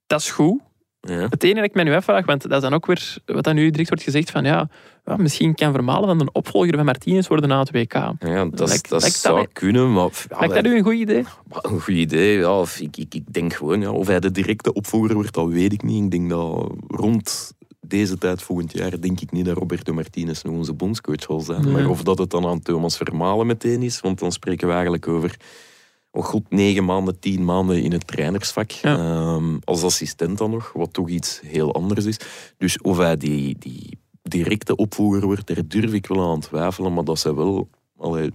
Dat 0.07 0.21
is 0.21 0.31
goed. 0.31 0.61
Ja. 1.07 1.27
Het 1.29 1.43
enige 1.43 1.61
dat 1.61 1.69
ik 1.69 1.75
mij 1.75 1.85
nu 1.85 1.95
afvraag, 1.95 2.27
want 2.27 2.43
dat 2.43 2.53
is 2.53 2.61
dan 2.61 2.75
ook 2.75 2.87
weer 2.87 3.17
wat 3.27 3.45
dan 3.45 3.55
nu 3.55 3.71
direct 3.71 3.89
wordt 3.89 4.05
gezegd 4.05 4.31
van 4.31 4.45
ja, 4.45 4.69
ja 5.05 5.17
misschien 5.17 5.55
kan 5.55 5.73
Vermalen 5.73 6.09
dan 6.09 6.21
een 6.21 6.35
opvolger 6.35 6.75
van 6.77 6.85
Martinez 6.85 7.27
worden 7.29 7.49
na 7.49 7.59
het 7.59 7.71
WK. 7.71 7.93
Ja, 7.93 8.45
dat, 8.45 8.81
dat 8.89 9.03
zou 9.03 9.41
dat- 9.41 9.53
kunnen, 9.53 9.93
maar... 9.93 10.11
Ja, 10.31 10.39
Lijkt 10.39 10.55
dat 10.55 10.67
u 10.67 10.77
een 10.77 10.85
goed 10.85 10.95
idee? 10.95 11.25
Een 11.63 11.81
goed 11.81 11.95
idee, 11.95 12.39
ja. 12.39 12.61
Of 12.61 12.81
ik, 12.81 12.97
ik, 12.97 13.15
ik 13.15 13.33
denk 13.33 13.53
gewoon, 13.53 13.81
ja, 13.81 13.91
of 13.91 14.07
hij 14.07 14.21
de 14.21 14.31
directe 14.31 14.73
opvolger 14.73 15.15
wordt, 15.15 15.35
dat 15.35 15.49
weet 15.49 15.73
ik 15.73 15.83
niet. 15.83 16.05
Ik 16.05 16.11
denk 16.11 16.31
dat 16.31 16.73
rond 16.89 17.53
deze 17.81 18.19
tijd 18.19 18.43
volgend 18.43 18.73
jaar, 18.73 19.01
denk 19.01 19.21
ik 19.21 19.33
niet 19.33 19.45
dat 19.45 19.57
Roberto 19.57 19.93
Martinez 19.93 20.43
nog 20.43 20.55
onze 20.55 20.73
bondscoach 20.73 21.23
zal 21.23 21.41
zijn. 21.41 21.63
Nee. 21.65 21.73
Maar 21.73 21.89
of 21.89 22.03
dat 22.03 22.19
het 22.19 22.31
dan 22.31 22.47
aan 22.47 22.61
Thomas 22.63 22.97
Vermalen 22.97 23.47
meteen 23.47 23.83
is, 23.83 24.01
want 24.01 24.19
dan 24.19 24.33
spreken 24.33 24.67
we 24.67 24.73
eigenlijk 24.73 25.09
over, 25.09 25.37
oh 26.15 26.25
god, 26.25 26.43
negen 26.49 26.85
maanden, 26.85 27.19
tien 27.19 27.45
maanden 27.45 27.83
in 27.83 27.93
het 27.93 28.07
trainersvak. 28.07 28.71
Ja. 28.71 28.97
Ehm, 28.97 29.57
als 29.65 29.83
assistent 29.83 30.39
dan 30.39 30.51
nog, 30.51 30.73
wat 30.73 30.93
toch 30.93 31.09
iets 31.09 31.41
heel 31.45 31.75
anders 31.75 32.05
is. 32.05 32.19
Dus 32.59 32.81
of 32.81 32.97
hij 32.97 33.17
die, 33.17 33.57
die 33.59 33.99
directe 34.23 34.77
opvolger 34.77 35.25
wordt, 35.25 35.47
daar 35.47 35.67
durf 35.69 35.93
ik 35.93 36.07
wel 36.07 36.31
aan 36.31 36.41
twijfelen, 36.41 36.93
maar 36.93 37.05
dat 37.05 37.19
ze 37.19 37.35
wel... 37.35 37.69
Allee, 37.99 38.31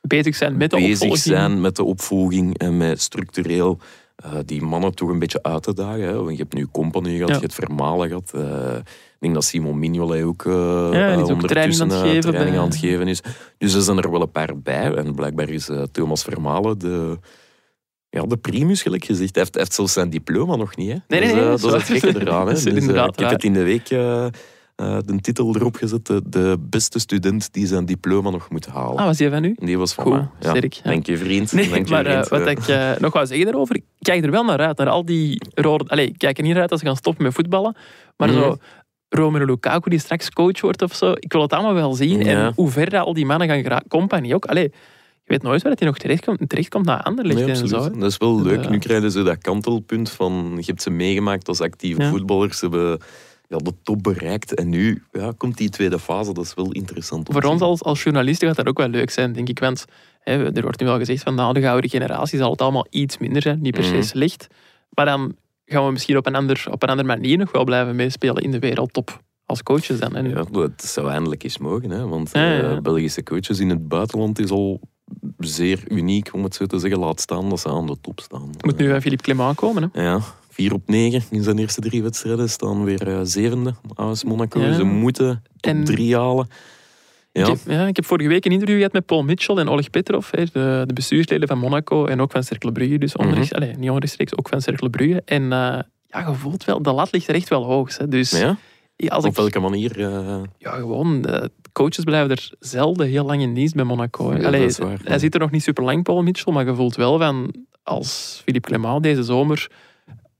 Bezig 0.00 0.36
zijn 0.36 0.56
met 0.56 0.70
de 0.70 0.76
bezig 0.76 0.92
opvolging. 0.92 1.18
zijn 1.18 1.60
met 1.60 1.76
de 1.76 1.84
opvolging 1.84 2.58
en 2.58 2.76
met 2.76 3.00
structureel 3.00 3.78
eh, 4.16 4.32
die 4.44 4.62
mannen 4.62 4.94
toch 4.94 5.08
een 5.08 5.18
beetje 5.18 5.42
uit 5.42 5.62
te 5.62 5.74
dagen. 5.74 6.02
Hè. 6.02 6.14
Want 6.16 6.30
je 6.30 6.42
hebt 6.42 6.54
nu 6.54 6.66
Company 6.72 7.12
gehad, 7.14 7.28
Ja. 7.28 7.34
je 7.34 7.40
hebt 7.40 7.54
Vermalen 7.54 8.08
gehad. 8.08 8.32
eh, 8.34 8.76
ik 8.76 9.30
denk 9.30 9.34
dat 9.34 9.44
Simon 9.44 9.78
Mignolet 9.78 10.22
ook, 10.22 10.46
ook 10.46 10.54
ondertussen 11.28 11.88
training 11.88 11.92
aan 11.92 12.20
training 12.20 12.56
aan 12.56 12.64
het 12.68 12.76
geven 12.76 13.08
is. 13.08 13.20
Dus 13.58 13.74
er 13.74 13.82
zijn 13.82 13.98
er 13.98 14.10
wel 14.10 14.20
een 14.22 14.30
paar 14.30 14.58
bij. 14.58 14.94
En 14.94 15.14
blijkbaar 15.14 15.48
is 15.48 15.70
Thomas 15.92 16.22
Vermalen 16.22 16.78
de, 16.78 17.18
ja, 18.08 18.22
de 18.26 18.36
primus, 18.36 18.82
gelijk 18.82 19.04
gezegd. 19.04 19.34
Hij 19.34 19.42
heeft, 19.42 19.54
heeft 19.54 19.72
zelfs 19.74 19.92
zijn 19.92 20.10
diploma 20.10 20.56
nog 20.56 20.76
niet. 20.76 20.90
Hè. 20.90 20.96
Nee, 21.08 21.20
nee, 21.20 21.28
Dus, 21.50 21.62
nee, 21.62 21.70
dat 21.70 21.80
is 21.80 21.88
het 21.88 22.00
gekke 22.02 22.20
eraan. 22.20 22.46
Hè. 22.46 22.52
Is 22.56 22.62
Dus, 22.62 22.84
ik 22.86 22.94
heb 23.18 23.30
het 23.30 23.44
in 23.44 23.52
de 23.52 23.62
week... 23.62 23.88
eh, 24.76 24.96
eh, 24.96 25.02
de 25.04 25.20
titel 25.20 25.56
erop 25.56 25.76
gezet, 25.76 26.06
de, 26.06 26.22
de 26.26 26.56
beste 26.60 26.98
student 26.98 27.52
die 27.52 27.66
zijn 27.66 27.84
diploma 27.86 28.30
nog 28.30 28.50
moet 28.50 28.66
halen. 28.66 28.96
Ah, 28.96 29.04
was 29.04 29.16
die 29.16 29.30
van 29.30 29.44
u? 29.44 29.54
Die 29.58 29.78
was 29.78 29.94
van 29.94 30.04
Goed, 30.04 30.12
mij. 30.12 30.28
Ja. 30.40 30.48
sterk, 30.50 30.72
ja. 30.72 30.82
Dank 30.90 31.06
je, 31.06 31.16
vriend. 31.18 31.52
Nee, 31.52 31.68
Dank 31.70 31.86
je, 31.86 31.92
maar 31.92 32.06
eh, 32.06 32.26
wat 32.26 32.46
ik 32.46 32.66
eh, 32.68 32.90
nog 32.98 33.12
wou 33.12 33.26
zeggen 33.26 33.46
daarover, 33.46 33.74
ik 33.76 33.84
kijk 33.98 34.24
er 34.24 34.30
wel 34.30 34.44
naar 34.44 34.58
uit, 34.58 34.76
naar 34.78 34.88
al 34.88 35.04
die 35.04 35.40
rode... 35.54 35.84
Allee, 35.88 36.06
ik 36.06 36.18
kijk 36.18 36.36
er 36.36 36.42
niet 36.42 36.52
naar 36.52 36.62
uit 36.62 36.70
als 36.70 36.80
ze 36.80 36.86
gaan 36.86 36.96
stoppen 36.96 37.24
met 37.24 37.34
voetballen, 37.34 37.76
maar 38.16 38.28
Mhm. 38.28 38.38
zo 38.38 38.56
Romelu 39.08 39.44
Lukaku 39.44 39.90
die 39.90 39.98
straks 39.98 40.30
coach 40.30 40.60
wordt 40.60 40.82
of 40.82 40.94
zo, 40.94 41.12
ik 41.18 41.32
wil 41.32 41.42
het 41.42 41.52
allemaal 41.52 41.74
wel 41.74 41.94
zien. 41.94 42.18
Ja. 42.24 42.24
En 42.46 42.52
hoe 42.56 42.70
ver 42.70 42.90
dat 42.90 43.06
al 43.06 43.14
die 43.14 43.26
mannen 43.26 43.48
gaan 43.48 43.62
geraken. 43.62 43.88
Company 43.88 44.32
ook. 44.34 44.44
Allee, 44.44 44.62
je 44.62 44.70
weet 45.24 45.42
nooit 45.42 45.62
waar 45.62 45.70
dat 45.70 45.80
hij 45.80 45.88
nog 45.88 45.98
terechtkomt, 45.98 46.48
terechtkomt 46.48 46.84
naar 46.86 47.02
Anderlecht 47.02 47.40
Nee, 47.40 47.48
en 47.48 47.68
zo. 47.68 47.90
Dat 47.90 48.02
is 48.02 48.16
wel 48.16 48.42
leuk. 48.42 48.62
Ja. 48.64 48.70
Nu 48.70 48.78
krijgen 48.78 49.10
ze 49.10 49.22
dat 49.22 49.38
kantelpunt 49.38 50.10
van... 50.10 50.52
Je 50.56 50.64
hebt 50.66 50.82
ze 50.82 50.90
meegemaakt 50.90 51.48
als 51.48 51.60
actieve 51.60 52.02
Ja. 52.02 52.08
voetballers. 52.08 52.58
Ze 52.58 52.66
hebben 52.68 52.98
ja, 53.56 53.64
de 53.64 53.72
top 53.82 54.02
bereikt. 54.02 54.54
En 54.54 54.68
nu 54.68 55.02
ja, 55.12 55.32
komt 55.36 55.56
die 55.56 55.68
tweede 55.68 55.98
fase. 55.98 56.32
Dat 56.32 56.44
is 56.44 56.54
wel 56.54 56.72
interessant. 56.72 57.28
Voor 57.32 57.42
ons 57.42 57.60
als, 57.60 57.82
als 57.82 58.02
journalisten 58.02 58.46
gaat 58.48 58.56
dat 58.56 58.66
ook 58.66 58.78
wel 58.78 58.88
leuk 58.88 59.10
zijn, 59.10 59.32
denk 59.32 59.48
ik. 59.48 59.58
Want 59.58 59.84
hè, 60.20 60.52
er 60.54 60.62
wordt 60.62 60.80
nu 60.80 60.86
al 60.88 60.98
gezegd 60.98 61.22
van 61.22 61.34
na 61.34 61.52
de 61.52 61.60
gouden 61.60 61.90
generatie 61.90 62.38
zal 62.38 62.50
het 62.50 62.60
allemaal 62.60 62.86
iets 62.90 63.18
minder 63.18 63.42
zijn. 63.42 63.58
Niet 63.62 63.74
per 63.74 63.84
se 63.84 63.92
Mhm. 63.94 64.02
slecht. 64.02 64.46
Maar 64.90 65.04
dan 65.04 65.36
gaan 65.64 65.86
we 65.86 65.92
misschien 65.92 66.16
op 66.16 66.26
een, 66.26 66.34
ander, 66.34 66.64
op 66.70 66.82
een 66.82 66.88
andere 66.88 67.08
manier 67.08 67.38
nog 67.38 67.52
wel 67.52 67.64
blijven 67.64 67.96
meespelen 67.96 68.42
in 68.42 68.50
de 68.50 68.58
wereldtop. 68.58 69.20
Als 69.46 69.62
coaches 69.62 69.98
dan. 69.98 70.16
En, 70.16 70.28
Ja, 70.28 70.44
dat 70.50 70.70
zou 70.84 71.10
eindelijk 71.10 71.42
eens 71.44 71.58
mogen. 71.58 71.90
Hè? 71.90 72.08
Want 72.08 72.30
Ja, 72.32 72.44
ja, 72.50 72.52
ja. 72.62 72.70
eh, 72.70 72.80
Belgische 72.80 73.22
coaches 73.22 73.58
in 73.58 73.68
het 73.70 73.88
buitenland 73.88 74.38
is 74.38 74.50
al 74.50 74.80
zeer 75.38 75.82
uniek, 75.88 76.28
om 76.32 76.44
het 76.44 76.54
zo 76.54 76.66
te 76.66 76.78
zeggen. 76.78 76.98
Laat 77.00 77.20
staan 77.20 77.48
dat 77.48 77.60
ze 77.60 77.68
aan 77.68 77.86
de 77.86 77.96
top 78.00 78.20
staan. 78.20 78.50
moet 78.60 78.76
nu 78.76 78.90
van 78.90 79.00
Philippe 79.00 79.24
Clement 79.24 79.56
komen. 79.56 79.90
Hè. 79.92 80.02
Ja, 80.02 80.20
4 80.54 80.72
op 80.72 80.82
9 80.86 81.22
in 81.30 81.42
zijn 81.42 81.58
eerste 81.58 81.80
drie 81.80 82.02
wedstrijden. 82.02 82.48
Staan 82.50 82.84
weer 82.84 83.08
eh, 83.08 83.20
zevende. 83.22 83.74
AS 83.94 84.24
Monaco. 84.24 84.60
Ja. 84.60 84.72
Ze 84.72 84.84
moeten 84.84 85.42
top 85.60 85.84
3 85.84 86.16
halen. 86.16 86.46
Ik, 87.32 87.46
Ja, 87.46 87.48
heb, 87.48 87.58
ja, 87.66 87.86
ik 87.86 87.96
heb 87.96 88.04
vorige 88.04 88.28
week 88.28 88.44
een 88.44 88.52
interview 88.52 88.76
gehad 88.76 88.92
met 88.92 89.06
Paul 89.06 89.22
Mitchell 89.22 89.56
en 89.56 89.68
Oleg 89.68 89.90
Petrov, 89.90 90.30
hè, 90.30 90.44
de, 90.44 90.82
de 90.86 90.92
bestuursleden 90.94 91.48
van 91.48 91.58
Monaco 91.58 92.06
en 92.06 92.20
ook 92.20 92.30
van 92.32 92.42
Cercle 92.42 92.72
Brugge. 92.72 92.98
Dus 92.98 93.16
onrechts, 93.16 93.50
Mhm. 93.52 93.62
allee, 93.62 93.76
niet 93.76 93.90
onrechtstreeks, 93.90 94.36
ook 94.36 94.48
van 94.48 94.60
Cercle 94.60 94.90
Brugge. 94.90 95.22
En 95.24 95.42
eh, 95.42 95.78
ja, 96.06 96.28
je 96.28 96.34
voelt 96.34 96.64
wel, 96.64 96.82
de 96.82 96.92
lat 96.92 97.12
ligt 97.12 97.28
er 97.28 97.34
echt 97.34 97.48
wel 97.48 97.64
hoog. 97.64 97.96
Hè. 97.98 98.08
Dus 98.08 98.30
ja? 98.30 98.56
ja, 98.96 99.08
als 99.08 99.24
op 99.24 99.30
ik, 99.30 99.36
welke 99.36 99.58
manier? 99.60 100.00
eh, 100.00 100.42
ja, 100.58 100.70
gewoon, 100.72 101.22
de 101.22 101.50
coaches 101.72 102.04
blijven 102.04 102.30
er 102.30 102.50
zelden 102.58 103.06
heel 103.08 103.24
lang 103.24 103.42
in 103.42 103.54
dienst 103.54 103.74
bij 103.74 103.84
Monaco. 103.84 104.30
hè. 104.30 104.36
Ja, 104.36 104.68
waar, 104.78 104.98
hij 105.04 105.18
zit 105.18 105.34
er 105.34 105.40
nog 105.40 105.50
niet 105.50 105.62
super 105.62 105.84
lang, 105.84 106.02
Paul 106.02 106.22
Mitchell, 106.22 106.52
maar 106.52 106.66
je 106.66 106.74
voelt 106.74 106.96
wel 106.96 107.18
van, 107.18 107.54
als 107.82 108.40
Philippe 108.44 108.68
Clement 108.68 109.02
deze 109.02 109.22
zomer 109.22 109.70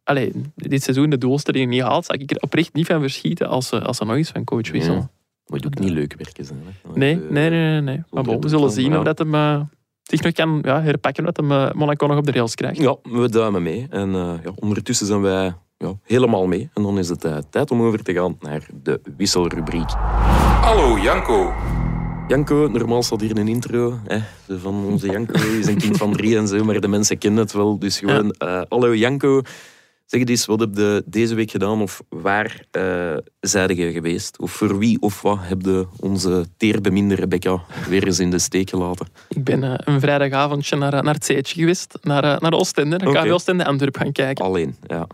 allee, 0.05 0.33
dit 0.55 0.83
seizoen 0.83 1.11
de 1.11 1.19
doelstelling 1.19 1.71
niet 1.71 1.83
haalt, 1.83 2.05
zou 2.05 2.19
ik 2.19 2.31
er 2.31 2.37
oprecht 2.41 2.73
niet 2.73 2.87
van 2.87 3.01
verschieten 3.01 3.49
als 3.49 3.69
ze, 3.69 3.81
als 3.81 3.97
ze 3.97 4.05
nog 4.05 4.17
eens 4.17 4.31
van 4.31 4.45
coach 4.45 4.71
wisselen. 4.71 4.99
Ja. 4.99 5.11
Moet 5.47 5.67
ook 5.67 5.79
niet 5.79 5.91
leuk 5.91 6.15
werken 6.19 6.45
zijn. 6.45 6.59
Hè? 6.65 6.71
Want, 6.83 6.97
Nee, 6.97 7.15
eh, 7.15 7.31
nee, 7.31 7.51
nee, 7.51 7.71
nee. 7.71 7.81
nee. 7.81 8.03
Maar 8.11 8.23
bon, 8.23 8.41
we 8.41 8.49
zullen 8.49 8.71
zien 8.71 8.99
of 8.99 9.05
dat 9.05 9.19
hem 9.19 9.35
eh, 9.35 9.61
zich 10.03 10.23
nog 10.23 10.33
kan 10.33 10.59
ja, 10.63 10.83
herpakken, 10.83 11.25
wat 11.25 11.37
hem 11.37 11.53
eh, 11.53 11.73
Monaco 11.73 12.07
nog 12.07 12.17
op 12.17 12.27
de 12.27 12.33
rails 12.33 12.55
krijgt. 12.55 12.81
Ja, 12.81 12.97
we 13.03 13.29
duimen 13.29 13.63
mee. 13.63 13.87
En 13.91 14.15
eh, 14.15 14.33
ja, 14.45 14.53
ondertussen 14.55 15.07
zijn 15.07 15.21
wij 15.21 15.55
ja, 15.79 15.93
helemaal 16.03 16.47
mee. 16.47 16.71
En 16.75 16.83
dan 16.83 16.99
is 16.99 17.09
het 17.09 17.25
eh, 17.25 17.37
tijd 17.51 17.71
om 17.71 17.83
over 17.83 18.03
te 18.03 18.13
gaan 18.13 18.37
naar 18.41 18.67
de 18.83 19.01
wisselrubriek. 19.17 19.91
Hallo 20.61 20.99
Janko. 20.99 21.53
Janko, 22.29 22.69
normaal 22.69 23.03
staat 23.03 23.21
hier 23.21 23.39
een 23.39 23.49
intro. 23.49 23.99
Hè, 24.05 24.19
van 24.59 24.85
onze 24.85 25.07
Janko 25.07 25.33
is 25.59 25.67
een 25.67 25.79
kind 25.79 25.97
van 25.97 26.13
drie 26.13 26.37
en 26.37 26.49
zo, 26.49 26.65
maar 26.65 26.81
de 26.81 26.89
mensen 26.89 27.19
kennen 27.19 27.41
het 27.43 27.53
wel. 27.53 27.79
Dus 27.79 27.99
gewoon, 27.99 28.31
eh, 28.31 28.61
hallo 28.69 28.95
Janko. 28.95 29.43
Zeg 30.07 30.25
eens, 30.25 30.47
wat 30.47 30.61
heb 30.61 30.71
je 30.77 31.03
deze 31.07 31.35
week 31.35 31.51
gedaan? 31.51 31.81
Of 31.83 32.03
waar 32.09 32.65
uh, 32.73 33.17
zijde 33.41 33.77
je 33.77 33.93
geweest? 33.93 34.39
Of 34.39 34.51
voor 34.53 34.79
wie 34.79 35.01
of 35.01 35.23
wat 35.23 35.39
heb 35.41 35.63
je 35.65 35.87
onze 36.01 36.45
teerbeminde 36.57 37.15
Rebecca 37.15 37.61
weer 37.89 38.07
eens 38.07 38.19
in 38.19 38.31
de 38.31 38.39
steek 38.39 38.71
gelaten? 38.71 39.07
Ik 39.29 39.45
ben 39.45 39.63
eh, 39.65 39.75
een 39.95 40.01
vrijdagavondje 40.01 40.77
naar, 40.77 40.95
eh, 40.95 41.01
naar 41.03 41.15
het 41.15 41.25
Zeetje 41.25 41.61
geweest, 41.61 41.99
naar, 42.03 42.25
eh, 42.25 42.39
naar 42.41 42.53
Oostende, 42.53 42.97
naar 42.97 43.09
Oké. 43.09 43.19
KV 43.23 43.31
Oostende 43.31 43.65
Antwerp 43.65 43.97
gaan 43.97 44.13
kijken. 44.13 44.45
Alleen, 44.45 44.77
ja. 44.87 45.07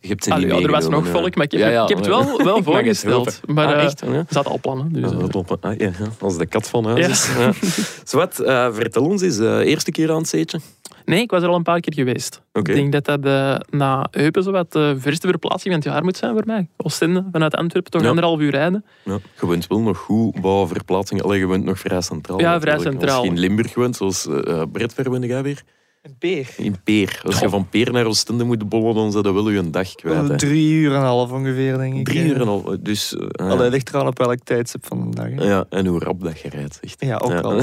Je 0.00 0.08
hebt 0.10 0.24
ze 0.24 0.30
Allee, 0.32 0.46
niet 0.46 0.58
ja, 0.58 0.64
er 0.64 0.70
was 0.70 0.88
nog 0.88 1.06
volk, 1.08 1.34
maar 1.34 1.44
ik 1.44 1.50
heb, 1.52 1.60
Ja, 1.60 1.68
ja, 1.68 1.82
ik 1.82 1.88
heb 1.88 1.98
het 1.98 2.06
wel, 2.06 2.42
wel 2.44 2.62
voorgesteld. 2.72 3.40
Maar 3.46 3.66
Ah, 3.66 3.72
eh, 3.78 3.84
echt? 3.84 4.00
Ja. 4.06 4.12
er 4.12 4.24
zaten 4.28 4.50
al 4.50 4.58
plannen. 4.60 4.92
Dus, 4.92 5.10
Ja, 5.10 5.16
eh, 5.16 5.18
dat 5.20 5.34
op- 5.34 5.56
ah, 5.60 5.80
als 6.20 6.36
de 6.38 6.46
kat 6.46 6.68
van 6.68 6.84
huis 6.86 7.06
Ja. 7.06 7.08
is. 7.08 7.28
Zwat, 8.10 8.38
eh, 8.38 8.68
vertel 8.74 9.04
ons 9.04 9.22
eens, 9.22 9.38
eh, 9.38 9.58
eerste 9.58 9.90
keer 9.90 10.10
aan 10.10 10.16
het 10.18 10.28
zeetje. 10.28 10.60
Nee, 11.04 11.20
ik 11.20 11.30
was 11.30 11.42
er 11.42 11.48
al 11.48 11.54
een 11.54 11.62
paar 11.62 11.80
keer 11.80 11.94
geweest. 11.94 12.42
Ik 12.52 12.64
denk 12.64 12.92
dat 12.92 13.04
dat 13.04 13.24
eh, 13.24 13.56
na 13.70 14.06
Eupen 14.10 14.42
zo 14.42 14.50
wat 14.50 14.72
de 14.72 14.94
verste 14.98 15.28
verplaatsing 15.28 15.74
van 15.74 15.82
het 15.82 15.92
jaar 15.92 16.04
moet 16.04 16.16
zijn 16.16 16.32
voor 16.32 16.42
mij. 16.46 16.68
Oostende, 16.76 17.24
vanuit 17.32 17.54
Antwerpen, 17.54 17.90
toch 17.90 18.02
Ja. 18.02 18.08
anderhalf 18.08 18.40
uur 18.40 18.50
rijden. 18.50 18.84
Ja. 19.04 19.18
Je 19.40 19.46
woont 19.46 19.66
wel 19.66 19.80
nog 19.80 19.98
goed, 19.98 20.38
wat 20.40 20.68
verplaatsingen. 20.68 21.24
Allee, 21.24 21.38
je 21.38 21.46
woont 21.46 21.64
nog 21.64 21.78
vrij 21.78 22.00
centraal. 22.00 22.40
Ja, 22.40 22.60
vrij 22.60 22.78
centraal. 22.78 23.24
In 23.24 23.38
Limburg 23.38 23.74
woont, 23.74 23.96
zoals 23.96 24.26
uh, 24.26 24.62
Brett, 24.72 25.06
woonde 25.06 25.26
jij 25.26 25.42
weer? 25.42 25.62
Een 26.04 26.16
beer. 26.18 26.48
In 26.56 26.76
Peer. 26.84 27.20
Als 27.24 27.38
je 27.38 27.48
van 27.48 27.68
Peer 27.68 27.92
naar 27.92 28.04
Oostende 28.04 28.44
moet 28.44 28.68
bollen, 28.68 28.94
dan 28.94 29.12
zit 29.12 29.24
dat 29.24 29.34
wel 29.34 29.50
je 29.50 29.58
een 29.58 29.70
dag 29.70 29.94
kwijt. 29.94 30.28
hè. 30.28 30.36
Drie 30.36 30.72
uur 30.72 30.90
en 30.90 30.96
een 30.96 31.02
half 31.02 31.30
ongeveer, 31.32 31.76
denk 31.78 31.94
ik. 31.94 32.04
Drie 32.04 32.24
uur 32.24 32.40
en 32.40 32.48
al. 32.48 32.76
Dus, 32.80 33.16
eh, 33.16 33.48
Allee, 33.50 33.70
ligt 33.70 33.88
er 33.88 33.94
aan 34.00 34.06
op 34.06 34.18
welk 34.18 34.38
tijdstip 34.44 34.86
van 34.86 35.10
de 35.10 35.16
dag. 35.16 35.28
hè. 35.34 35.44
ja, 35.44 35.64
en 35.68 35.86
hoe 35.86 35.98
rap 35.98 36.20
dat 36.22 36.40
je 36.40 36.48
rijdt. 36.48 36.78
Echt. 36.80 36.96
Ja, 37.04 37.16
ook 37.16 37.30
Ja. 37.30 37.40
al. 37.40 37.60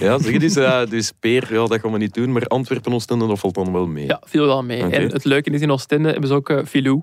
Ja, 0.00 0.18
zeg 0.18 0.38
dus, 0.38 0.54
ja, 0.54 0.84
dus 0.86 1.12
Peer, 1.20 1.46
ja, 1.54 1.66
dat 1.66 1.80
gaan 1.80 1.92
we 1.92 1.98
niet 1.98 2.14
doen, 2.14 2.32
maar 2.32 2.46
Antwerpen, 2.46 2.92
Oostende, 2.92 3.26
dat 3.26 3.38
valt 3.38 3.54
dan 3.54 3.72
wel 3.72 3.86
mee. 3.86 4.06
Ja, 4.06 4.20
viel 4.24 4.46
wel 4.46 4.62
mee. 4.62 4.82
En 4.82 5.02
het 5.12 5.24
leuke 5.24 5.50
is, 5.50 5.60
in 5.60 5.70
Oostende 5.70 6.08
hebben 6.10 6.28
ze 6.28 6.34
ook 6.34 6.48
eh, 6.50 6.64
filou. 6.64 7.02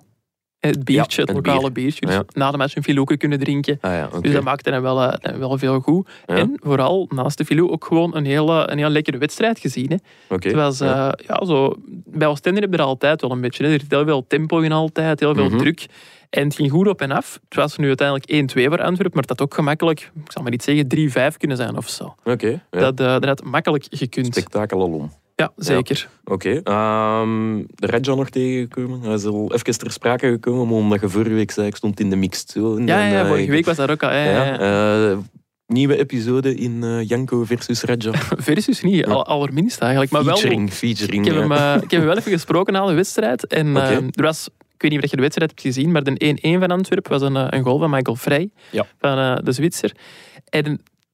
Het 0.69 0.83
biertje, 0.83 1.21
Ja, 1.25 1.33
het 1.33 1.35
lokale 1.45 1.61
bier. 1.61 1.71
biertje. 1.71 2.05
Dus 2.05 2.15
Ja. 2.15 2.23
na 2.33 2.51
de 2.51 2.57
match 2.57 2.75
een 2.75 3.17
kunnen 3.17 3.39
drinken. 3.39 3.77
Ah, 3.81 3.91
ja. 3.91 4.09
Dus 4.21 4.31
dat 4.31 4.43
maakte 4.43 4.71
dan 4.71 4.81
wel, 4.81 5.03
eh, 5.03 5.35
wel 5.37 5.57
veel 5.57 5.79
goed. 5.79 6.09
En 6.25 6.59
vooral 6.63 7.09
naast 7.15 7.37
de 7.37 7.45
filou 7.45 7.69
ook 7.71 7.85
gewoon 7.85 8.15
een 8.15 8.25
hele, 8.25 8.71
een 8.71 8.77
heel 8.77 8.89
lekkere 8.89 9.17
wedstrijd 9.17 9.59
gezien. 9.59 9.89
Hè. 9.89 9.95
Oké. 10.35 10.47
Het 10.47 10.57
was, 10.57 10.77
Ja. 10.79 11.11
eh, 11.17 11.25
ja, 11.27 11.45
zo, 11.45 11.75
bij 12.05 12.27
Oostende 12.27 12.59
heb 12.59 12.71
je 12.71 12.77
er 12.77 12.83
altijd 12.83 13.21
wel 13.21 13.31
een 13.31 13.41
beetje. 13.41 13.63
Hè. 13.65 13.73
Er 13.73 13.79
zit 13.79 13.91
heel 13.91 14.05
veel 14.05 14.25
tempo 14.27 14.59
in 14.59 14.71
altijd, 14.71 15.19
heel 15.19 15.35
veel 15.35 15.45
Mhm. 15.49 15.57
druk. 15.57 15.85
En 16.29 16.43
het 16.43 16.55
ging 16.55 16.71
goed 16.71 16.87
op 16.87 17.01
en 17.01 17.11
af. 17.11 17.39
Het 17.49 17.55
was 17.55 17.77
nu 17.77 17.87
uiteindelijk 17.87 18.29
1-2 18.31 18.67
voor 18.67 18.81
Antwerpen, 18.81 19.11
maar 19.13 19.25
dat 19.25 19.37
had 19.37 19.41
ook 19.47 19.53
gemakkelijk, 19.53 19.99
ik 20.25 20.31
zal 20.31 20.41
maar 20.41 20.51
niet 20.51 20.63
zeggen, 20.63 20.87
3-5 20.87 21.37
kunnen 21.37 21.57
zijn 21.57 21.77
of 21.77 21.89
zo. 21.89 22.15
Oké. 22.23 22.61
Dat, 22.69 22.99
eh, 22.99 23.05
dat 23.05 23.25
had 23.25 23.43
makkelijk 23.43 23.85
gekund. 23.89 24.25
spektakel 24.35 24.81
alom. 24.81 25.11
Ja, 25.35 25.51
zeker. 25.55 26.09
Oké. 26.23 26.59
ehm, 26.63 27.63
de 27.75 27.87
Redja 27.87 28.15
nog 28.15 28.29
tegengekomen. 28.29 29.01
Hij 29.01 29.13
is 29.13 29.25
al 29.25 29.53
even 29.53 29.77
ter 29.77 29.91
sprake 29.91 30.27
gekomen, 30.29 30.67
maar 30.67 30.77
omdat 30.77 31.01
je 31.01 31.09
vorige 31.09 31.33
week 31.35 31.51
zei, 31.51 31.67
ik 31.67 31.75
stond 31.75 31.99
in 31.99 32.09
de 32.09 32.15
mix. 32.15 32.45
Zo, 32.45 32.79
Ja, 32.79 33.07
ja, 33.07 33.27
vorige 33.27 33.51
week 33.51 33.65
was 33.65 33.75
dat 33.75 33.91
ook 33.91 34.03
al. 34.03 34.11
Ja, 34.11 34.59
eh, 35.11 35.17
nieuwe 35.67 35.97
episode 35.97 36.55
in 36.55 36.83
eh, 36.83 37.07
Janko 37.07 37.43
versus 37.43 37.81
Redja. 37.83 38.11
Versus 38.47 38.81
niet, 38.81 39.05
al, 39.05 39.25
allerminst 39.25 39.79
eigenlijk. 39.79 40.11
Maar 40.11 40.23
wel, 40.23 40.35
featuring, 40.37 40.67
ik 40.67 40.73
featuring. 40.73 41.25
heb, 41.25 41.35
hem, 41.35 41.51
eh, 41.51 41.73
ik 41.75 41.91
heb 41.91 41.99
hem 41.99 42.05
wel 42.05 42.17
even 42.17 42.31
gesproken 42.31 42.73
na 42.73 42.85
de 42.85 42.93
wedstrijd. 42.93 43.47
En 43.47 43.77
Oké. 43.77 43.85
eh, 43.85 43.95
er 43.95 44.23
was, 44.23 44.47
ik 44.73 44.81
weet 44.81 44.91
niet 44.91 45.03
of 45.03 45.09
je 45.09 45.15
de 45.15 45.21
wedstrijd 45.21 45.49
hebt 45.49 45.61
gezien, 45.61 45.91
maar 45.91 46.03
de 46.03 46.35
1-1 46.57 46.59
van 46.59 46.71
Antwerpen 46.71 47.11
was 47.11 47.21
een, 47.21 47.55
een 47.55 47.63
goal 47.63 47.79
van 47.79 47.89
Michael 47.89 48.15
Vrij, 48.15 48.49
Ja. 48.71 48.85
van 48.99 49.41
de 49.43 49.51
Zwitser. 49.51 49.91
En 50.49 50.65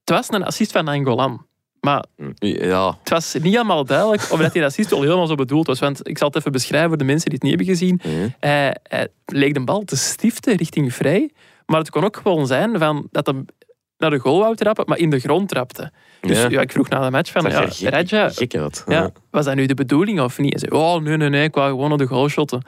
het 0.03 0.09
was 0.17 0.27
een 0.29 0.43
assist 0.43 0.71
van 0.71 0.87
Angolan. 0.87 1.45
Maar 1.81 2.05
ja, 2.39 2.97
het 2.99 3.09
was 3.09 3.33
niet 3.33 3.43
helemaal 3.43 3.85
duidelijk 3.85 4.31
of 4.31 4.39
dat 4.39 4.53
die 4.53 4.63
assist 4.63 4.89
wel 4.89 5.01
helemaal 5.01 5.27
zo 5.27 5.35
bedoeld 5.35 5.67
was. 5.67 5.79
Want 5.79 6.07
ik 6.07 6.17
zal 6.17 6.27
het 6.27 6.37
even 6.37 6.51
beschrijven 6.51 6.89
voor 6.89 6.97
de 6.97 7.03
mensen 7.03 7.29
die 7.29 7.39
het 7.41 7.43
niet 7.43 7.57
hebben 7.57 7.75
gezien. 7.75 8.01
Hij, 8.39 8.77
hij 8.83 9.07
leek 9.25 9.53
de 9.53 9.63
bal 9.63 9.83
te 9.83 9.97
stiften 9.97 10.55
richting 10.55 10.93
Vrij. 10.93 11.31
Maar 11.65 11.79
het 11.79 11.89
kon 11.89 12.03
ook 12.03 12.17
gewoon 12.17 12.47
zijn 12.47 12.77
van 12.79 13.07
dat 13.11 13.25
hij 13.25 13.35
naar 13.97 14.09
de 14.09 14.19
goal 14.19 14.39
wou 14.39 14.55
trappen, 14.55 14.85
maar 14.87 14.97
in 14.97 15.09
de 15.09 15.19
grond 15.19 15.49
trapte. 15.49 15.91
Dus 16.21 16.41
Ja. 16.41 16.49
ja, 16.49 16.61
ik 16.61 16.71
vroeg 16.71 16.89
na 16.89 17.05
de 17.05 17.11
match 17.11 17.31
van, 17.31 17.43
Dat 17.43 17.51
ja, 17.51 17.67
gek, 17.69 17.89
Radja, 17.89 18.29
gek 18.29 18.55
uit. 18.55 18.83
ja, 18.87 19.11
was 19.31 19.45
dat 19.45 19.55
nu 19.55 19.65
de 19.65 19.73
bedoeling 19.73 20.21
of 20.21 20.37
niet? 20.37 20.49
Hij 20.61 20.69
zei, 20.69 20.81
oh 20.83 21.01
nee, 21.01 21.17
nee, 21.17 21.29
nee, 21.29 21.43
ik 21.43 21.55
wou 21.55 21.69
gewoon 21.69 21.89
naar 21.89 21.97
de 21.97 22.05
goal 22.05 22.27
shotten. 22.29 22.61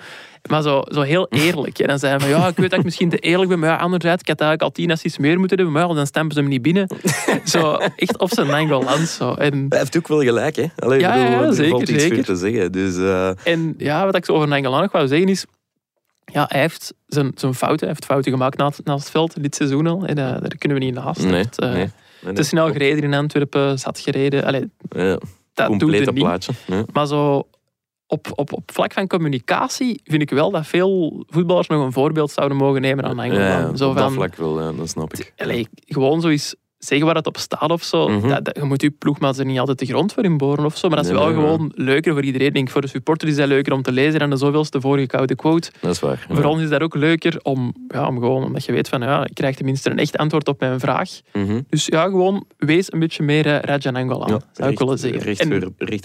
Maar 0.49 0.61
zo, 0.61 0.81
zo 0.87 1.01
heel 1.01 1.27
eerlijk. 1.45 1.79
En 1.79 1.87
dan 1.87 1.99
zei 1.99 2.11
hij 2.11 2.19
van, 2.19 2.29
ja, 2.29 2.47
ik 2.47 2.55
weet 2.57 2.69
dat 2.69 2.79
ik 2.79 2.85
misschien 2.85 3.09
te 3.09 3.17
eerlijk 3.17 3.49
ben, 3.49 3.59
maar 3.59 3.69
ja, 3.69 3.75
anderzijds, 3.75 4.21
ik 4.21 4.27
had 4.27 4.39
eigenlijk 4.41 4.69
al 4.69 4.75
tien 4.83 4.91
assists 4.91 5.17
meer 5.17 5.39
moeten 5.39 5.57
hebben, 5.57 5.75
maar 5.75 5.87
ja, 5.87 5.93
dan 5.93 6.07
stampen 6.07 6.33
ze 6.35 6.39
hem 6.41 6.49
niet 6.49 6.61
binnen. 6.61 6.87
zo, 7.43 7.73
echt 7.95 8.17
op 8.17 8.29
zijn 8.33 8.47
Nangoland 8.47 9.07
zo. 9.07 9.33
En, 9.33 9.65
Hij 9.69 9.79
heeft 9.79 9.97
ook 9.97 10.07
wel 10.07 10.21
gelijk, 10.21 10.55
hè? 10.55 10.65
Allee, 10.75 10.99
Ja, 10.99 11.13
ik 11.13 11.23
bedoel, 11.23 11.41
ja, 11.41 11.47
er 11.47 11.53
zeker, 11.53 11.69
valt 11.71 11.89
iets 11.89 12.03
zeker. 12.03 12.23
te 12.23 12.35
zeggen. 12.35 12.71
Dus, 12.71 12.97
eh, 12.97 13.31
en 13.43 13.73
ja, 13.77 14.05
wat 14.05 14.15
ik 14.15 14.25
zo 14.25 14.33
over 14.33 14.47
Nangolan 14.47 14.81
nog 14.81 14.91
wou 14.91 15.07
zeggen 15.07 15.29
is, 15.29 15.45
ja, 16.25 16.45
hij 16.49 16.59
heeft 16.61 16.93
zijn, 17.07 17.31
zijn 17.35 17.53
fouten, 17.53 17.79
hij 17.79 17.87
heeft 17.87 18.05
fouten 18.05 18.31
gemaakt 18.31 18.57
naast, 18.57 18.81
naast 18.83 19.03
het 19.03 19.11
veld 19.11 19.43
dit 19.43 19.55
seizoen 19.55 19.87
al. 19.87 20.05
En 20.05 20.15
daar 20.15 20.41
kunnen 20.57 20.77
we 20.79 20.83
niet 20.83 20.93
naast. 20.93 21.21
Hij 21.21 21.29
nee, 21.31 21.37
heeft, 21.37 21.59
eh, 21.59 21.71
nee, 21.71 21.89
nee, 22.21 22.33
Te 22.33 22.43
snel 22.43 22.71
gereden 22.71 23.03
in 23.03 23.13
Antwerpen, 23.13 23.79
zat 23.79 23.99
gereden. 23.99 24.43
Allee, 24.45 24.71
Ja, 24.89 25.17
dat 25.53 25.67
complete 25.67 26.11
niet. 26.11 26.23
plaatje. 26.23 26.51
Ja. 26.67 26.83
Maar 26.93 27.07
zo 27.07 27.47
op, 28.07 28.27
op, 28.35 28.53
op 28.53 28.71
vlak 28.71 28.93
van 28.93 29.07
communicatie 29.07 30.01
vind 30.03 30.21
ik 30.21 30.29
wel 30.29 30.51
dat 30.51 30.67
veel 30.67 31.23
voetballers 31.27 31.67
nog 31.67 31.85
een 31.85 31.91
voorbeeld 31.91 32.31
zouden 32.31 32.57
mogen 32.57 32.81
nemen 32.81 33.03
aan 33.03 33.19
Engeland. 33.19 33.69
Ja, 33.69 33.75
zo 33.75 33.89
op 33.89 33.95
dat 33.95 34.03
van, 34.03 34.13
vlak 34.13 34.35
wel, 34.35 34.61
ja, 34.61 34.71
dat 34.71 34.89
snap 34.89 35.13
ik. 35.13 35.33
allee, 35.37 35.67
gewoon 35.85 36.21
zoiets 36.21 36.55
zeggen 36.85 37.05
waar 37.07 37.15
het 37.15 37.27
op 37.27 37.37
staat 37.37 37.71
of 37.71 37.83
zo. 37.83 38.07
Mhm. 38.09 38.27
dat, 38.27 38.45
dat- 38.45 38.55
je 38.57 38.63
moet 38.63 38.81
je 38.81 38.89
ploegmaat 38.89 39.37
er 39.37 39.45
niet 39.45 39.59
altijd 39.59 39.79
de 39.79 39.85
grond 39.85 40.13
voor 40.13 40.23
inboren 40.23 40.65
of 40.65 40.77
zo. 40.77 40.87
Maar 40.87 40.97
dat 40.97 41.05
is 41.05 41.11
Nee, 41.11 41.19
wel 41.21 41.29
nee, 41.33 41.41
gewoon 41.41 41.71
leuker 41.75 42.13
voor 42.13 42.23
iedereen. 42.23 42.47
Ik 42.47 42.53
denk, 42.53 42.69
voor 42.69 42.81
de 42.81 42.87
supporter 42.87 43.27
is 43.27 43.35
dat 43.35 43.47
leuker 43.47 43.73
om 43.73 43.81
te 43.81 43.91
lezen 43.91 44.19
dan 44.19 44.29
de 44.29 44.35
zoveelste 44.35 44.81
vorige 44.81 45.07
koude 45.07 45.35
quote. 45.35 45.71
Dat 45.81 45.91
is 45.91 45.99
waar. 45.99 46.25
Voor 46.29 46.43
ons 46.43 46.61
is 46.61 46.69
dat 46.69 46.81
ook 46.81 46.95
leuker 46.95 47.39
om, 47.43 47.73
ja, 47.87 48.07
om 48.07 48.19
gewoon, 48.19 48.43
omdat 48.43 48.65
je 48.65 48.71
weet 48.71 48.89
van, 48.89 49.01
ja, 49.01 49.25
ik 49.25 49.33
krijg 49.33 49.55
tenminste 49.55 49.89
een 49.89 49.97
echt 49.99 50.17
antwoord 50.17 50.47
op 50.47 50.59
mijn 50.59 50.79
vraag. 50.79 51.09
Mhm. 51.33 51.59
Dus 51.69 51.85
ja, 51.85 52.03
gewoon 52.03 52.45
wees 52.57 52.93
een 52.93 52.99
beetje 52.99 53.23
meer 53.23 53.45
uh, 53.45 53.59
Rajan 53.59 53.95
Angola, 53.95 54.27
Ja, 54.27 54.39
zou 54.53 54.71
ik 54.71 54.79
willen 54.79 54.97
zeggen. 54.97 55.21
recht, 55.21 55.39
En- 55.39 55.47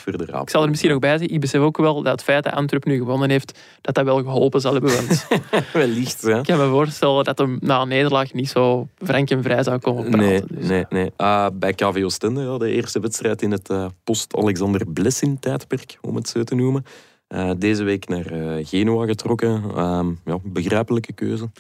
voor, 0.02 0.16
de 0.16 0.24
raap. 0.24 0.42
Ik 0.42 0.50
zal 0.50 0.62
er 0.62 0.68
misschien 0.68 0.90
nog 0.90 0.98
bij 0.98 1.10
zeggen, 1.18 1.34
ik 1.34 1.40
besef 1.40 1.60
ook 1.60 1.76
wel 1.76 1.94
dat 2.02 2.12
het 2.12 2.22
feit 2.22 2.44
dat 2.44 2.52
Antwerpen 2.52 2.90
nu 2.90 2.96
gewonnen 2.98 3.30
heeft, 3.30 3.58
dat 3.80 3.94
dat 3.94 4.04
wel 4.04 4.16
geholpen 4.22 4.60
zal 4.60 4.72
hebben. 4.72 4.94
Want 4.94 5.26
Wellicht, 5.72 6.22
ja. 6.26 6.36
ik 6.38 6.44
kan 6.44 6.58
me 6.58 6.68
voorstellen 6.68 7.24
dat 7.24 7.38
hem 7.38 7.56
na 7.60 7.80
een 7.80 7.88
nederlaag 7.88 8.32
niet 8.32 8.48
zo 8.48 8.88
frank 9.04 9.30
en 9.30 9.42
vrij 9.42 9.62
zou 9.62 9.78
komen 9.78 10.02
praten. 10.10 10.18
Nee, 10.28 10.42
Dus, 10.48 10.65
nee, 10.68 10.84
nee. 10.88 11.10
Ah, 11.16 11.46
bij 11.54 11.72
KV 11.72 12.02
Oostende, 12.04 12.42
ja, 12.42 12.58
de 12.58 12.70
eerste 12.70 13.00
wedstrijd 13.00 13.42
in 13.42 13.50
het 13.50 13.68
eh, 13.70 13.86
post-Alexander 14.04 14.86
Blessing-tijdperk, 14.86 15.98
om 16.00 16.14
het 16.16 16.28
zo 16.28 16.42
te 16.42 16.54
noemen. 16.54 16.84
Eh, 17.28 17.50
deze 17.58 17.84
week 17.84 18.08
naar 18.08 18.26
eh, 18.26 18.66
Genua 18.66 19.06
getrokken. 19.06 19.62
Ehm, 19.76 20.08
ja, 20.24 20.38
begrijpelijke 20.42 21.12
keuze. 21.12 21.50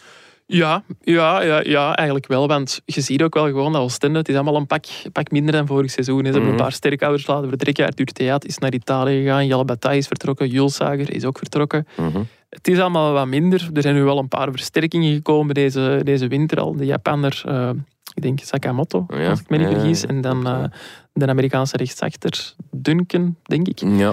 Ja, 0.46 0.82
ja, 1.00 1.42
ja, 1.42 1.60
ja, 1.64 1.94
eigenlijk 1.96 2.26
wel. 2.26 2.48
Want 2.48 2.80
je 2.84 3.00
ziet 3.00 3.22
ook 3.22 3.34
wel 3.34 3.46
gewoon 3.46 3.72
dat 3.72 3.82
Oostende, 3.82 4.18
het 4.18 4.28
is 4.28 4.34
allemaal 4.34 4.56
een 4.56 4.66
pak, 4.66 4.84
pak 5.12 5.30
minder 5.30 5.52
dan 5.52 5.66
vorig 5.66 5.90
seizoen. 5.90 6.18
Ze 6.18 6.24
hebben 6.24 6.42
Mhm. 6.42 6.50
een 6.50 6.56
paar 6.56 6.72
sterkouders 6.72 7.26
laten 7.26 7.48
vertrekken. 7.48 7.86
Arthur 7.86 8.06
Theat 8.06 8.44
is 8.44 8.58
naar 8.58 8.72
Italië 8.74 9.22
gegaan. 9.22 9.46
Jelle 9.46 9.64
Bataille 9.64 9.98
is 9.98 10.06
vertrokken. 10.06 10.48
Jules 10.48 10.74
Sager 10.74 11.14
is 11.14 11.24
ook 11.24 11.38
vertrokken. 11.38 11.86
Mhm. 11.96 12.22
Het 12.50 12.68
is 12.68 12.78
allemaal 12.78 13.12
wat 13.12 13.26
minder. 13.26 13.70
Er 13.72 13.82
zijn 13.82 13.94
nu 13.94 14.02
wel 14.02 14.18
een 14.18 14.28
paar 14.28 14.50
versterkingen 14.50 15.14
gekomen 15.14 15.54
deze, 15.54 16.00
deze 16.04 16.28
winter 16.28 16.60
al. 16.60 16.76
De 16.76 16.84
Japaner, 16.86 17.42
eh, 17.46 17.70
ik 18.14 18.22
denk 18.22 18.40
Sakamoto, 18.40 19.06
Ja, 19.08 19.28
als 19.30 19.40
ik 19.40 19.48
me 19.48 19.56
niet 19.56 19.68
vergis. 19.68 20.06
En 20.06 20.20
dan 20.20 20.46
eh, 20.46 20.64
de 21.12 21.26
Amerikaanse 21.26 21.76
rechtsachter 21.76 22.54
Duncan, 22.70 23.36
denk 23.42 23.68
ik. 23.68 23.78
Ja. 23.78 24.10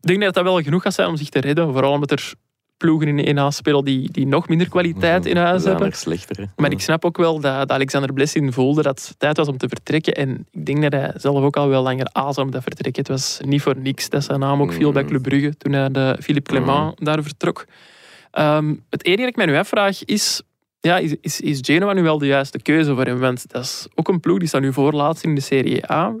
Ik 0.00 0.10
denk 0.10 0.22
dat 0.22 0.34
dat 0.34 0.44
wel 0.44 0.62
genoeg 0.62 0.82
gaat 0.82 0.94
zijn 0.94 1.08
om 1.08 1.16
zich 1.16 1.28
te 1.28 1.40
redden. 1.40 1.72
Vooral 1.72 1.92
omdat 1.92 2.10
er 2.10 2.34
ploegen 2.76 3.08
in 3.08 3.24
één 3.24 3.34
naast 3.34 3.58
spelen 3.58 3.84
die, 3.84 4.10
die 4.12 4.26
nog 4.26 4.48
minder 4.48 4.68
kwaliteit 4.68 5.26
in 5.26 5.36
huis 5.36 5.64
hebben. 5.64 5.92
slechter. 5.92 6.48
Maar 6.56 6.70
ik 6.70 6.80
snap 6.80 7.04
ook 7.04 7.16
wel 7.16 7.40
dat, 7.40 7.58
dat 7.58 7.70
Alexander 7.70 8.12
Blessin 8.12 8.52
voelde 8.52 8.82
dat 8.82 9.06
het 9.08 9.18
tijd 9.18 9.36
was 9.36 9.48
om 9.48 9.56
te 9.56 9.68
vertrekken. 9.68 10.14
En 10.14 10.46
ik 10.50 10.66
denk 10.66 10.82
dat 10.82 10.92
hij 10.92 11.12
zelf 11.16 11.42
ook 11.42 11.56
al 11.56 11.68
wel 11.68 11.82
langer 11.82 12.08
aasde 12.12 12.40
om 12.42 12.50
dat 12.50 12.62
vertrekken. 12.62 13.02
Het 13.02 13.10
was 13.10 13.40
niet 13.44 13.62
voor 13.62 13.76
niks 13.76 14.08
dat 14.08 14.24
zijn 14.24 14.40
naam 14.40 14.62
ook 14.62 14.72
viel 14.72 14.92
bij 14.92 15.02
Mm. 15.02 15.08
Club 15.08 15.22
Brugge 15.22 15.56
toen 15.56 15.72
hij 15.72 15.90
de 15.90 16.16
Philippe 16.20 16.50
Clement 16.50 17.04
daar 17.06 17.22
vertrok. 17.22 17.66
Ehm, 18.30 18.74
het 18.90 19.04
enige 19.04 19.20
dat 19.20 19.30
ik 19.30 19.36
mij 19.36 19.46
nu 19.46 19.56
afvraag 19.56 20.04
is... 20.04 20.42
Ja, 20.84 20.98
is, 20.98 21.14
is, 21.20 21.40
is 21.40 21.58
Genoa 21.62 21.92
nu 21.92 22.02
wel 22.02 22.18
de 22.18 22.26
juiste 22.26 22.58
keuze 22.58 22.94
voor 22.94 23.04
hem? 23.04 23.18
Want 23.18 23.52
dat 23.52 23.62
is 23.62 23.86
ook 23.94 24.08
een 24.08 24.20
ploeg 24.20 24.38
die 24.38 24.48
staat 24.48 24.60
nu 24.60 24.72
voorlaatst 24.72 25.24
in 25.24 25.34
de 25.34 25.40
Serie 25.40 25.90
A. 25.90 26.14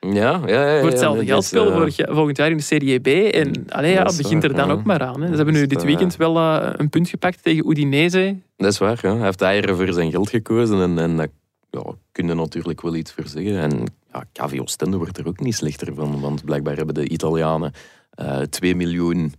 Ja, 0.00 0.40
ja, 0.46 0.68
ja, 0.70 0.80
Voor 0.80 0.88
hetzelfde 0.88 1.24
geld 1.24 1.44
spelen 1.44 1.86
eh, 1.86 2.14
volgend 2.14 2.36
jaar- 2.36 2.50
in 2.50 2.56
de 2.56 2.62
Serie 2.62 2.98
B. 2.98 3.06
En 3.06 3.66
allee, 3.68 3.92
ja, 3.92 4.04
dat 4.04 4.16
begint 4.16 4.44
er 4.44 4.54
dan 4.54 4.68
ja. 4.68 4.72
ook 4.72 4.84
maar 4.84 5.02
aan. 5.02 5.20
Hè. 5.20 5.28
Ze 5.28 5.34
hebben 5.36 5.54
nu 5.54 5.66
dit 5.66 5.84
weekend 5.84 6.16
wel 6.16 6.36
eh, 6.36 6.72
een 6.76 6.88
punt 6.88 7.08
gepakt 7.08 7.42
tegen 7.42 7.70
Udinese. 7.70 8.36
Dat 8.56 8.72
is 8.72 8.78
waar, 8.78 8.98
ja. 9.02 9.14
Hij 9.14 9.24
heeft 9.24 9.42
eieren 9.42 9.76
voor 9.76 9.92
zijn 9.92 10.10
geld 10.10 10.30
gekozen 10.30 10.80
en, 10.80 10.98
en 10.98 11.16
daar 11.16 11.28
ja, 11.70 11.82
kun 12.12 12.26
je 12.26 12.34
natuurlijk 12.34 12.82
wel 12.82 12.94
iets 12.94 13.12
voor 13.12 13.26
zeggen. 13.26 13.58
En 13.58 13.84
ja, 14.12 14.24
KV 14.32 14.60
Oostende 14.60 14.96
wordt 14.96 15.18
er 15.18 15.26
ook 15.26 15.40
niet 15.40 15.54
slechter 15.54 15.94
van, 15.94 16.20
want 16.20 16.44
blijkbaar 16.44 16.76
hebben 16.76 16.94
de 16.94 17.08
Italianen 17.08 17.72
eh 18.10 18.40
2 18.40 18.76
miljoen 18.76 19.32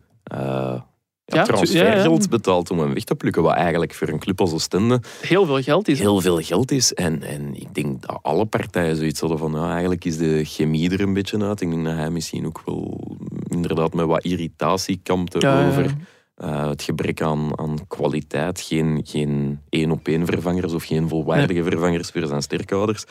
ja, 1.36 1.44
transfergeld 1.44 2.24
ja, 2.24 2.30
betaald 2.30 2.72
om 2.72 2.80
hem 2.80 2.94
weg 2.94 3.04
te 3.04 3.16
plukken, 3.16 3.44
wat 3.44 3.56
eigenlijk 3.56 3.94
voor 3.94 4.08
een 4.08 4.20
club 4.20 4.42
als 4.42 4.54
Oostende 4.54 5.02
Heel 5.22 5.46
veel 5.46 5.62
geld 5.62 5.88
is. 5.88 6.00
heel 6.00 6.22
veel 6.22 6.42
geld 6.42 6.72
is. 6.72 6.94
En, 6.94 7.24
en 7.24 7.56
ik 7.56 7.76
denk 7.76 8.02
dat 8.02 8.20
alle 8.22 8.46
partijen 8.46 8.96
zoiets 8.96 9.20
hadden 9.20 9.38
van, 9.38 9.52
ja, 9.52 9.72
eigenlijk 9.72 10.06
is 10.06 10.18
de 10.18 10.46
chemie 10.46 10.92
er 10.92 11.02
een 11.02 11.14
beetje 11.14 11.44
uit. 11.44 11.62
Ik 11.62 11.70
denk 11.70 11.86
dat 11.86 11.96
hij 11.96 12.10
misschien 12.10 12.46
ook 12.46 12.62
wel 12.66 13.18
inderdaad 13.48 13.94
met 13.94 14.06
wat 14.06 14.24
irritatie 14.24 15.00
kampte 15.04 15.40
Ja, 15.40 15.68
over 15.68 15.96
eh, 16.36 16.68
het 16.68 16.82
gebrek 16.82 17.22
aan, 17.22 17.60
aan 17.60 17.88
kwaliteit, 17.88 18.62
geen, 18.62 19.02
geen 19.04 19.60
één-op-één 19.70 20.26
vervangers 20.26 20.74
of 20.74 20.84
geen 20.84 21.08
volwaardige 21.08 21.64
vervangers 21.64 22.10
voor 22.10 22.28
zijn 22.28 22.42
sterkhouders. 22.42 23.06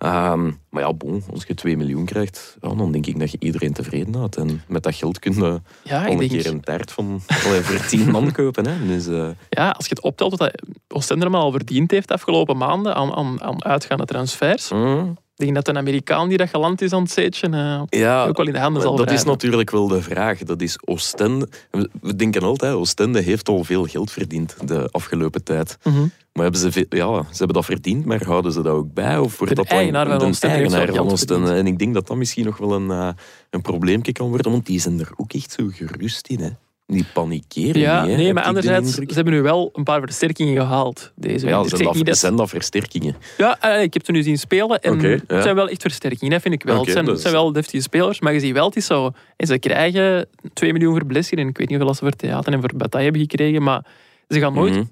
Ehm, 0.00 0.50
maar 0.70 0.82
ja, 0.82 0.92
bon, 0.92 1.22
als 1.32 1.44
je 1.46 1.54
2 1.54 1.76
miljoen 1.76 2.04
krijgt, 2.04 2.56
ja, 2.60 2.74
dan 2.74 2.92
denk 2.92 3.06
ik 3.06 3.18
dat 3.18 3.30
je 3.30 3.36
iedereen 3.40 3.72
tevreden 3.72 4.14
houdt. 4.14 4.36
En 4.36 4.62
met 4.68 4.82
dat 4.82 4.94
geld 4.94 5.18
kun 5.18 5.34
je 5.34 5.60
Ja, 5.82 6.06
al 6.06 6.12
een 6.22 6.28
keer 6.28 6.46
een 6.46 6.60
taart 6.60 6.92
van 6.92 7.20
voor 7.26 7.86
10 7.86 8.10
man 8.10 8.32
kopen. 8.40 8.66
Hè. 8.66 8.86
Dus, 8.86 9.06
eh, 9.06 9.28
ja, 9.48 9.70
als 9.70 9.86
je 9.86 9.94
het 9.94 10.02
optelt 10.02 10.30
wat 10.30 10.38
dat 10.38 10.62
Oostende 10.88 11.24
er 11.24 11.30
maar 11.30 11.40
al 11.40 11.50
verdiend 11.52 11.90
heeft 11.90 12.08
de 12.08 12.14
afgelopen 12.14 12.56
maanden 12.56 12.94
aan, 12.94 13.12
aan, 13.14 13.42
aan 13.42 13.64
uitgaande 13.64 14.04
transfers. 14.04 14.70
mm, 14.70 15.16
Ik 15.36 15.44
denk 15.46 15.54
dat 15.54 15.68
een 15.68 15.76
Amerikaan 15.78 16.28
die 16.28 16.38
dat 16.38 16.48
geland 16.48 16.82
is 16.82 16.92
aan 16.92 17.02
het 17.02 17.10
zeetje 17.10 17.48
eh, 17.48 17.82
ja, 18.00 18.24
ook 18.26 18.36
wel 18.36 18.46
in 18.46 18.52
de 18.52 18.58
handen 18.58 18.82
zal 18.82 18.96
dat 18.96 19.10
is 19.10 19.24
natuurlijk 19.24 19.70
wel 19.70 19.88
de 19.88 20.02
vraag. 20.02 20.38
Dat 20.38 20.60
is 20.60 20.78
Oostende. 20.84 21.48
We 21.70 21.90
we 22.00 22.16
denken 22.16 22.42
altijd, 22.42 22.74
Oostende 22.74 23.20
heeft 23.20 23.48
al 23.48 23.64
veel 23.64 23.84
geld 23.84 24.10
verdiend 24.10 24.56
de 24.68 24.88
afgelopen 24.90 25.44
tijd. 25.44 25.78
Mhm. 25.82 26.04
Maar 26.32 26.42
hebben 26.42 26.60
ze, 26.72 26.86
ja, 26.88 27.22
ze 27.22 27.36
hebben 27.36 27.56
dat 27.56 27.64
verdiend, 27.64 28.04
maar 28.04 28.24
houden 28.24 28.52
ze 28.52 28.62
dat 28.62 28.72
ook 28.74 28.94
bij? 28.94 29.18
Of 29.18 29.38
wordt 29.38 29.54
De 29.54 29.60
dat 29.60 29.68
dan 29.68 29.78
eigenaar 29.78 30.06
van 30.06 30.32
eigenaar 30.50 30.94
van 30.94 31.18
verdiend. 31.18 31.48
En 31.48 31.66
ik 31.66 31.78
denk 31.78 31.94
dat 31.94 32.06
dat 32.06 32.16
misschien 32.16 32.44
nog 32.44 32.56
wel 32.58 32.72
een, 32.74 32.90
eh, 32.90 33.08
een 33.50 33.62
probleempje 33.62 34.12
kan 34.12 34.28
worden, 34.28 34.52
want 34.52 34.66
die 34.66 34.80
zijn 34.80 35.00
er 35.00 35.10
ook 35.16 35.32
echt 35.32 35.52
zo 35.52 35.68
gerust 35.72 36.26
in. 36.26 36.40
Hè. 36.40 36.48
Die 36.86 37.04
panikeren 37.12 37.80
Ja, 37.80 38.02
niet. 38.02 38.10
hè, 38.10 38.16
nee, 38.16 38.32
maar 38.34 38.44
anderzijds, 38.44 38.94
ze 38.94 39.04
hebben 39.14 39.32
nu 39.32 39.42
wel 39.42 39.70
een 39.72 39.82
paar 39.84 40.00
versterkingen 40.00 40.56
gehaald 40.56 41.12
deze 41.16 41.46
Ja, 41.46 41.64
zijn 41.68 41.82
dat, 41.84 42.04
dat- 42.06 42.16
zijn 42.18 42.36
dat 42.36 42.48
versterkingen? 42.48 43.16
Ja, 43.38 43.60
eh, 43.60 43.82
ik 43.82 43.92
heb 43.94 44.04
ze 44.04 44.12
nu 44.12 44.22
zien 44.22 44.38
spelen 44.38 44.80
en 44.80 45.00
ja. 45.00 45.08
het 45.26 45.42
zijn 45.42 45.54
wel 45.54 45.68
echt 45.68 45.82
versterkingen, 45.82 46.32
dat 46.32 46.42
vind 46.42 46.54
ik 46.54 46.62
wel. 46.62 46.74
Oké, 46.78 46.84
het, 46.84 46.92
zijn, 46.92 47.06
het 47.06 47.16
is- 47.16 47.22
zijn 47.22 47.34
wel 47.34 47.52
deftige 47.52 47.82
spelers, 47.82 48.20
maar 48.20 48.32
je 48.32 48.40
ziet 48.40 48.52
wel, 48.52 48.66
het 48.66 48.76
is 48.76 48.86
zo... 48.86 49.10
En 49.36 49.46
ze 49.46 49.58
krijgen 49.58 50.28
2 50.52 50.72
miljoen 50.72 50.92
voor 50.92 51.06
en 51.38 51.48
ik 51.48 51.58
weet 51.58 51.68
niet 51.68 51.68
hoeveel 51.78 51.94
ze 51.94 52.00
voor 52.00 52.10
theater 52.16 52.52
en 52.52 52.60
voor 52.60 52.70
bataille 52.76 53.10
hebben 53.10 53.28
gekregen, 53.28 53.62
maar 53.62 53.84
ze 54.28 54.38
gaan 54.38 54.54
nooit 54.54 54.74
Mhm. 54.74 54.84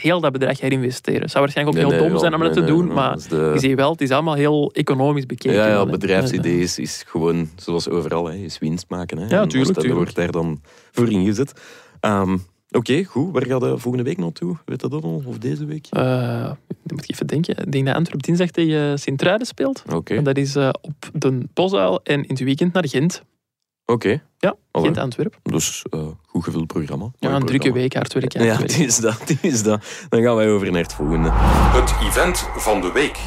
Heel 0.00 0.20
dat 0.20 0.32
bedrag 0.32 0.60
herinvesteren. 0.60 1.20
Het 1.20 1.30
zou 1.30 1.42
waarschijnlijk 1.44 1.76
ook 1.76 1.82
Nee, 1.82 1.92
heel 1.92 2.02
nee, 2.02 2.12
dom 2.12 2.20
zijn 2.20 2.34
om 2.34 2.40
dat 2.40 2.52
te 2.52 2.60
nee, 2.60 2.68
doen, 2.68 2.92
maar 2.92 3.16
is 3.16 3.26
de- 3.26 3.50
je 3.54 3.60
ziet 3.60 3.74
wel, 3.76 3.90
het 3.90 4.00
is 4.00 4.10
allemaal 4.10 4.34
heel 4.34 4.70
economisch 4.72 5.26
bekeken. 5.26 5.52
Ja, 5.68 5.86
bedrijfsidee 5.86 6.60
is, 6.60 6.78
is 6.78 7.04
gewoon, 7.06 7.48
zoals 7.56 7.88
overal, 7.88 8.26
hè, 8.26 8.34
is 8.34 8.58
winst 8.58 8.84
maken. 8.88 9.18
Hè. 9.18 9.26
Ja, 9.26 9.42
En 9.42 9.48
tuurlijk, 9.48 9.92
wordt 9.92 10.14
daar 10.14 10.30
dan 10.30 10.60
voor 10.92 11.10
ingezet. 11.10 11.52
Ehm, 12.00 12.36
Oké, 12.70 13.04
goed. 13.04 13.32
Waar 13.32 13.46
gaat 13.46 13.60
de 13.60 13.78
volgende 13.78 14.02
week 14.04 14.18
naartoe? 14.18 14.56
Weet 14.64 14.80
je 14.80 14.88
dat 14.88 15.02
al? 15.02 15.22
Of 15.26 15.38
deze 15.38 15.64
week? 15.64 15.86
Eh, 15.90 16.00
dan 16.42 16.56
moet 16.86 17.02
ik 17.04 17.10
even 17.10 17.26
denken. 17.26 17.56
Ik 17.56 17.72
denk 17.72 17.86
dat 17.86 17.94
Antwerp 17.94 18.22
dinsdag 18.22 18.50
tegen 18.50 18.98
Sint-Truiden 18.98 19.46
speelt. 19.46 19.82
Oké. 19.92 20.22
Dat 20.22 20.36
is 20.36 20.56
eh, 20.56 20.68
op 20.80 21.10
de 21.12 21.38
Bosuil 21.54 22.00
en 22.02 22.22
in 22.22 22.28
het 22.28 22.38
weekend 22.38 22.72
naar 22.72 22.88
Gent. 22.88 23.22
Oké. 23.92 24.22
Ja, 24.38 24.54
Allee. 24.70 24.92
Dus 25.42 25.84
eh, 25.90 26.00
goed 26.26 26.44
gevuld 26.44 26.66
programma. 26.66 27.10
Ja, 27.18 27.34
een 27.34 27.46
drukke 27.46 27.72
week, 27.72 27.94
hard 27.94 28.12
werken. 28.12 28.44
Ja, 28.44 28.56
het 28.56 28.78
is 28.78 28.96
dat, 28.98 29.20
het 29.20 29.38
is 29.40 29.62
dat. 29.62 29.84
Dan 30.08 30.22
gaan 30.22 30.36
wij 30.36 30.50
over 30.50 30.70
naar 30.72 30.82
het 30.82 30.92
volgende. 30.92 31.28
Het 31.32 31.94
event 32.08 32.48
van 32.56 32.80
de 32.80 32.92
week. 32.92 33.18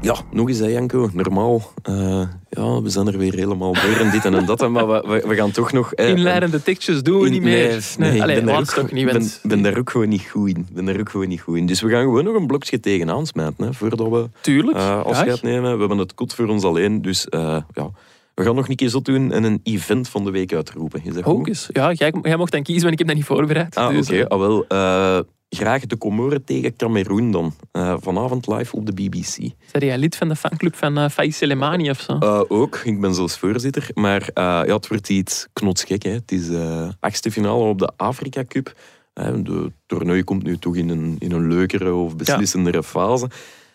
Ja, 0.00 0.16
nog 0.30 0.48
eens 0.48 0.58
hè, 0.58 0.66
Janko. 0.66 1.10
Normaal, 1.12 1.72
eh, 1.82 2.22
ja, 2.50 2.82
we 2.82 2.88
zijn 2.90 3.06
er 3.06 3.18
weer 3.18 3.34
helemaal 3.34 3.72
door 3.72 3.96
en 4.00 4.10
dit 4.10 4.24
en 4.24 4.44
dat. 4.46 4.68
Maar 4.70 4.86
we, 4.88 5.04
we, 5.06 5.28
we 5.28 5.34
gaan 5.34 5.50
toch 5.50 5.72
nog... 5.72 5.92
eh, 5.94 6.08
Inleidende 6.08 6.62
tekstjes 6.62 7.02
doen 7.02 7.20
we 7.20 7.26
in- 7.26 7.32
niet 7.32 7.42
meer. 7.42 7.84
Nee, 7.98 8.14
ik 8.16 8.22
Allee, 8.22 8.36
ben 8.36 8.46
daar 8.46 8.54
laatst 8.54 8.78
ook- 8.78 8.84
toch 8.84 8.92
niet. 8.92 9.04
ben, 9.04 9.14
want- 9.14 9.40
ben 9.42 9.62
daar 9.62 9.78
ook 9.78 9.90
gewoon 9.90 10.08
niet 10.08 10.22
goed 10.30 10.48
in. 10.48 10.66
ben 10.72 10.84
daar 10.84 10.98
ook 11.00 11.08
gewoon 11.10 11.28
niet 11.28 11.40
goed 11.40 11.56
in. 11.56 11.66
Dus 11.66 11.80
we 11.80 11.90
gaan 11.90 12.02
gewoon 12.02 12.24
nog 12.24 12.34
een 12.34 12.46
blokje 12.46 12.80
tegenaan 12.80 13.26
smijten, 13.26 13.64
hè, 13.64 13.72
voordat 13.72 14.08
we 14.08 14.28
Tuurlijk. 14.40 14.76
eh, 14.76 15.02
afscheid 15.04 15.28
graag. 15.28 15.42
nemen. 15.42 15.72
We 15.72 15.78
hebben 15.78 15.98
het 15.98 16.14
kot 16.14 16.34
voor 16.34 16.46
ons 16.46 16.64
alleen, 16.64 17.02
dus 17.02 17.28
eh, 17.28 17.56
ja... 17.72 17.90
We 18.34 18.42
gaan 18.44 18.54
nog 18.54 18.68
een 18.68 18.76
keer 18.76 18.88
zo 18.88 19.00
doen 19.00 19.32
en 19.32 19.44
een 19.44 19.60
event 19.62 20.08
van 20.08 20.24
de 20.24 20.30
week 20.30 20.52
uitroepen. 20.54 21.04
Is 21.04 21.14
dat 21.14 21.22
goed? 21.24 21.32
Ook 21.34 21.48
eens. 21.48 21.68
Ja, 21.72 21.92
jij, 21.92 22.14
jij 22.22 22.36
mocht 22.36 22.52
dan 22.52 22.62
kiezen, 22.62 22.82
want 22.82 22.92
ik 22.92 22.98
heb 22.98 23.08
dat 23.08 23.16
niet 23.16 23.26
voorbereid. 23.26 23.76
Ah, 23.76 23.88
Dus, 23.88 24.08
oké. 24.08 24.18
eh, 24.20 24.26
Ah, 24.26 24.38
wel, 24.38 24.64
eh, 24.66 25.18
graag 25.48 25.86
de 25.86 25.98
Comoren 25.98 26.44
tegen 26.44 26.76
Cameroen 26.76 27.30
dan. 27.30 27.54
Eh, 27.72 27.94
vanavond 28.00 28.46
live 28.46 28.76
op 28.76 28.86
de 28.86 28.92
BBC. 28.92 29.36
Ben 29.72 29.86
jij 29.86 29.98
lid 29.98 30.16
van 30.16 30.28
de 30.28 30.36
fanclub 30.36 30.74
van 30.76 30.98
uh, 30.98 31.08
Faiz 31.08 31.36
Soleimani 31.36 31.90
of 31.90 32.00
zo? 32.00 32.44
Ook, 32.48 32.76
ik 32.84 33.00
ben 33.00 33.14
zelfs 33.14 33.38
voorzitter. 33.38 33.90
Maar 33.94 34.30
ja, 34.34 34.64
het 34.66 34.88
wordt 34.88 35.08
iets 35.08 35.46
knotsgek. 35.52 36.02
Hè. 36.02 36.10
Het 36.10 36.32
is 36.32 36.48
eh 36.48 36.88
achtste 37.00 37.30
finale 37.30 37.64
op 37.64 37.78
de 37.78 37.92
Afrika 37.96 38.44
Cup. 38.48 38.74
De 39.14 39.72
toernooi 39.86 40.24
komt 40.24 40.42
nu 40.42 40.56
toch 40.58 40.76
in 40.76 40.88
een, 40.88 41.16
in 41.18 41.32
een 41.32 41.48
leukere 41.48 41.94
of 41.94 42.16
beslissendere 42.16 42.82
fase. 42.82 43.28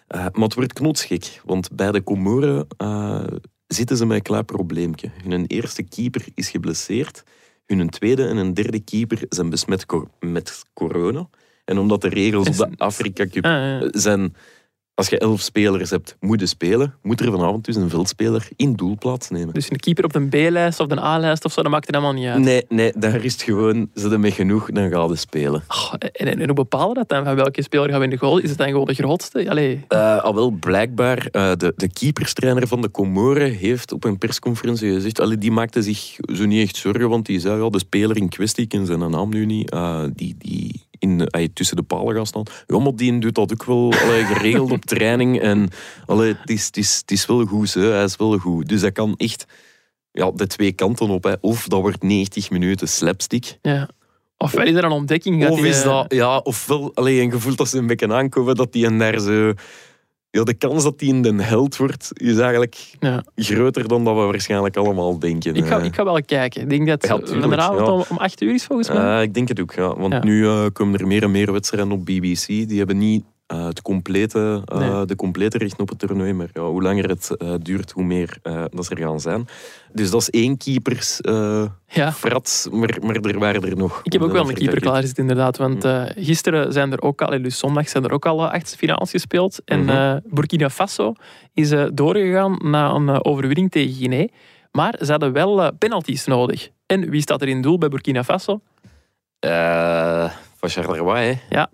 Maar 0.08 0.32
het 0.34 0.54
wordt 0.54 0.74
knotsgek. 0.74 1.42
Want 1.46 1.70
bij 1.72 1.92
de 1.92 2.04
Comoren 2.04 2.68
zitten 3.68 3.98
ze 3.98 4.06
met 4.06 4.18
een 4.18 4.24
klein 4.24 4.46
probleempje. 4.46 5.10
Hun 5.24 5.46
eerste 5.46 5.84
keeper 5.84 6.26
is 6.34 6.50
geblesseerd. 6.50 7.24
Hun 7.66 7.90
tweede 7.90 8.28
en 8.28 8.38
een 8.38 8.54
derde 8.54 8.80
keeper 8.80 9.20
zijn 9.30 9.50
besmet 9.50 9.86
met 10.20 10.64
corona. 10.74 11.30
En 11.66 11.78
omdat 11.78 12.02
de 12.02 12.10
regels 12.10 12.48
op 12.48 12.56
de 12.56 12.70
Afrika 12.78 13.28
Cup 13.28 13.46
Ah, 13.46 13.88
zijn... 13.92 14.36
Als 14.98 15.10
je 15.10 15.18
elf 15.18 15.42
spelers 15.42 15.90
hebt 15.90 16.16
moeten 16.20 16.48
spelen, 16.48 16.94
moet 17.02 17.20
er 17.20 17.32
vanavond 17.32 17.66
dus 17.66 17.76
een 17.76 17.90
veldspeler 17.90 18.48
in 18.56 18.74
doel 18.74 18.96
plaatsnemen. 19.00 19.54
Dus 19.54 19.72
een 19.72 19.80
keeper 19.80 20.04
op 20.04 20.14
de 20.14 20.28
B-lijst 20.28 20.80
of 20.80 20.88
de 20.88 21.02
A-lijst 21.02 21.46
of 21.46 21.52
zo, 21.52 21.62
dat 21.62 21.72
maakt 21.72 21.86
het 21.86 21.96
helemaal 21.96 22.16
niet 22.16 22.28
uit. 22.28 22.44
Nee, 22.44 22.66
nee, 22.70 22.92
daar 22.96 23.24
is 23.24 23.34
het 23.34 23.42
gewoon, 23.42 23.90
ze 23.94 24.02
hebben 24.02 24.20
met 24.20 24.34
genoeg, 24.34 24.72
dan 24.72 24.90
gaan 24.90 25.10
ze 25.10 25.16
spelen. 25.16 25.64
Oh, 25.68 25.94
en, 26.00 26.28
en, 26.28 26.46
hoe 26.46 26.54
bepalen 26.54 26.96
dat 26.96 27.10
dan? 27.10 27.24
Van 27.24 27.36
welke 27.36 27.62
speler 27.62 27.90
gaan 27.90 27.98
we 27.98 28.04
in 28.04 28.10
de 28.10 28.18
goal? 28.18 28.38
Is 28.38 28.50
het 28.50 28.58
dan 28.58 28.68
gewoon 28.68 28.86
de 28.86 28.94
grootste? 28.94 29.50
Allee, 29.50 29.86
Eh, 29.88 30.24
al 30.24 30.36
wel, 30.36 30.50
blijkbaar, 30.50 31.28
eh, 31.32 31.52
de, 31.58 31.74
de 31.76 31.90
keeperstrainer 31.90 32.68
van 32.68 32.82
de 32.82 32.92
Comoren 32.92 33.52
heeft 33.52 33.92
op 33.92 34.04
een 34.04 34.18
persconferentie 34.18 34.94
gezegd, 34.94 35.20
allee, 35.20 35.38
die 35.38 35.52
maakte 35.52 35.82
zich 35.82 36.16
zo 36.34 36.46
niet 36.46 36.64
echt 36.64 36.76
zorgen, 36.76 37.10
want 37.10 37.26
die 37.26 37.40
zei, 37.40 37.64
ja, 37.64 37.70
de 37.70 37.80
speler 37.80 38.18
in 38.18 38.30
kwestie, 38.30 38.64
ik 38.64 38.70
ken 38.70 38.86
zijn 38.86 39.12
naam 39.12 39.30
nu 39.30 39.46
niet, 39.46 39.72
eh, 39.72 40.04
die, 40.14 40.36
die 40.38 40.87
in, 41.00 41.28
eh, 41.28 41.48
tussen 41.54 41.76
de 41.76 41.84
palen 41.84 42.16
gaat 42.16 42.28
staan. 42.28 42.44
Die 42.96 43.20
doet 43.20 43.36
dat 43.36 43.52
ook 43.52 43.64
wel 43.64 43.94
allee, 43.94 44.24
geregeld 44.24 44.72
op 44.72 44.86
training. 44.86 45.42
En 45.42 45.70
allee, 46.06 46.36
het, 46.40 46.50
is, 46.50 46.66
het, 46.66 46.78
is, 46.78 46.98
het 46.98 47.12
is 47.12 47.26
wel 47.26 47.46
goed, 47.46 47.74
hè. 47.74 47.92
hij 47.92 48.04
is 48.04 48.16
wel 48.16 48.38
goed. 48.38 48.70
Dus 48.70 48.82
hij 48.82 48.92
kan 48.92 49.14
echt 49.18 49.46
ja, 50.12 50.32
de 50.32 50.48
twee 50.48 50.72
kanten 50.72 51.10
op. 51.10 51.24
Hè. 51.24 51.34
Of 51.42 51.68
dat 51.68 51.82
wordt 51.82 52.04
90 52.04 52.50
minuten 52.50 52.88
slapstick. 52.88 53.58
ja. 53.62 53.90
Ofwel 54.40 54.66
is 54.66 54.74
er 54.74 54.84
een 54.84 54.92
ontdekking. 54.92 55.48
Of 55.48 55.60
die, 55.60 55.68
is 55.68 55.80
eh, 55.80 55.84
dat, 55.84 56.14
ja, 56.14 56.38
ofwel 56.38 56.92
alleen 56.94 57.22
een 57.22 57.32
gevoel 57.32 57.56
dat 57.56 57.70
ze 57.70 57.78
een 57.78 57.88
beetje 57.88 58.14
aankomen 58.14 58.56
dat 58.56 58.74
die 58.74 58.86
en 58.86 58.98
daar 58.98 59.20
zo. 59.20 59.54
Ja, 60.38 60.44
de 60.44 60.54
kans 60.54 60.84
dat 60.84 61.00
die 61.00 61.10
in 61.14 61.22
de 61.22 61.44
held 61.44 61.78
wordt, 61.78 62.10
is 62.14 62.38
eigenlijk 62.38 62.76
Ja. 63.00 63.24
groter 63.36 63.88
dan 63.88 64.04
dat 64.04 64.16
we 64.16 64.22
waarschijnlijk 64.22 64.78
allemaal 64.78 65.20
denken. 65.20 65.56
Ik 65.56 65.66
ga, 65.66 65.80
Eh, 65.80 65.86
ik 65.86 65.96
ga 65.96 66.04
wel 66.04 66.22
kijken. 66.26 66.62
Ik 66.62 66.70
denk 66.70 66.88
dat 66.88 67.08
Ja, 67.08 67.16
het 67.16 67.26
tuurlijk, 67.26 67.56
ja. 67.62 67.92
om, 67.92 68.04
om 68.10 68.18
8 68.18 68.42
uur 68.42 68.54
is 68.54 68.66
volgens 68.66 68.90
mij. 68.90 69.16
eh, 69.18 69.22
ik 69.22 69.34
denk 69.34 69.48
het 69.48 69.60
ook, 69.62 69.74
ja. 69.74 69.96
Want 69.96 70.24
nu 70.24 70.46
eh, 70.46 70.66
komen 70.74 71.00
er 71.00 71.08
meer 71.08 71.24
en 71.24 71.32
meer 71.32 71.52
wedstrijden 71.52 71.92
op 71.92 72.06
BBC. 72.06 72.46
Die 72.48 72.78
hebben 72.78 72.98
niet 72.98 73.24
eh, 73.48 73.66
het 73.66 73.82
complete, 73.82 74.62
eh, 74.66 74.78
Nee. 74.78 75.06
de 75.06 75.16
complete 75.16 75.58
rechten 75.58 75.80
op 75.80 75.90
het 75.90 76.00
toernooi. 76.00 76.34
Maar 76.34 76.50
ja, 76.54 76.62
hoe 76.62 76.82
langer 76.82 77.10
het 77.10 77.38
eh, 77.38 77.54
duurt, 77.62 77.92
hoe 77.92 78.04
meer 78.04 78.38
eh, 78.44 78.64
dat 78.70 78.86
ze 78.86 78.96
er 78.96 79.02
gaan 79.02 79.20
zijn. 79.20 79.46
Dus 79.94 80.10
dat 80.12 80.22
is 80.22 80.30
één 80.30 80.58
keepers 80.58 81.22
eh 81.22 81.66
ja. 81.88 82.12
frat, 82.12 82.68
maar, 82.72 82.98
maar 83.02 83.16
er 83.16 83.40
waren 83.40 83.64
er 83.64 83.78
nog. 83.78 84.00
Ik 84.04 84.14
heb 84.14 84.22
ook 84.22 84.32
wel 84.32 84.50
een 84.50 84.56
keeper 84.56 84.80
klaar 84.82 85.04
zitten, 85.04 85.22
inderdaad. 85.28 85.58
Want 85.58 85.84
eh, 85.84 86.04
gisteren 86.16 86.74
zijn 86.74 86.92
er 86.92 87.02
ook 87.02 87.22
al, 87.22 87.34
en 87.34 87.44
dus 87.44 87.58
zondag 87.58 87.90
zijn 87.90 88.04
er 88.04 88.12
ook 88.12 88.26
al 88.26 88.48
achtste 88.52 88.78
finales 88.78 89.10
gespeeld. 89.12 89.62
En 89.66 89.80
Mhm. 89.80 89.90
eh, 89.90 90.16
Burkina 90.26 90.70
Faso 90.70 91.14
is 91.54 91.72
eh, 91.72 91.86
doorgegaan 91.94 92.60
na 92.64 92.90
een 92.92 93.26
overwinning 93.26 93.72
tegen 93.72 93.94
Guinea. 93.94 94.28
Maar 94.72 94.96
ze 95.02 95.12
hadden 95.12 95.34
wel 95.34 95.74
penalties 95.74 96.26
nodig. 96.26 96.70
En 96.86 97.10
wie 97.10 97.22
staat 97.22 97.42
er 97.42 97.48
in 97.48 97.62
doel 97.62 97.78
bij 97.78 97.90
Burkina 97.90 98.24
Faso? 98.24 98.62
Eh, 99.40 100.32
van 100.58 100.70
Charleroi, 100.70 101.26
hè? 101.26 101.56
Ja. 101.56 101.70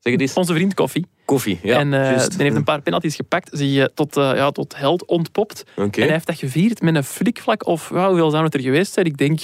Eh, 0.00 0.06
zeg 0.06 0.12
het 0.12 0.20
eens. 0.20 0.34
Onze 0.34 0.54
vriend 0.54 0.74
Koffie. 0.74 1.06
Koffie, 1.24 1.58
ja. 1.62 1.78
en 1.78 1.92
eh 1.94 2.26
die 2.28 2.42
heeft 2.42 2.56
een 2.56 2.64
paar 2.64 2.82
penalties 2.82 3.16
gepakt, 3.16 3.48
zich 3.52 3.76
eh, 3.76 3.84
tot, 3.94 4.16
eh, 4.16 4.32
ja, 4.34 4.50
tot 4.50 4.76
held 4.76 5.04
ontpopt. 5.04 5.64
En 5.76 5.90
hij 5.90 6.08
heeft 6.08 6.26
dat 6.26 6.38
gevierd 6.38 6.82
met 6.82 6.94
een 6.94 7.04
flikvlak 7.04 7.66
of 7.66 7.90
ja, 7.90 8.06
hoeveel 8.08 8.30
zou 8.30 8.44
het 8.44 8.54
er 8.54 8.60
geweest 8.60 8.92
zijn? 8.92 9.06
Ik 9.06 9.16
denk, 9.16 9.40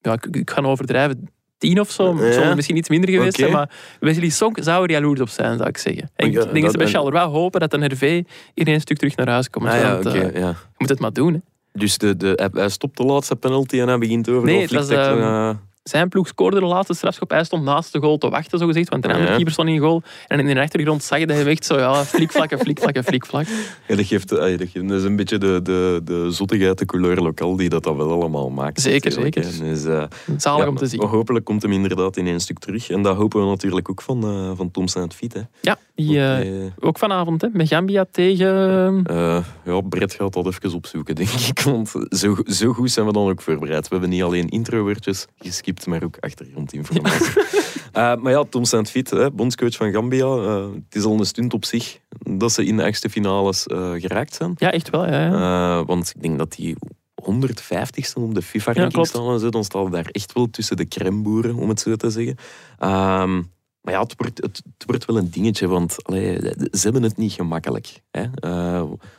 ja, 0.00 0.12
ik, 0.12 0.26
ik 0.26 0.50
ga 0.50 0.62
overdrijven, 0.62 1.30
tien 1.58 1.80
of 1.80 1.90
zo. 1.90 2.24
Ja. 2.24 2.32
Zal 2.32 2.54
misschien 2.54 2.76
iets 2.76 2.88
minder 2.88 3.10
geweest 3.10 3.36
zijn, 3.36 3.52
maar 3.52 3.70
Wesley 4.00 4.28
Sonk 4.28 4.58
zou 4.60 4.84
er 4.84 4.90
jaloers 4.90 5.20
op 5.20 5.28
zijn, 5.28 5.56
zou 5.56 5.68
ik 5.68 5.78
zeggen. 5.78 6.02
En 6.02 6.10
Ja, 6.10 6.26
ik 6.26 6.32
denk 6.34 6.54
dat, 6.54 6.62
dat- 6.62 6.70
ze 6.70 6.78
bij 6.78 6.86
Charleroi 6.86 7.24
hopen 7.26 7.60
dat 7.60 7.72
een 7.72 7.80
Hervé 7.82 8.22
in 8.54 8.68
een 8.68 8.80
stuk 8.80 8.96
terug 8.98 9.16
naar 9.16 9.28
huis 9.28 9.50
komt. 9.50 9.66
Ah, 9.66 9.80
ja, 9.80 9.92
want, 9.92 10.06
eh, 10.06 10.14
je 10.34 10.54
moet 10.78 10.88
het 10.88 10.98
maar 11.00 11.12
doen. 11.12 11.32
Hè. 11.32 11.38
Dus 11.72 11.98
de, 11.98 12.16
de, 12.16 12.50
hij- 12.54 12.68
stopt 12.68 12.96
de 12.96 13.04
laatste 13.04 13.36
penalty 13.36 13.80
en 13.80 13.88
hij 13.88 13.98
begint 13.98 14.28
over 14.28 14.44
Nee, 14.44 14.56
de 14.56 14.62
het 14.62 14.72
was, 14.72 14.86
fliktek, 14.86 15.06
ehm, 15.08 15.20
eh, 15.22 15.50
Zijn 15.88 16.08
ploeg 16.08 16.26
scoorde 16.28 16.60
de 16.60 16.66
laatste 16.66 16.94
strafschop. 16.94 17.30
Hij 17.30 17.44
stond 17.44 17.64
naast 17.64 17.92
de 17.92 17.98
goal 18.00 18.18
te 18.18 18.28
wachten, 18.28 18.58
zogezegd, 18.58 18.88
want 18.88 19.02
de 19.02 19.08
andere 19.08 19.28
Ja. 19.28 19.34
keeper 19.34 19.52
stond 19.52 19.68
in 19.68 19.78
goal. 19.78 20.02
En 20.26 20.40
in 20.48 20.54
de 20.54 20.60
achtergrond 20.60 21.02
zag 21.02 21.18
je 21.18 21.26
dat 21.26 21.36
hij 21.36 21.46
echt 21.46 21.64
zo, 21.64 21.78
ja, 21.78 22.04
flikvlakken, 22.04 22.58
flikvlakken, 22.64 23.04
flikvlak. 23.04 23.46
ja, 23.88 23.96
dat, 23.96 24.06
geeft, 24.06 24.32
eh, 24.32 24.38
dat, 24.58 24.68
geeft, 24.68 24.88
dat 24.88 24.98
is 24.98 25.04
een 25.04 25.16
beetje 25.16 25.38
de, 25.38 25.60
de, 25.62 26.00
de 26.04 26.30
zottigheid, 26.30 26.78
de 26.78 26.84
couleur 26.86 27.16
lokaal 27.22 27.56
die 27.56 27.68
dat, 27.68 27.82
dat 27.84 27.96
wel 27.96 28.12
allemaal 28.12 28.50
maakt. 28.50 28.80
Zeker, 28.80 29.12
zeker. 29.12 29.42
Dus, 29.60 29.84
eh, 29.84 30.02
Zalig 30.36 30.62
ja, 30.64 30.68
om 30.70 30.76
te 30.76 30.86
zien. 30.86 31.00
maar 31.00 31.08
Hopelijk 31.08 31.44
komt 31.44 31.62
hem 31.62 31.72
inderdaad 31.72 32.16
in 32.16 32.26
één 32.26 32.40
stuk 32.40 32.58
terug. 32.58 32.90
En 32.90 33.02
dat 33.02 33.16
hopen 33.16 33.40
we 33.40 33.46
natuurlijk 33.46 33.90
ook 33.90 34.02
van, 34.02 34.22
eh 34.24 34.50
van 34.56 34.70
Tom 34.70 34.88
Saint-Fiet. 34.88 35.32
hè. 35.34 35.40
Ja, 35.60 35.76
Die, 35.94 36.72
ook 36.80 36.98
vanavond, 36.98 37.40
hè, 37.42 37.48
met 37.52 37.68
Gambia 37.68 38.04
tegen... 38.10 39.02
Eh, 39.04 39.44
ja, 39.64 39.80
Brett 39.80 40.14
gaat 40.14 40.32
dat 40.32 40.46
even 40.46 40.72
opzoeken, 40.74 41.14
denk 41.14 41.28
ik. 41.28 41.60
Want 41.60 41.92
zo, 42.10 42.36
zo 42.46 42.72
goed 42.72 42.90
zijn 42.90 43.06
we 43.06 43.12
dan 43.12 43.28
ook 43.28 43.40
voorbereid. 43.42 43.82
We 43.82 43.88
hebben 43.94 44.10
niet 44.10 44.22
alleen 44.22 44.48
introwoordjes 44.48 45.26
geskipt, 45.38 45.77
maar 45.86 46.02
ook 46.02 46.16
achtergrondinformatie. 46.20 47.42
Eh, 47.92 48.14
maar 48.16 48.32
ja, 48.32 48.44
Tom 48.44 48.64
Saint-Fit, 48.64 49.10
hè, 49.10 49.30
bondscoach 49.30 49.76
van 49.76 49.92
Gambia. 49.92 50.24
eh, 50.24 50.66
het 50.74 50.94
is 50.94 51.04
al 51.04 51.18
een 51.18 51.26
stunt 51.26 51.54
op 51.54 51.64
zich 51.64 51.98
dat 52.18 52.52
ze 52.52 52.64
in 52.64 52.76
de 52.76 52.84
achtste 52.84 53.10
finales 53.10 53.66
eh, 53.66 53.92
geraakt 53.92 54.34
zijn. 54.34 54.54
Ja, 54.56 54.72
echt 54.72 54.90
wel. 54.90 55.06
Ja, 55.06 55.24
ja. 55.24 55.84
Want 55.84 56.12
ik 56.16 56.22
denk 56.22 56.38
dat 56.38 56.52
die 56.52 56.76
150ste 57.22 58.14
op 58.14 58.34
de 58.34 58.42
FIFA-ranking 58.42 59.06
staan. 59.06 59.32
En 59.32 59.38
zo. 59.38 59.48
Dan 59.48 59.64
staan 59.64 59.84
we 59.84 59.90
daar 59.90 60.08
echt 60.12 60.32
wel 60.32 60.50
tussen 60.50 60.76
de 60.76 60.88
crèmeboeren, 60.88 61.54
om 61.54 61.68
het 61.68 61.80
zo 61.80 61.96
te 61.96 62.10
zeggen. 62.10 62.36
Ehm, 62.78 63.34
maar 63.80 63.94
ja, 63.94 64.00
het 64.02 64.14
wordt, 64.16 64.42
het, 64.42 64.62
het 64.78 64.86
wordt 64.86 65.04
wel 65.04 65.16
een 65.16 65.30
dingetje, 65.30 65.68
want 65.68 65.96
allee, 66.04 66.40
ze 66.70 66.80
hebben 66.80 67.02
het 67.02 67.16
niet 67.16 67.32
gemakkelijk. 67.32 68.02
Hè? 68.10 68.24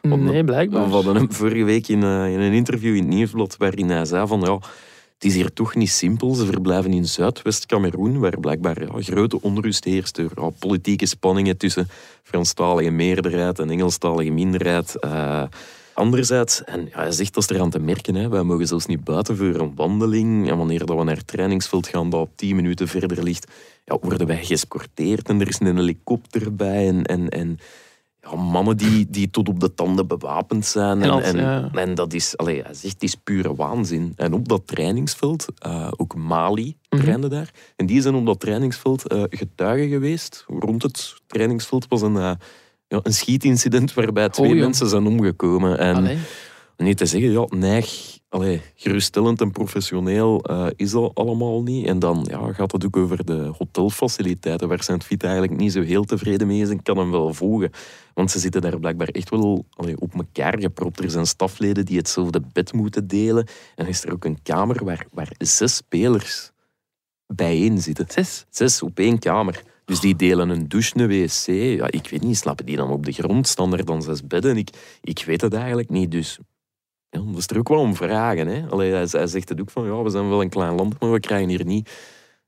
Nee, 0.02 0.44
blijkbaar. 0.44 0.88
we 0.88 0.94
hadden 0.94 1.16
hem 1.16 1.34
vorige 1.34 1.64
week 1.64 1.88
in, 1.88 2.04
in 2.04 2.40
een 2.40 2.54
interview 2.54 2.96
in 2.96 3.04
het 3.04 3.14
Nieuwsblad 3.14 3.58
waarin 3.58 3.90
hij 3.90 4.06
zei 4.06 4.28
van 4.28 4.42
ja, 4.42 4.60
het 5.20 5.28
is 5.28 5.36
hier 5.36 5.54
toch 5.54 5.76
niet 5.76 5.90
simpel. 5.90 6.34
Ze 6.34 6.46
verblijven 6.46 6.94
in 6.94 7.06
Zuidwest-Cameroen, 7.06 8.20
waar 8.20 8.40
blijkbaar 8.40 8.78
grote 9.00 9.42
onrust 9.42 9.84
heerst 9.84 10.16
door 10.16 10.32
ja, 10.36 10.50
politieke 10.50 11.06
spanningen 11.06 11.58
tussen 11.58 11.88
Franstalige 12.24 12.90
meerderheid 12.90 13.60
en 13.60 13.70
Engelstalige 13.70 14.30
minderheid. 14.30 14.96
Eh, 14.96 15.44
anderzijds, 15.94 16.64
en 16.64 16.86
ja, 16.92 17.02
hij 17.02 17.12
zegt 17.12 17.34
dat 17.34 17.44
is 17.44 17.50
eraan 17.50 17.70
te 17.70 17.80
merken, 17.80 18.16
hè, 18.16 18.30
wij 18.30 18.44
mogen 18.44 18.68
zelfs 18.68 18.86
niet 18.86 19.04
buiten 19.04 19.38
voor 19.38 19.56
een 19.56 19.76
wandeling. 19.76 20.50
En 20.50 20.58
wanneer 20.58 20.86
dat 20.86 20.98
we 20.98 21.04
naar 21.04 21.18
het 21.18 21.28
trainingsveld 21.28 21.88
gaan 21.88 22.10
dat 22.10 22.30
10 22.36 22.56
minuten 22.56 22.88
verder 22.88 23.24
ligt, 23.24 23.52
ja, 23.86 23.98
worden 24.02 24.28
wij 24.28 24.46
geëscorteerd 24.46 25.30
en 25.30 25.42
er 25.42 25.48
is 25.48 25.60
een 25.60 25.78
helikopter 25.78 26.56
bij. 26.56 26.88
En, 26.88 27.04
en, 27.04 27.30
en 27.30 27.60
ja, 28.22 28.36
mannen 28.36 28.78
die, 28.78 29.08
die 29.10 29.30
tot 29.30 29.50
op 29.50 29.60
de 29.60 29.74
tanden 29.74 30.08
bewapend 30.08 30.66
zijn. 30.66 30.98
En 30.98 31.04
En, 31.04 31.10
als- 31.10 31.24
en, 31.24 31.38
ja. 31.38 31.70
en 31.74 31.96
dat 31.96 32.14
is, 32.14 32.38
allee, 32.38 32.62
hij 32.64 32.74
zegt, 32.74 33.04
is 33.04 33.16
pure 33.16 33.56
waanzin. 33.56 34.14
En 34.16 34.34
op 34.34 34.48
dat 34.48 34.68
trainingsveld, 34.68 35.46
eh, 35.58 35.88
ook 35.98 36.16
Mali 36.16 36.78
Mhm. 36.90 37.02
trainde 37.02 37.28
daar. 37.28 37.50
En 37.76 37.86
die 37.86 38.02
zijn 38.02 38.16
op 38.16 38.26
dat 38.26 38.40
trainingsveld 38.40 39.08
eh, 39.08 39.24
getuigen 39.30 39.90
geweest. 39.90 40.44
Rond 40.48 40.84
het 40.84 41.14
trainingsveld 41.28 41.86
was 41.88 42.02
een, 42.02 42.16
eh, 42.18 42.32
ja, 42.88 43.00
een 43.04 43.14
schietincident 43.14 43.94
waarbij 43.94 44.30
twee 44.30 44.52
Oh, 44.54 44.60
mensen 44.60 44.90
zijn 44.90 45.08
omgekomen. 45.08 45.78
En 45.80 45.96
Allee. 45.96 46.18
Niet 46.86 46.98
te 46.98 47.06
zeggen, 47.06 47.32
ja, 47.32 47.46
neig, 47.50 48.18
allee, 48.30 48.62
geruststellend 48.76 49.42
en 49.42 49.52
professioneel 49.52 50.42
eh, 50.44 50.68
is 50.76 50.92
dat 50.92 51.12
allemaal 51.14 51.64
niet. 51.64 51.88
En 51.88 52.00
dan 52.00 52.28
ja, 52.30 52.54
gaat 52.54 52.72
het 52.72 52.86
ook 52.86 52.98
over 52.98 53.26
de 53.26 53.52
hotelfaciliteiten, 53.58 54.68
waar 54.68 54.84
Saint-Fit 54.84 55.24
eigenlijk 55.24 55.58
niet 55.58 55.72
zo 55.72 55.82
heel 55.82 56.04
tevreden 56.04 56.48
mee 56.48 56.62
is 56.62 56.70
en 56.70 56.82
kan 56.82 56.98
hem 56.98 57.12
wel 57.12 57.34
volgen. 57.34 57.72
Want 58.14 58.32
ze 58.32 58.40
zitten 58.40 58.62
daar 58.62 58.80
blijkbaar 58.80 59.08
echt 59.08 59.30
wel 59.30 59.66
allee, 59.70 60.00
op 60.00 60.14
elkaar 60.14 60.60
gepropt. 60.60 61.04
Er 61.04 61.10
zijn 61.10 61.26
stafleden 61.26 61.86
die 61.86 61.98
hetzelfde 61.98 62.42
bed 62.54 62.74
moeten 62.74 63.08
delen. 63.08 63.48
En 63.76 63.88
is 63.88 64.04
er 64.04 64.14
ook 64.14 64.26
een 64.26 64.42
kamer 64.44 64.86
waar, 64.86 65.06
waar 65.12 65.32
zes 65.38 65.76
spelers 65.76 66.52
bijeen 67.28 67.82
zitten. 67.82 68.06
Zes. 68.10 68.46
Zes 68.50 68.82
op 68.82 69.00
één 69.00 69.20
kamer. 69.20 69.64
Dus 69.86 70.00
die 70.00 70.16
delen 70.16 70.50
een 70.50 70.68
douche, 70.68 71.00
een 71.00 71.08
wc. 71.08 71.46
Ja, 71.80 71.92
ik 71.92 72.10
weet 72.10 72.24
niet, 72.24 72.38
slapen 72.38 72.66
die 72.66 72.76
dan 72.76 72.90
op 72.90 73.06
de 73.06 73.12
grond? 73.12 73.48
Staan 73.48 73.74
er 73.74 73.86
dan 73.86 74.02
zes 74.02 74.28
bedden? 74.28 74.58
Ik, 74.58 74.70
ik 75.02 75.24
weet 75.26 75.42
het 75.42 75.54
eigenlijk 75.54 75.90
niet. 75.90 76.12
Dus 76.12 76.40
ja, 77.10 77.20
dat 77.26 77.38
is 77.38 77.48
er 77.48 77.58
ook 77.58 77.70
wel 77.70 77.80
om 77.80 77.96
vragen. 77.96 78.48
Hè? 78.48 78.62
Allee, 78.70 78.92
hij, 78.92 79.08
hij 79.12 79.28
zegt 79.28 79.50
het 79.50 79.62
ook 79.62 79.70
van, 79.72 79.86
ja, 79.86 80.02
we 80.02 80.10
zijn 80.10 80.30
wel 80.30 80.42
een 80.42 80.50
klein 80.50 80.76
land, 80.76 81.00
maar 81.00 81.12
we 81.12 81.20
krijgen 81.20 81.50
hier 81.50 81.66
niet 81.66 81.90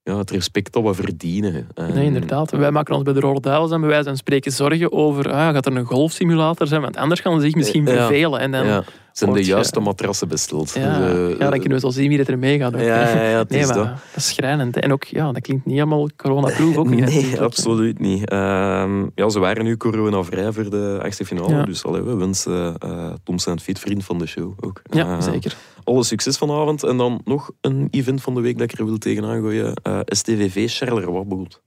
ja, 0.03 0.17
het 0.17 0.31
respect 0.31 0.73
dat 0.73 0.83
we 0.83 0.93
verdienen. 0.93 1.67
En- 1.73 1.93
Nee, 1.93 2.05
inderdaad. 2.05 2.51
Wij 2.51 2.71
maken 2.71 2.95
ons 2.95 3.03
bij 3.03 3.13
de 3.13 3.19
Rode 3.19 3.39
Duivels 3.41 3.71
en 3.71 3.79
bij 3.79 3.89
wijze 3.89 4.03
van 4.07 4.17
spreken 4.17 4.51
zorgen 4.51 4.91
over 4.91 5.31
ah, 5.31 5.53
gaat 5.53 5.65
er 5.65 5.75
een 5.75 5.85
golfsimulator 5.85 6.67
zijn, 6.67 6.81
want 6.81 6.97
anders 6.97 7.19
gaan 7.21 7.39
ze 7.39 7.45
zich 7.45 7.55
misschien 7.55 7.85
Ja. 7.85 7.91
vervelen. 7.91 8.39
En 8.39 8.51
dan, 8.51 8.83
zijn 9.11 9.33
de 9.33 9.39
ge- 9.43 9.45
juiste 9.49 9.79
matrassen 9.79 10.27
besteld. 10.27 10.71
ja, 10.73 10.97
Dus, 10.99 11.33
eh, 11.33 11.39
dan 11.39 11.49
kunnen 11.51 11.71
we 11.71 11.79
zo 11.79 11.89
zien 11.89 12.07
wie 12.09 12.17
dat 12.17 12.27
er 12.27 12.37
mee 12.39 12.57
gaat. 12.59 12.73
ook. 12.75 12.81
Ja, 12.81 13.09
ja, 13.15 13.23
ja, 13.29 13.37
het 13.45 13.49
nee, 13.49 13.59
is 13.59 13.67
maar 13.67 13.75
dat. 13.75 13.85
dat 13.85 13.97
is 14.15 14.27
schrijnend. 14.27 14.77
En 14.79 14.91
ook, 14.91 15.03
ja, 15.03 15.31
dat 15.31 15.41
klinkt 15.41 15.65
niet 15.65 15.77
allemaal 15.77 16.09
corona-proof. 16.15 16.77
Ook 16.77 16.89
niet. 16.89 17.05
Nee, 17.05 17.41
absoluut 17.41 17.99
niet. 17.99 18.29
Ehm, 18.29 19.05
ja, 19.15 19.29
ze 19.29 19.39
waren 19.39 19.63
nu 19.63 19.77
coronavrij 19.77 20.51
voor 20.51 20.69
de 20.69 20.99
achtste 21.03 21.25
finale. 21.25 21.49
Ja. 21.55 21.63
Dus 21.63 21.83
allee, 21.85 22.01
we 22.01 22.15
wensen 22.15 22.77
eh 22.77 23.13
Tom 23.23 23.37
Saint-Fit, 23.37 23.79
vriend 23.79 24.03
van 24.05 24.17
de 24.17 24.25
show, 24.27 24.53
ook. 24.59 24.81
Ja, 24.83 25.05
Eh, 25.15 25.21
zeker. 25.21 25.55
Alle 25.83 26.03
succes 26.03 26.37
vanavond. 26.37 26.83
En 26.83 26.97
dan 26.97 27.21
nog 27.25 27.51
een 27.61 27.87
event 27.91 28.21
van 28.21 28.33
de 28.35 28.41
week 28.41 28.57
dat 28.57 28.71
ik 28.71 28.79
er 28.79 28.85
wil 28.85 28.97
tegenaan 28.97 29.41
gooien. 29.41 29.73
Eh 29.83 29.99
STVV 30.05 30.69
Charleroi 30.69 31.05
bijvoorbeeld. 31.05 31.61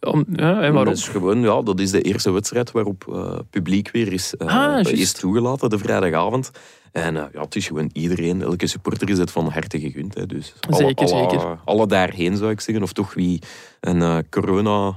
Om, 0.00 0.24
ja, 0.32 0.52
en 0.62 0.72
waarom? 0.72 0.84
Dat 0.84 0.96
is 0.96 1.08
gewoon, 1.08 1.40
ja, 1.40 1.62
dat 1.62 1.80
is 1.80 1.90
de 1.90 2.00
eerste 2.02 2.30
wedstrijd 2.30 2.70
waarop 2.70 3.04
eh, 3.12 3.38
publiek 3.50 3.90
weer 3.90 4.12
is, 4.12 4.38
Ah, 4.38 4.48
juist. 4.48 4.90
is 4.90 5.12
toegelaten, 5.12 5.70
de 5.70 5.78
vrijdagavond. 5.78 6.50
En 6.92 7.14
ja, 7.14 7.30
het 7.32 7.56
is 7.56 7.66
gewoon 7.66 7.90
iedereen, 7.92 8.42
elke 8.42 8.66
supporter 8.66 9.08
is 9.10 9.18
het 9.18 9.30
van 9.30 9.48
harte 9.48 9.80
gegund. 9.80 10.14
Hè. 10.14 10.26
Dus 10.26 10.54
alle, 10.60 10.76
Zeker, 10.76 11.12
alle, 11.12 11.30
zeker. 11.30 11.58
Alle 11.64 11.86
daarheen 11.86 12.36
zou 12.36 12.50
ik 12.50 12.60
zeggen. 12.60 12.84
Of 12.84 12.92
toch 12.92 13.14
wie 13.14 13.42
een 13.80 14.28
corona 14.30 14.96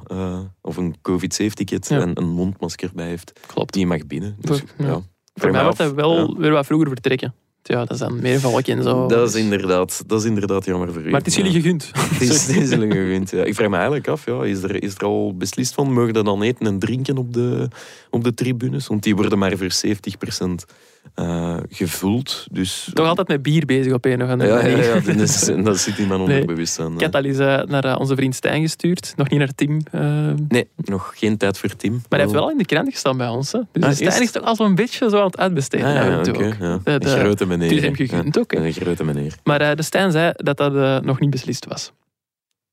of 0.61 0.77
een 0.77 0.95
covid-safe-ticket 1.01 1.87
Ja. 1.87 1.99
en 2.01 2.11
een 2.17 2.29
mondmasker 2.29 2.89
bij 2.93 3.07
heeft, 3.07 3.33
Klopt. 3.47 3.73
die 3.73 3.87
mag 3.87 4.07
binnen. 4.07 4.35
Dus, 4.39 4.57
Voor- 4.59 4.85
ja. 4.85 5.01
Voor 5.33 5.51
mij 5.51 5.63
wordt 5.63 5.77
hij 5.77 5.93
wel 5.93 6.37
weer 6.37 6.51
wat 6.51 6.65
vroeger 6.65 6.87
vertrekken. 6.87 7.33
Ja, 7.63 7.79
dat 7.79 7.91
is 7.91 7.99
dan 7.99 8.21
meer 8.21 8.39
valk 8.39 8.67
en 8.67 8.83
zo. 8.83 9.07
Dat 9.07 9.29
is, 9.29 9.35
inderdaad, 9.35 10.03
dat 10.07 10.19
is 10.19 10.25
inderdaad 10.25 10.65
jammer 10.65 10.93
voor 10.93 11.01
u. 11.01 11.09
Maar 11.09 11.19
het 11.19 11.27
is 11.27 11.35
jullie 11.35 11.51
gegund. 11.51 11.91
Het 12.13 12.21
is, 12.21 12.47
het 12.47 12.55
is 12.55 12.69
jullie 12.69 12.91
gegund, 12.91 13.29
ja. 13.29 13.43
Ik 13.43 13.55
vraag 13.55 13.69
me 13.69 13.75
eigenlijk 13.75 14.07
af, 14.07 14.25
ja, 14.25 14.43
is, 14.43 14.63
er, 14.63 14.83
is 14.83 14.95
er 14.95 15.05
al 15.05 15.37
beslist 15.37 15.73
van, 15.73 15.93
mogen 15.93 16.13
dan 16.13 16.41
eten 16.41 16.65
en 16.65 16.79
drinken 16.79 17.17
op 17.17 17.33
de, 17.33 17.67
op 18.09 18.23
de 18.23 18.33
tribunes? 18.33 18.87
Want 18.87 19.03
die 19.03 19.15
worden 19.15 19.37
maar 19.37 19.57
voor 19.57 19.71
70% 19.85 20.73
eh 21.13 21.57
gevuld. 21.69 22.47
Dus, 22.51 22.89
Toch 22.93 23.07
altijd 23.07 23.27
met 23.27 23.41
bier 23.41 23.65
bezig 23.65 23.93
op 23.93 24.05
een 24.05 24.23
of 24.23 24.29
andere 24.29 24.49
ja, 24.49 24.57
ja, 24.57 24.61
manier. 24.63 24.83
ja, 24.83 24.99
dat, 24.99 25.15
is, 25.15 25.45
dat 25.63 25.77
zit 25.77 25.97
in 25.97 26.07
mijn 26.07 26.19
Nee. 26.23 26.29
onderbewustzijn. 26.29 26.93
Ik 26.93 27.01
had 27.01 27.15
al 27.15 27.23
eens 27.23 27.37
eh, 27.37 27.61
naar 27.63 27.83
eh, 27.85 27.95
onze 27.99 28.15
vriend 28.15 28.35
Stijn 28.35 28.61
gestuurd. 28.61 29.13
Nog 29.15 29.29
niet 29.29 29.39
naar 29.39 29.55
Tim. 29.55 29.81
eh, 29.91 30.29
Nee, 30.47 30.67
nog 30.75 31.11
geen 31.15 31.37
tijd 31.37 31.57
voor 31.57 31.75
Tim. 31.75 31.91
maar 31.91 32.03
hij 32.09 32.19
heeft 32.19 32.31
wel 32.31 32.51
in 32.51 32.57
de 32.57 32.65
krant 32.65 32.89
gestaan 32.91 33.17
bij 33.17 33.27
ons. 33.27 33.51
Hè. 33.51 33.59
Dus 33.71 33.83
Ah, 33.83 33.91
Stijn 33.91 34.21
is 34.21 34.31
toch 34.31 34.43
al 34.43 34.55
zo'n 34.55 34.75
beetje 34.75 35.09
zo 35.09 35.17
aan 35.19 35.25
het 35.25 35.37
uitbesteden. 35.37 35.85
Ah, 35.87 35.93
ja, 35.93 36.17
ook. 36.17 36.25
ja. 36.59 36.79
Dat, 36.83 37.05
Een 37.05 37.11
eh, 37.11 37.19
grote 37.19 37.45
meneer. 37.45 37.67
het 37.69 37.77
is 37.77 37.83
hem 37.83 37.95
gegund 37.95 38.35
Ja, 38.35 38.41
ook. 38.41 38.51
Een 38.53 38.73
grote 38.73 39.03
meneer. 39.03 39.35
Maar 39.43 39.61
eh, 39.61 39.75
de 39.75 39.83
Stijn 39.83 40.11
zei 40.11 40.31
dat 40.35 40.57
dat 40.57 40.75
eh, 40.75 40.99
nog 40.99 41.19
niet 41.19 41.29
beslist 41.29 41.65
was. 41.65 41.91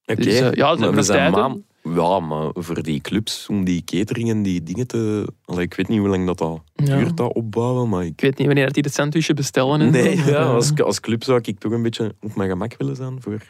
Oké, 0.05 0.22
Dus, 0.22 0.41
eh, 0.41 0.53
ja, 0.53 0.74
maar 0.74 0.95
we 0.95 1.03
zijn 1.03 1.33
maan- 1.33 1.62
Ja, 1.83 2.20
maar 2.20 2.51
voor 2.55 2.83
die 2.83 3.01
clubs, 3.01 3.47
om 3.49 3.64
die 3.64 3.83
catering 3.85 4.31
en 4.31 4.43
die 4.43 4.62
dingen 4.62 4.87
te... 4.87 5.26
Allee, 5.45 5.64
ik 5.64 5.74
weet 5.74 5.89
niet 5.89 5.99
hoe 5.99 6.09
lang 6.09 6.26
dat, 6.26 6.39
dat 6.39 6.61
Ja. 6.74 6.97
duurt, 6.97 7.16
dat 7.16 7.33
opbouwen, 7.35 7.89
maar 7.89 8.05
ik 8.05 8.11
Ik 8.11 8.20
weet 8.20 8.39
niet 8.39 8.47
wanneer 8.47 8.72
die 8.72 8.83
het 8.83 8.95
sandwichje 8.95 9.35
bestellen. 9.35 9.81
En 9.81 9.91
Nee, 9.91 10.16
zo. 10.16 10.31
ja, 10.31 10.45
als, 10.55 10.74
als 10.83 11.01
club 11.01 11.24
zou 11.24 11.41
ik 11.43 11.59
toch 11.59 11.72
een 11.72 11.83
beetje 11.83 12.14
op 12.20 12.35
mijn 12.35 12.49
gemak 12.51 12.74
willen 12.78 12.97
zijn 12.97 13.22
voor, 13.22 13.43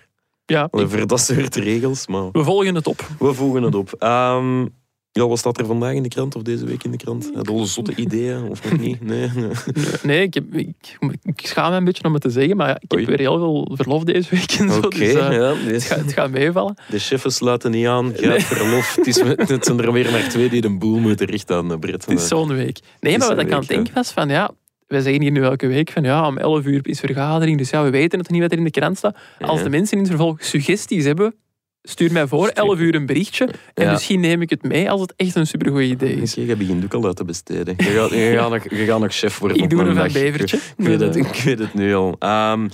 ja, 0.46 0.68
allee, 0.70 0.86
voor 0.86 1.06
dat 1.06 1.20
soort 1.20 1.54
regels. 1.56 2.06
Maar 2.06 2.30
we 2.32 2.44
volgen 2.44 2.74
het 2.74 2.86
op. 2.86 3.08
we 3.18 3.34
volgen 3.34 3.62
het 3.62 3.74
op. 3.74 3.92
Ehm, 3.98 4.66
ja, 5.12 5.26
wat 5.26 5.38
staat 5.38 5.58
er 5.58 5.66
vandaag 5.66 5.94
in 5.94 6.02
de 6.02 6.08
krant 6.08 6.36
of 6.36 6.42
deze 6.42 6.64
week 6.64 6.84
in 6.84 6.90
de 6.90 6.96
krant? 6.96 7.30
Had 7.34 7.48
alle 7.48 7.66
zotte 7.66 7.94
ideeën 7.94 8.48
of 8.48 8.70
nog 8.70 8.80
niet? 8.80 9.00
Nee. 9.00 9.30
nee. 9.34 9.50
Nee, 10.02 10.22
ik, 10.22 10.34
heb, 10.34 10.54
ik, 10.54 10.98
ik 11.22 11.46
schaam 11.46 11.70
me 11.70 11.76
een 11.76 11.84
beetje 11.84 12.04
om 12.04 12.12
het 12.12 12.22
te 12.22 12.30
zeggen, 12.30 12.56
maar 12.56 12.70
ik 12.70 12.90
heb 12.90 12.92
Oei. 12.92 13.06
weer 13.06 13.18
heel 13.18 13.38
veel 13.38 13.70
verlof 13.74 14.04
deze 14.04 14.30
week. 14.30 14.52
En 14.52 14.70
zo, 14.70 14.76
Oké, 14.78 14.98
dus, 14.98 15.14
eh, 15.14 15.32
ja. 15.32 15.54
het, 15.54 15.82
gaat, 15.82 15.98
het 15.98 16.12
gaat 16.12 16.30
meevallen. 16.30 16.74
De 16.88 16.98
cheffen 16.98 17.32
sluiten 17.32 17.70
niet 17.70 17.86
aan. 17.86 18.12
Gaat 18.14 18.42
verlof. 18.42 18.94
Het, 18.94 19.06
is, 19.06 19.20
het 19.20 19.64
zijn 19.64 19.80
er 19.80 19.92
weer 19.92 20.10
maar 20.10 20.28
twee 20.28 20.48
die 20.48 20.60
de 20.60 20.70
boel 20.78 20.98
moeten 20.98 21.26
richten 21.26 21.56
aan 21.56 21.68
de. 21.68 21.76
Het 21.80 22.08
is 22.08 22.28
zo'n 22.28 22.54
week. 22.54 22.78
Nee, 23.00 23.18
maar 23.18 23.28
wat 23.28 23.38
ik 23.38 23.52
aan 23.52 23.58
het 23.58 23.68
denken 23.68 23.94
was 23.94 24.10
van 24.10 24.28
ja, 24.28 24.50
wij 24.86 25.00
zeggen 25.00 25.22
hier 25.22 25.30
nu 25.30 25.42
elke 25.42 25.66
week 25.66 25.90
van 25.90 26.02
ja, 26.02 26.26
om 26.26 26.38
11 26.38 26.64
uur 26.64 26.80
is 26.82 27.00
vergadering, 27.00 27.58
dus 27.58 27.70
ja, 27.70 27.82
we 27.82 27.90
weten 27.90 28.18
het 28.18 28.30
niet 28.30 28.40
wat 28.40 28.52
er 28.52 28.58
in 28.58 28.64
de 28.64 28.70
krant 28.70 28.96
staat. 28.96 29.16
Als 29.40 29.62
de 29.62 29.68
mensen 29.68 29.96
in 29.96 30.02
het 30.02 30.08
vervolg 30.08 30.44
suggesties 30.44 31.04
hebben, 31.04 31.34
stuur 31.82 32.12
mij 32.12 32.26
voor 32.26 32.48
11 32.48 32.78
uur 32.78 32.94
een 32.94 33.06
berichtje 33.06 33.48
en 33.74 33.84
Ja. 33.84 33.90
misschien 33.90 34.20
neem 34.20 34.42
ik 34.42 34.50
het 34.50 34.62
mee 34.62 34.90
als 34.90 35.00
het 35.00 35.12
echt 35.16 35.34
een 35.34 35.46
supergoed 35.46 35.82
idee 35.82 36.14
is. 36.14 36.32
Oké, 36.38 36.46
je 36.46 36.56
begint 36.56 36.84
ook 36.84 36.94
al 36.94 37.06
uit 37.06 37.16
te 37.16 37.24
besteden. 37.24 37.74
Je 37.76 37.84
gaat, 37.84 38.10
je 38.10 38.32
gaat, 38.36 38.50
nog, 38.50 38.62
je 38.78 38.84
gaat 38.84 39.00
nog 39.00 39.12
chef 39.14 39.38
worden 39.38 39.58
Ik 39.62 39.70
doe 39.70 39.82
een 39.82 39.94
van. 39.96 40.12
Bevertje. 40.12 40.56
Ik 40.56 40.86
weet, 40.86 41.00
het, 41.00 41.16
ik 41.16 41.26
weet 41.44 41.58
het 41.58 41.74
nu 41.74 41.94
al. 41.94 42.16
Ehm, 42.18 42.68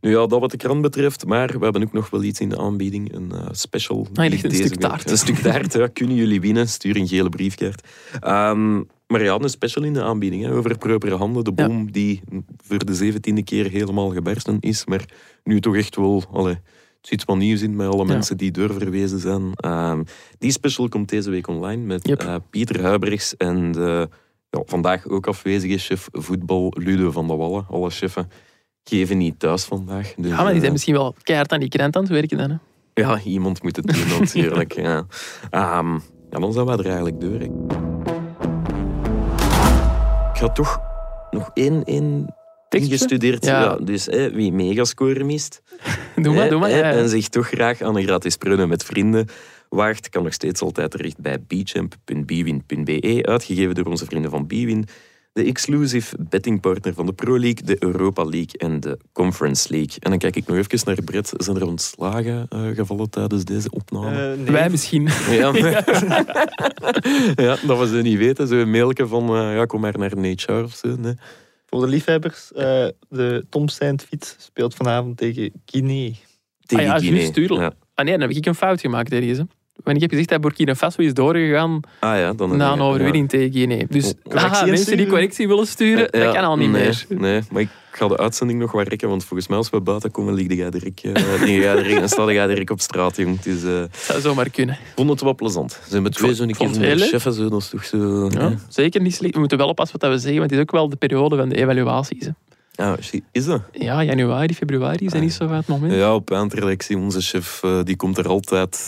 nu 0.00 0.10
ja, 0.10 0.26
dat 0.26 0.40
wat 0.40 0.50
de 0.50 0.56
krant 0.56 0.82
betreft, 0.82 1.26
maar 1.26 1.46
we 1.58 1.64
hebben 1.64 1.82
ook 1.82 1.92
nog 1.92 2.10
wel 2.10 2.22
iets 2.22 2.40
in 2.40 2.48
de 2.48 2.58
aanbieding. 2.58 3.14
Een 3.14 3.32
eh, 3.32 3.46
special. 3.50 4.06
Ah, 4.14 4.24
een 4.24 4.38
stuk 4.38 4.74
taart. 4.74 5.10
Een 5.10 5.18
stuk 5.18 5.36
taart, 5.36 5.72
ja. 5.72 5.86
Kunnen 5.86 6.16
jullie 6.16 6.40
winnen? 6.40 6.68
Stuur 6.68 6.96
een 6.96 7.08
gele 7.08 7.28
briefkaart. 7.28 7.88
Ehm, 8.20 8.76
maar 9.06 9.22
ja, 9.24 9.34
een 9.40 9.48
special 9.48 9.84
in 9.84 9.92
de 9.92 10.02
aanbieding 10.02 10.42
hè, 10.44 10.52
over 10.52 10.78
propere 10.78 11.14
handen. 11.16 11.44
De 11.44 11.52
Ja. 11.56 11.66
bom 11.66 11.92
die 11.92 12.20
voor 12.66 12.84
de 12.84 12.94
zeventiende 12.94 13.42
keer 13.44 13.70
helemaal 13.70 14.08
gebarsten 14.10 14.56
is, 14.60 14.84
maar 14.86 15.04
nu 15.44 15.60
toch 15.60 15.76
echt 15.76 15.96
wel... 15.96 16.24
Allee, 16.32 16.58
is 17.02 17.10
iets 17.10 17.24
wat 17.24 17.36
nieuws 17.36 17.62
in 17.62 17.76
met 17.76 17.86
alle 17.86 18.06
Ja. 18.06 18.12
mensen 18.12 18.36
die 18.36 18.50
doorverwezen 18.50 19.18
zijn. 19.18 19.52
Ehm, 19.54 20.02
die 20.38 20.50
special 20.52 20.88
komt 20.88 21.08
deze 21.08 21.30
week 21.30 21.46
online 21.48 21.82
met 21.84 22.06
Yep. 22.08 22.20
eh, 22.22 22.34
Pieter 22.50 22.82
Huibrechts 22.82 23.36
en 23.36 23.72
de 23.72 24.08
ja, 24.50 24.62
vandaag 24.66 25.06
ook 25.06 25.26
afwezige 25.26 25.78
chef 25.78 26.08
voetbal 26.12 26.72
Ludo 26.76 27.10
van 27.10 27.26
der 27.28 27.36
Wallen. 27.36 27.66
Alle 27.70 27.90
cheffen 27.90 28.30
geven 28.84 29.18
niet 29.18 29.38
thuis 29.38 29.64
vandaag. 29.64 30.14
Dus, 30.16 30.30
Ja, 30.30 30.36
maar 30.36 30.44
die 30.44 30.54
eh, 30.54 30.60
zijn 30.60 30.72
misschien 30.72 30.94
wel 30.94 31.14
keihard 31.22 31.52
aan 31.52 31.60
die 31.60 31.68
krant 31.68 31.96
aan 31.96 32.02
het 32.02 32.10
werken 32.12 32.38
dan. 32.38 32.50
Hè. 32.50 32.56
ja, 33.02 33.20
iemand 33.20 33.62
moet 33.62 33.76
het 33.76 33.86
doen 33.86 34.08
natuurlijk. 34.18 34.72
ja. 34.72 35.06
Ja, 35.50 36.40
dan 36.40 36.52
zijn 36.52 36.66
we 36.66 36.72
er 36.72 36.84
eigenlijk 36.86 37.20
door. 37.20 37.40
Ik 37.40 37.50
ga 40.44 40.48
toch 40.52 40.80
nog 41.30 41.50
één, 41.54 41.84
één 41.84 42.34
Tekstje? 42.68 42.92
ingestudeerd. 42.92 43.44
Ja. 43.44 43.60
Ja. 43.60 43.76
dus 43.76 44.06
hè, 44.06 44.30
wie 44.30 44.52
megascore 44.52 45.24
mist 45.24 45.62
Doe 46.22 46.34
maar, 46.34 46.42
hè, 46.42 46.50
doe 46.50 46.58
maar. 46.58 46.70
hè, 46.70 46.78
ja, 46.78 46.90
ja. 46.90 46.96
en 46.96 47.08
zich 47.08 47.28
toch 47.28 47.48
graag 47.48 47.82
aan 47.82 47.96
een 47.96 48.02
gratis 48.02 48.36
prunnen 48.36 48.68
met 48.68 48.84
vrienden 48.84 49.26
waagt, 49.68 50.08
kan 50.08 50.22
nog 50.22 50.32
steeds 50.32 50.60
altijd 50.60 50.90
terecht 50.90 51.18
bij 51.18 51.38
bchamp.bwin.be, 51.38 53.18
uitgegeven 53.22 53.74
door 53.74 53.84
onze 53.84 54.04
vrienden 54.04 54.30
van 54.30 54.46
Bwin. 54.46 54.86
De 55.32 55.44
exclusive 55.44 56.16
bettingpartner 56.28 56.94
van 56.94 57.06
de 57.06 57.12
Pro 57.12 57.38
League, 57.38 57.62
de 57.64 57.76
Europa 57.78 58.24
League 58.24 58.52
en 58.56 58.80
de 58.80 58.98
Conference 59.12 59.70
League. 59.70 59.96
En 59.98 60.10
dan 60.10 60.18
kijk 60.18 60.36
ik 60.36 60.46
nog 60.46 60.56
even 60.56 60.80
naar 60.84 61.02
Brett. 61.04 61.32
Zijn 61.36 61.56
er 61.56 61.66
ontslagen 61.66 62.46
eh, 62.48 62.60
gevallen 62.74 63.10
tijdens 63.10 63.44
deze 63.44 63.70
opname? 63.70 64.32
Eh, 64.32 64.38
nee. 64.38 64.50
Wij 64.50 64.70
misschien. 64.70 65.08
Ja, 65.30 65.52
ja, 67.46 67.56
dat 67.66 67.78
we 67.78 67.86
ze 67.88 68.00
niet 68.02 68.18
weten. 68.18 68.48
Zo'n 68.48 68.70
mailje 68.70 69.06
van, 69.06 69.28
eh, 69.28 69.54
ja, 69.54 69.64
kom 69.64 69.80
maar 69.80 69.98
naar 69.98 70.12
een 70.12 70.38
HR 70.38 70.52
of 70.52 70.74
zo. 70.74 70.96
Nee. 70.96 71.14
Voor 71.70 71.80
de 71.80 71.86
liefhebbers, 71.86 72.52
eh, 72.52 72.86
de 73.08 73.46
Tom 73.50 73.68
Saint 73.68 74.02
fiets 74.04 74.36
speelt 74.38 74.74
vanavond 74.74 75.16
tegen 75.16 75.52
Guinea. 75.66 76.10
Tegen 76.66 76.84
ah 76.84 76.90
ja, 76.92 76.98
Guinea. 76.98 77.18
juist, 77.18 77.34
tuurlijk. 77.34 77.60
Ja. 77.60 77.72
Ah 77.94 78.04
nee, 78.04 78.18
dan 78.18 78.28
heb 78.28 78.36
ik 78.36 78.46
een 78.46 78.54
fout 78.54 78.80
gemaakt 78.80 79.12
ergens. 79.12 79.38
hè. 79.38 79.44
Want 79.84 79.96
ik 79.96 80.02
heb 80.02 80.10
gezegd 80.10 80.28
dat 80.28 80.40
Burkina 80.40 80.74
Faso 80.74 81.02
is 81.02 81.14
doorgegaan 81.14 81.80
Ah 82.00 82.18
ja, 82.18 82.32
dan 82.32 82.56
na 82.56 82.72
een 82.72 82.80
overwinning 82.80 83.28
tegen 83.28 83.52
Guinea. 83.52 83.84
Dus 83.88 84.14
haha, 84.28 84.66
mensen 84.66 84.96
die 84.96 85.06
correctie 85.06 85.48
willen 85.48 85.66
sturen, 85.66 86.08
Ja, 86.10 86.24
dat 86.24 86.34
kan 86.34 86.44
al 86.44 86.56
niet 86.56 86.70
nee, 86.70 86.82
meer. 86.82 87.04
Nee, 87.08 87.42
maar 87.50 87.62
ik 87.62 87.68
ga 87.98 88.08
de 88.08 88.16
uitzending 88.16 88.58
nog 88.58 88.72
wat 88.72 88.88
rekken, 88.88 89.08
want 89.08 89.24
volgens 89.24 89.48
mij 89.48 89.58
als 89.58 89.70
we 89.70 89.80
buiten 89.80 90.10
komen, 90.10 90.34
lig 90.34 90.56
jij 90.56 90.70
direct, 90.70 91.04
uh, 91.04 91.12
direct, 91.44 92.00
en 92.00 92.08
sta 92.08 92.32
jij 92.32 92.46
direct 92.46 92.70
op 92.70 92.80
straat, 92.80 93.16
jong. 93.16 93.36
Het 93.36 93.46
is, 93.46 93.62
Dat 93.62 93.88
zou 93.92 94.20
zomaar 94.20 94.50
kunnen. 94.50 94.74
ik 94.74 94.92
vond 94.96 95.10
het 95.10 95.20
wel 95.20 95.34
plezant. 95.34 95.72
Ze 95.72 95.90
zijn 95.90 96.02
met 96.02 96.12
twee 96.12 96.34
zo'n 96.34 96.52
keer 96.52 96.72
de 96.72 96.98
chef 96.98 97.26
en 97.26 97.32
zo, 97.32 97.48
dat 97.48 97.60
is 97.60 97.68
toch 97.68 97.84
zo... 97.84 98.28
Ja, 98.30 98.54
zeker 98.68 99.00
niet 99.00 99.14
slecht. 99.14 99.34
We 99.34 99.40
moeten 99.40 99.58
wel 99.58 99.68
oppassen 99.68 100.00
wat 100.00 100.10
we 100.10 100.18
zeggen, 100.18 100.38
want 100.38 100.50
het 100.50 100.58
is 100.60 100.64
ook 100.66 100.72
wel 100.72 100.88
de 100.88 100.96
periode 100.96 101.36
van 101.36 101.48
de 101.48 101.56
evaluaties. 101.56 102.24
hè. 102.24 102.30
Ah, 102.84 102.98
is 103.32 103.44
dat? 103.44 103.62
Ja, 103.72 104.04
januari, 104.04 104.54
februari 104.54 105.04
is 105.04 105.12
dat 105.12 105.20
niet 105.20 105.32
zo 105.32 105.46
van 105.46 105.56
het 105.56 105.66
moment. 105.66 105.92
Ja, 105.92 106.14
op 106.14 106.30
eindrelectie, 106.30 106.96
onze 106.98 107.20
chef, 107.20 107.60
eh, 107.62 107.82
die 107.82 107.96
komt 107.96 108.18
er 108.18 108.28
altijd 108.28 108.78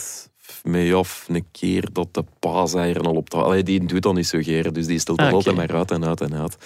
mee 0.64 0.94
af, 0.94 1.26
een 1.28 1.44
keer 1.52 1.88
dat 1.92 2.08
de 2.14 2.24
paaseieren 2.38 3.02
al 3.02 3.14
op 3.14 3.30
tafel... 3.30 3.46
Allee, 3.46 3.62
die 3.62 3.86
doet 3.86 4.02
dat 4.02 4.14
niet 4.14 4.26
zo 4.26 4.38
geer, 4.42 4.72
dus 4.72 4.86
die 4.86 4.98
stelt 4.98 5.18
dat 5.18 5.26
Ah, 5.26 5.32
altijd 5.32 5.56
maar 5.56 5.74
uit 5.74 5.90
en 5.90 6.04
uit 6.04 6.20
en 6.20 6.34
uit. 6.34 6.56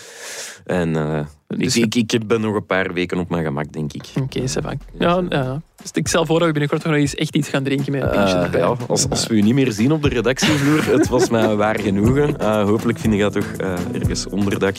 En 0.64 0.96
eh, 0.96 1.20
Dus- 1.46 1.76
ik, 1.76 1.94
ik, 1.94 2.12
ik 2.12 2.26
ben 2.26 2.40
nog 2.40 2.54
een 2.54 2.66
paar 2.66 2.92
weken 2.92 3.18
op 3.18 3.28
mijn 3.28 3.44
gemak, 3.44 3.72
denk 3.72 3.92
ik. 3.92 4.06
Oké, 4.20 4.38
okay, 4.38 4.78
Ja, 4.98 5.22
ja. 5.28 5.62
Dus 5.82 5.90
ik 5.92 6.08
stel 6.08 6.26
voor 6.26 6.38
dat 6.38 6.46
we 6.46 6.52
binnenkort 6.52 6.84
nog 6.84 6.94
eens 6.94 7.14
echt 7.14 7.36
iets 7.36 7.48
gaan 7.48 7.62
drinken 7.64 7.92
met 7.92 8.02
een 8.02 8.10
pintje 8.10 8.36
Eh, 8.36 8.52
ja, 8.52 8.76
als, 8.86 9.08
als 9.08 9.26
we 9.26 9.34
u 9.34 9.40
niet 9.40 9.54
meer 9.54 9.72
zien 9.72 9.92
op 9.92 10.02
de 10.02 10.08
redactievloer, 10.08 10.84
het 10.84 11.08
was 11.08 11.28
mij 11.28 11.54
waar 11.64 11.80
genoegen. 11.80 12.38
Eh, 12.38 12.64
hopelijk 12.64 12.98
vind 12.98 13.14
ik 13.14 13.20
dat 13.20 13.32
toch 13.32 13.52
eh, 13.56 13.72
ergens 13.92 14.26
onderdak. 14.28 14.76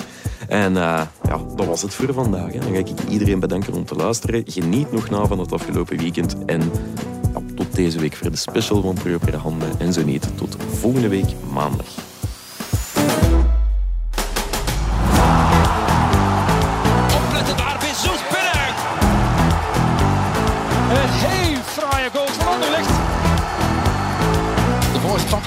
En 0.48 0.78
eh, 0.78 1.02
ja, 1.24 1.40
dat 1.56 1.66
was 1.66 1.82
het 1.82 1.94
voor 1.94 2.14
vandaag. 2.14 2.54
Hè. 2.54 2.60
Dan 2.60 2.72
ga 2.72 2.78
ik 2.78 2.88
iedereen 3.10 3.40
bedanken 3.40 3.74
om 3.74 3.86
te 3.86 3.96
luisteren. 3.96 4.44
Geniet 4.46 4.92
nog 4.92 5.10
na 5.10 5.26
van 5.26 5.40
het 5.40 5.52
afgelopen 5.52 5.98
weekend. 5.98 6.36
En 6.46 6.72
tot 7.56 7.76
deze 7.76 8.00
week 8.00 8.16
voor 8.16 8.32
de 8.32 8.38
special 8.38 8.82
van 8.82 8.94
Propere 8.94 9.38
Handen. 9.38 9.70
En 9.78 9.94
zo 9.94 10.04
niet, 10.04 10.28
tot 10.36 10.58
volgende 10.80 11.08
week 11.08 11.30
maandag. 11.54 11.88
Opletten. 17.16 17.56
Een 20.90 21.64
fraaie 21.64 22.10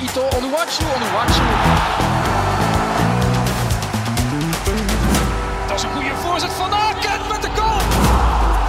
Ito, 0.02 0.22
Onuwachu. 0.36 0.84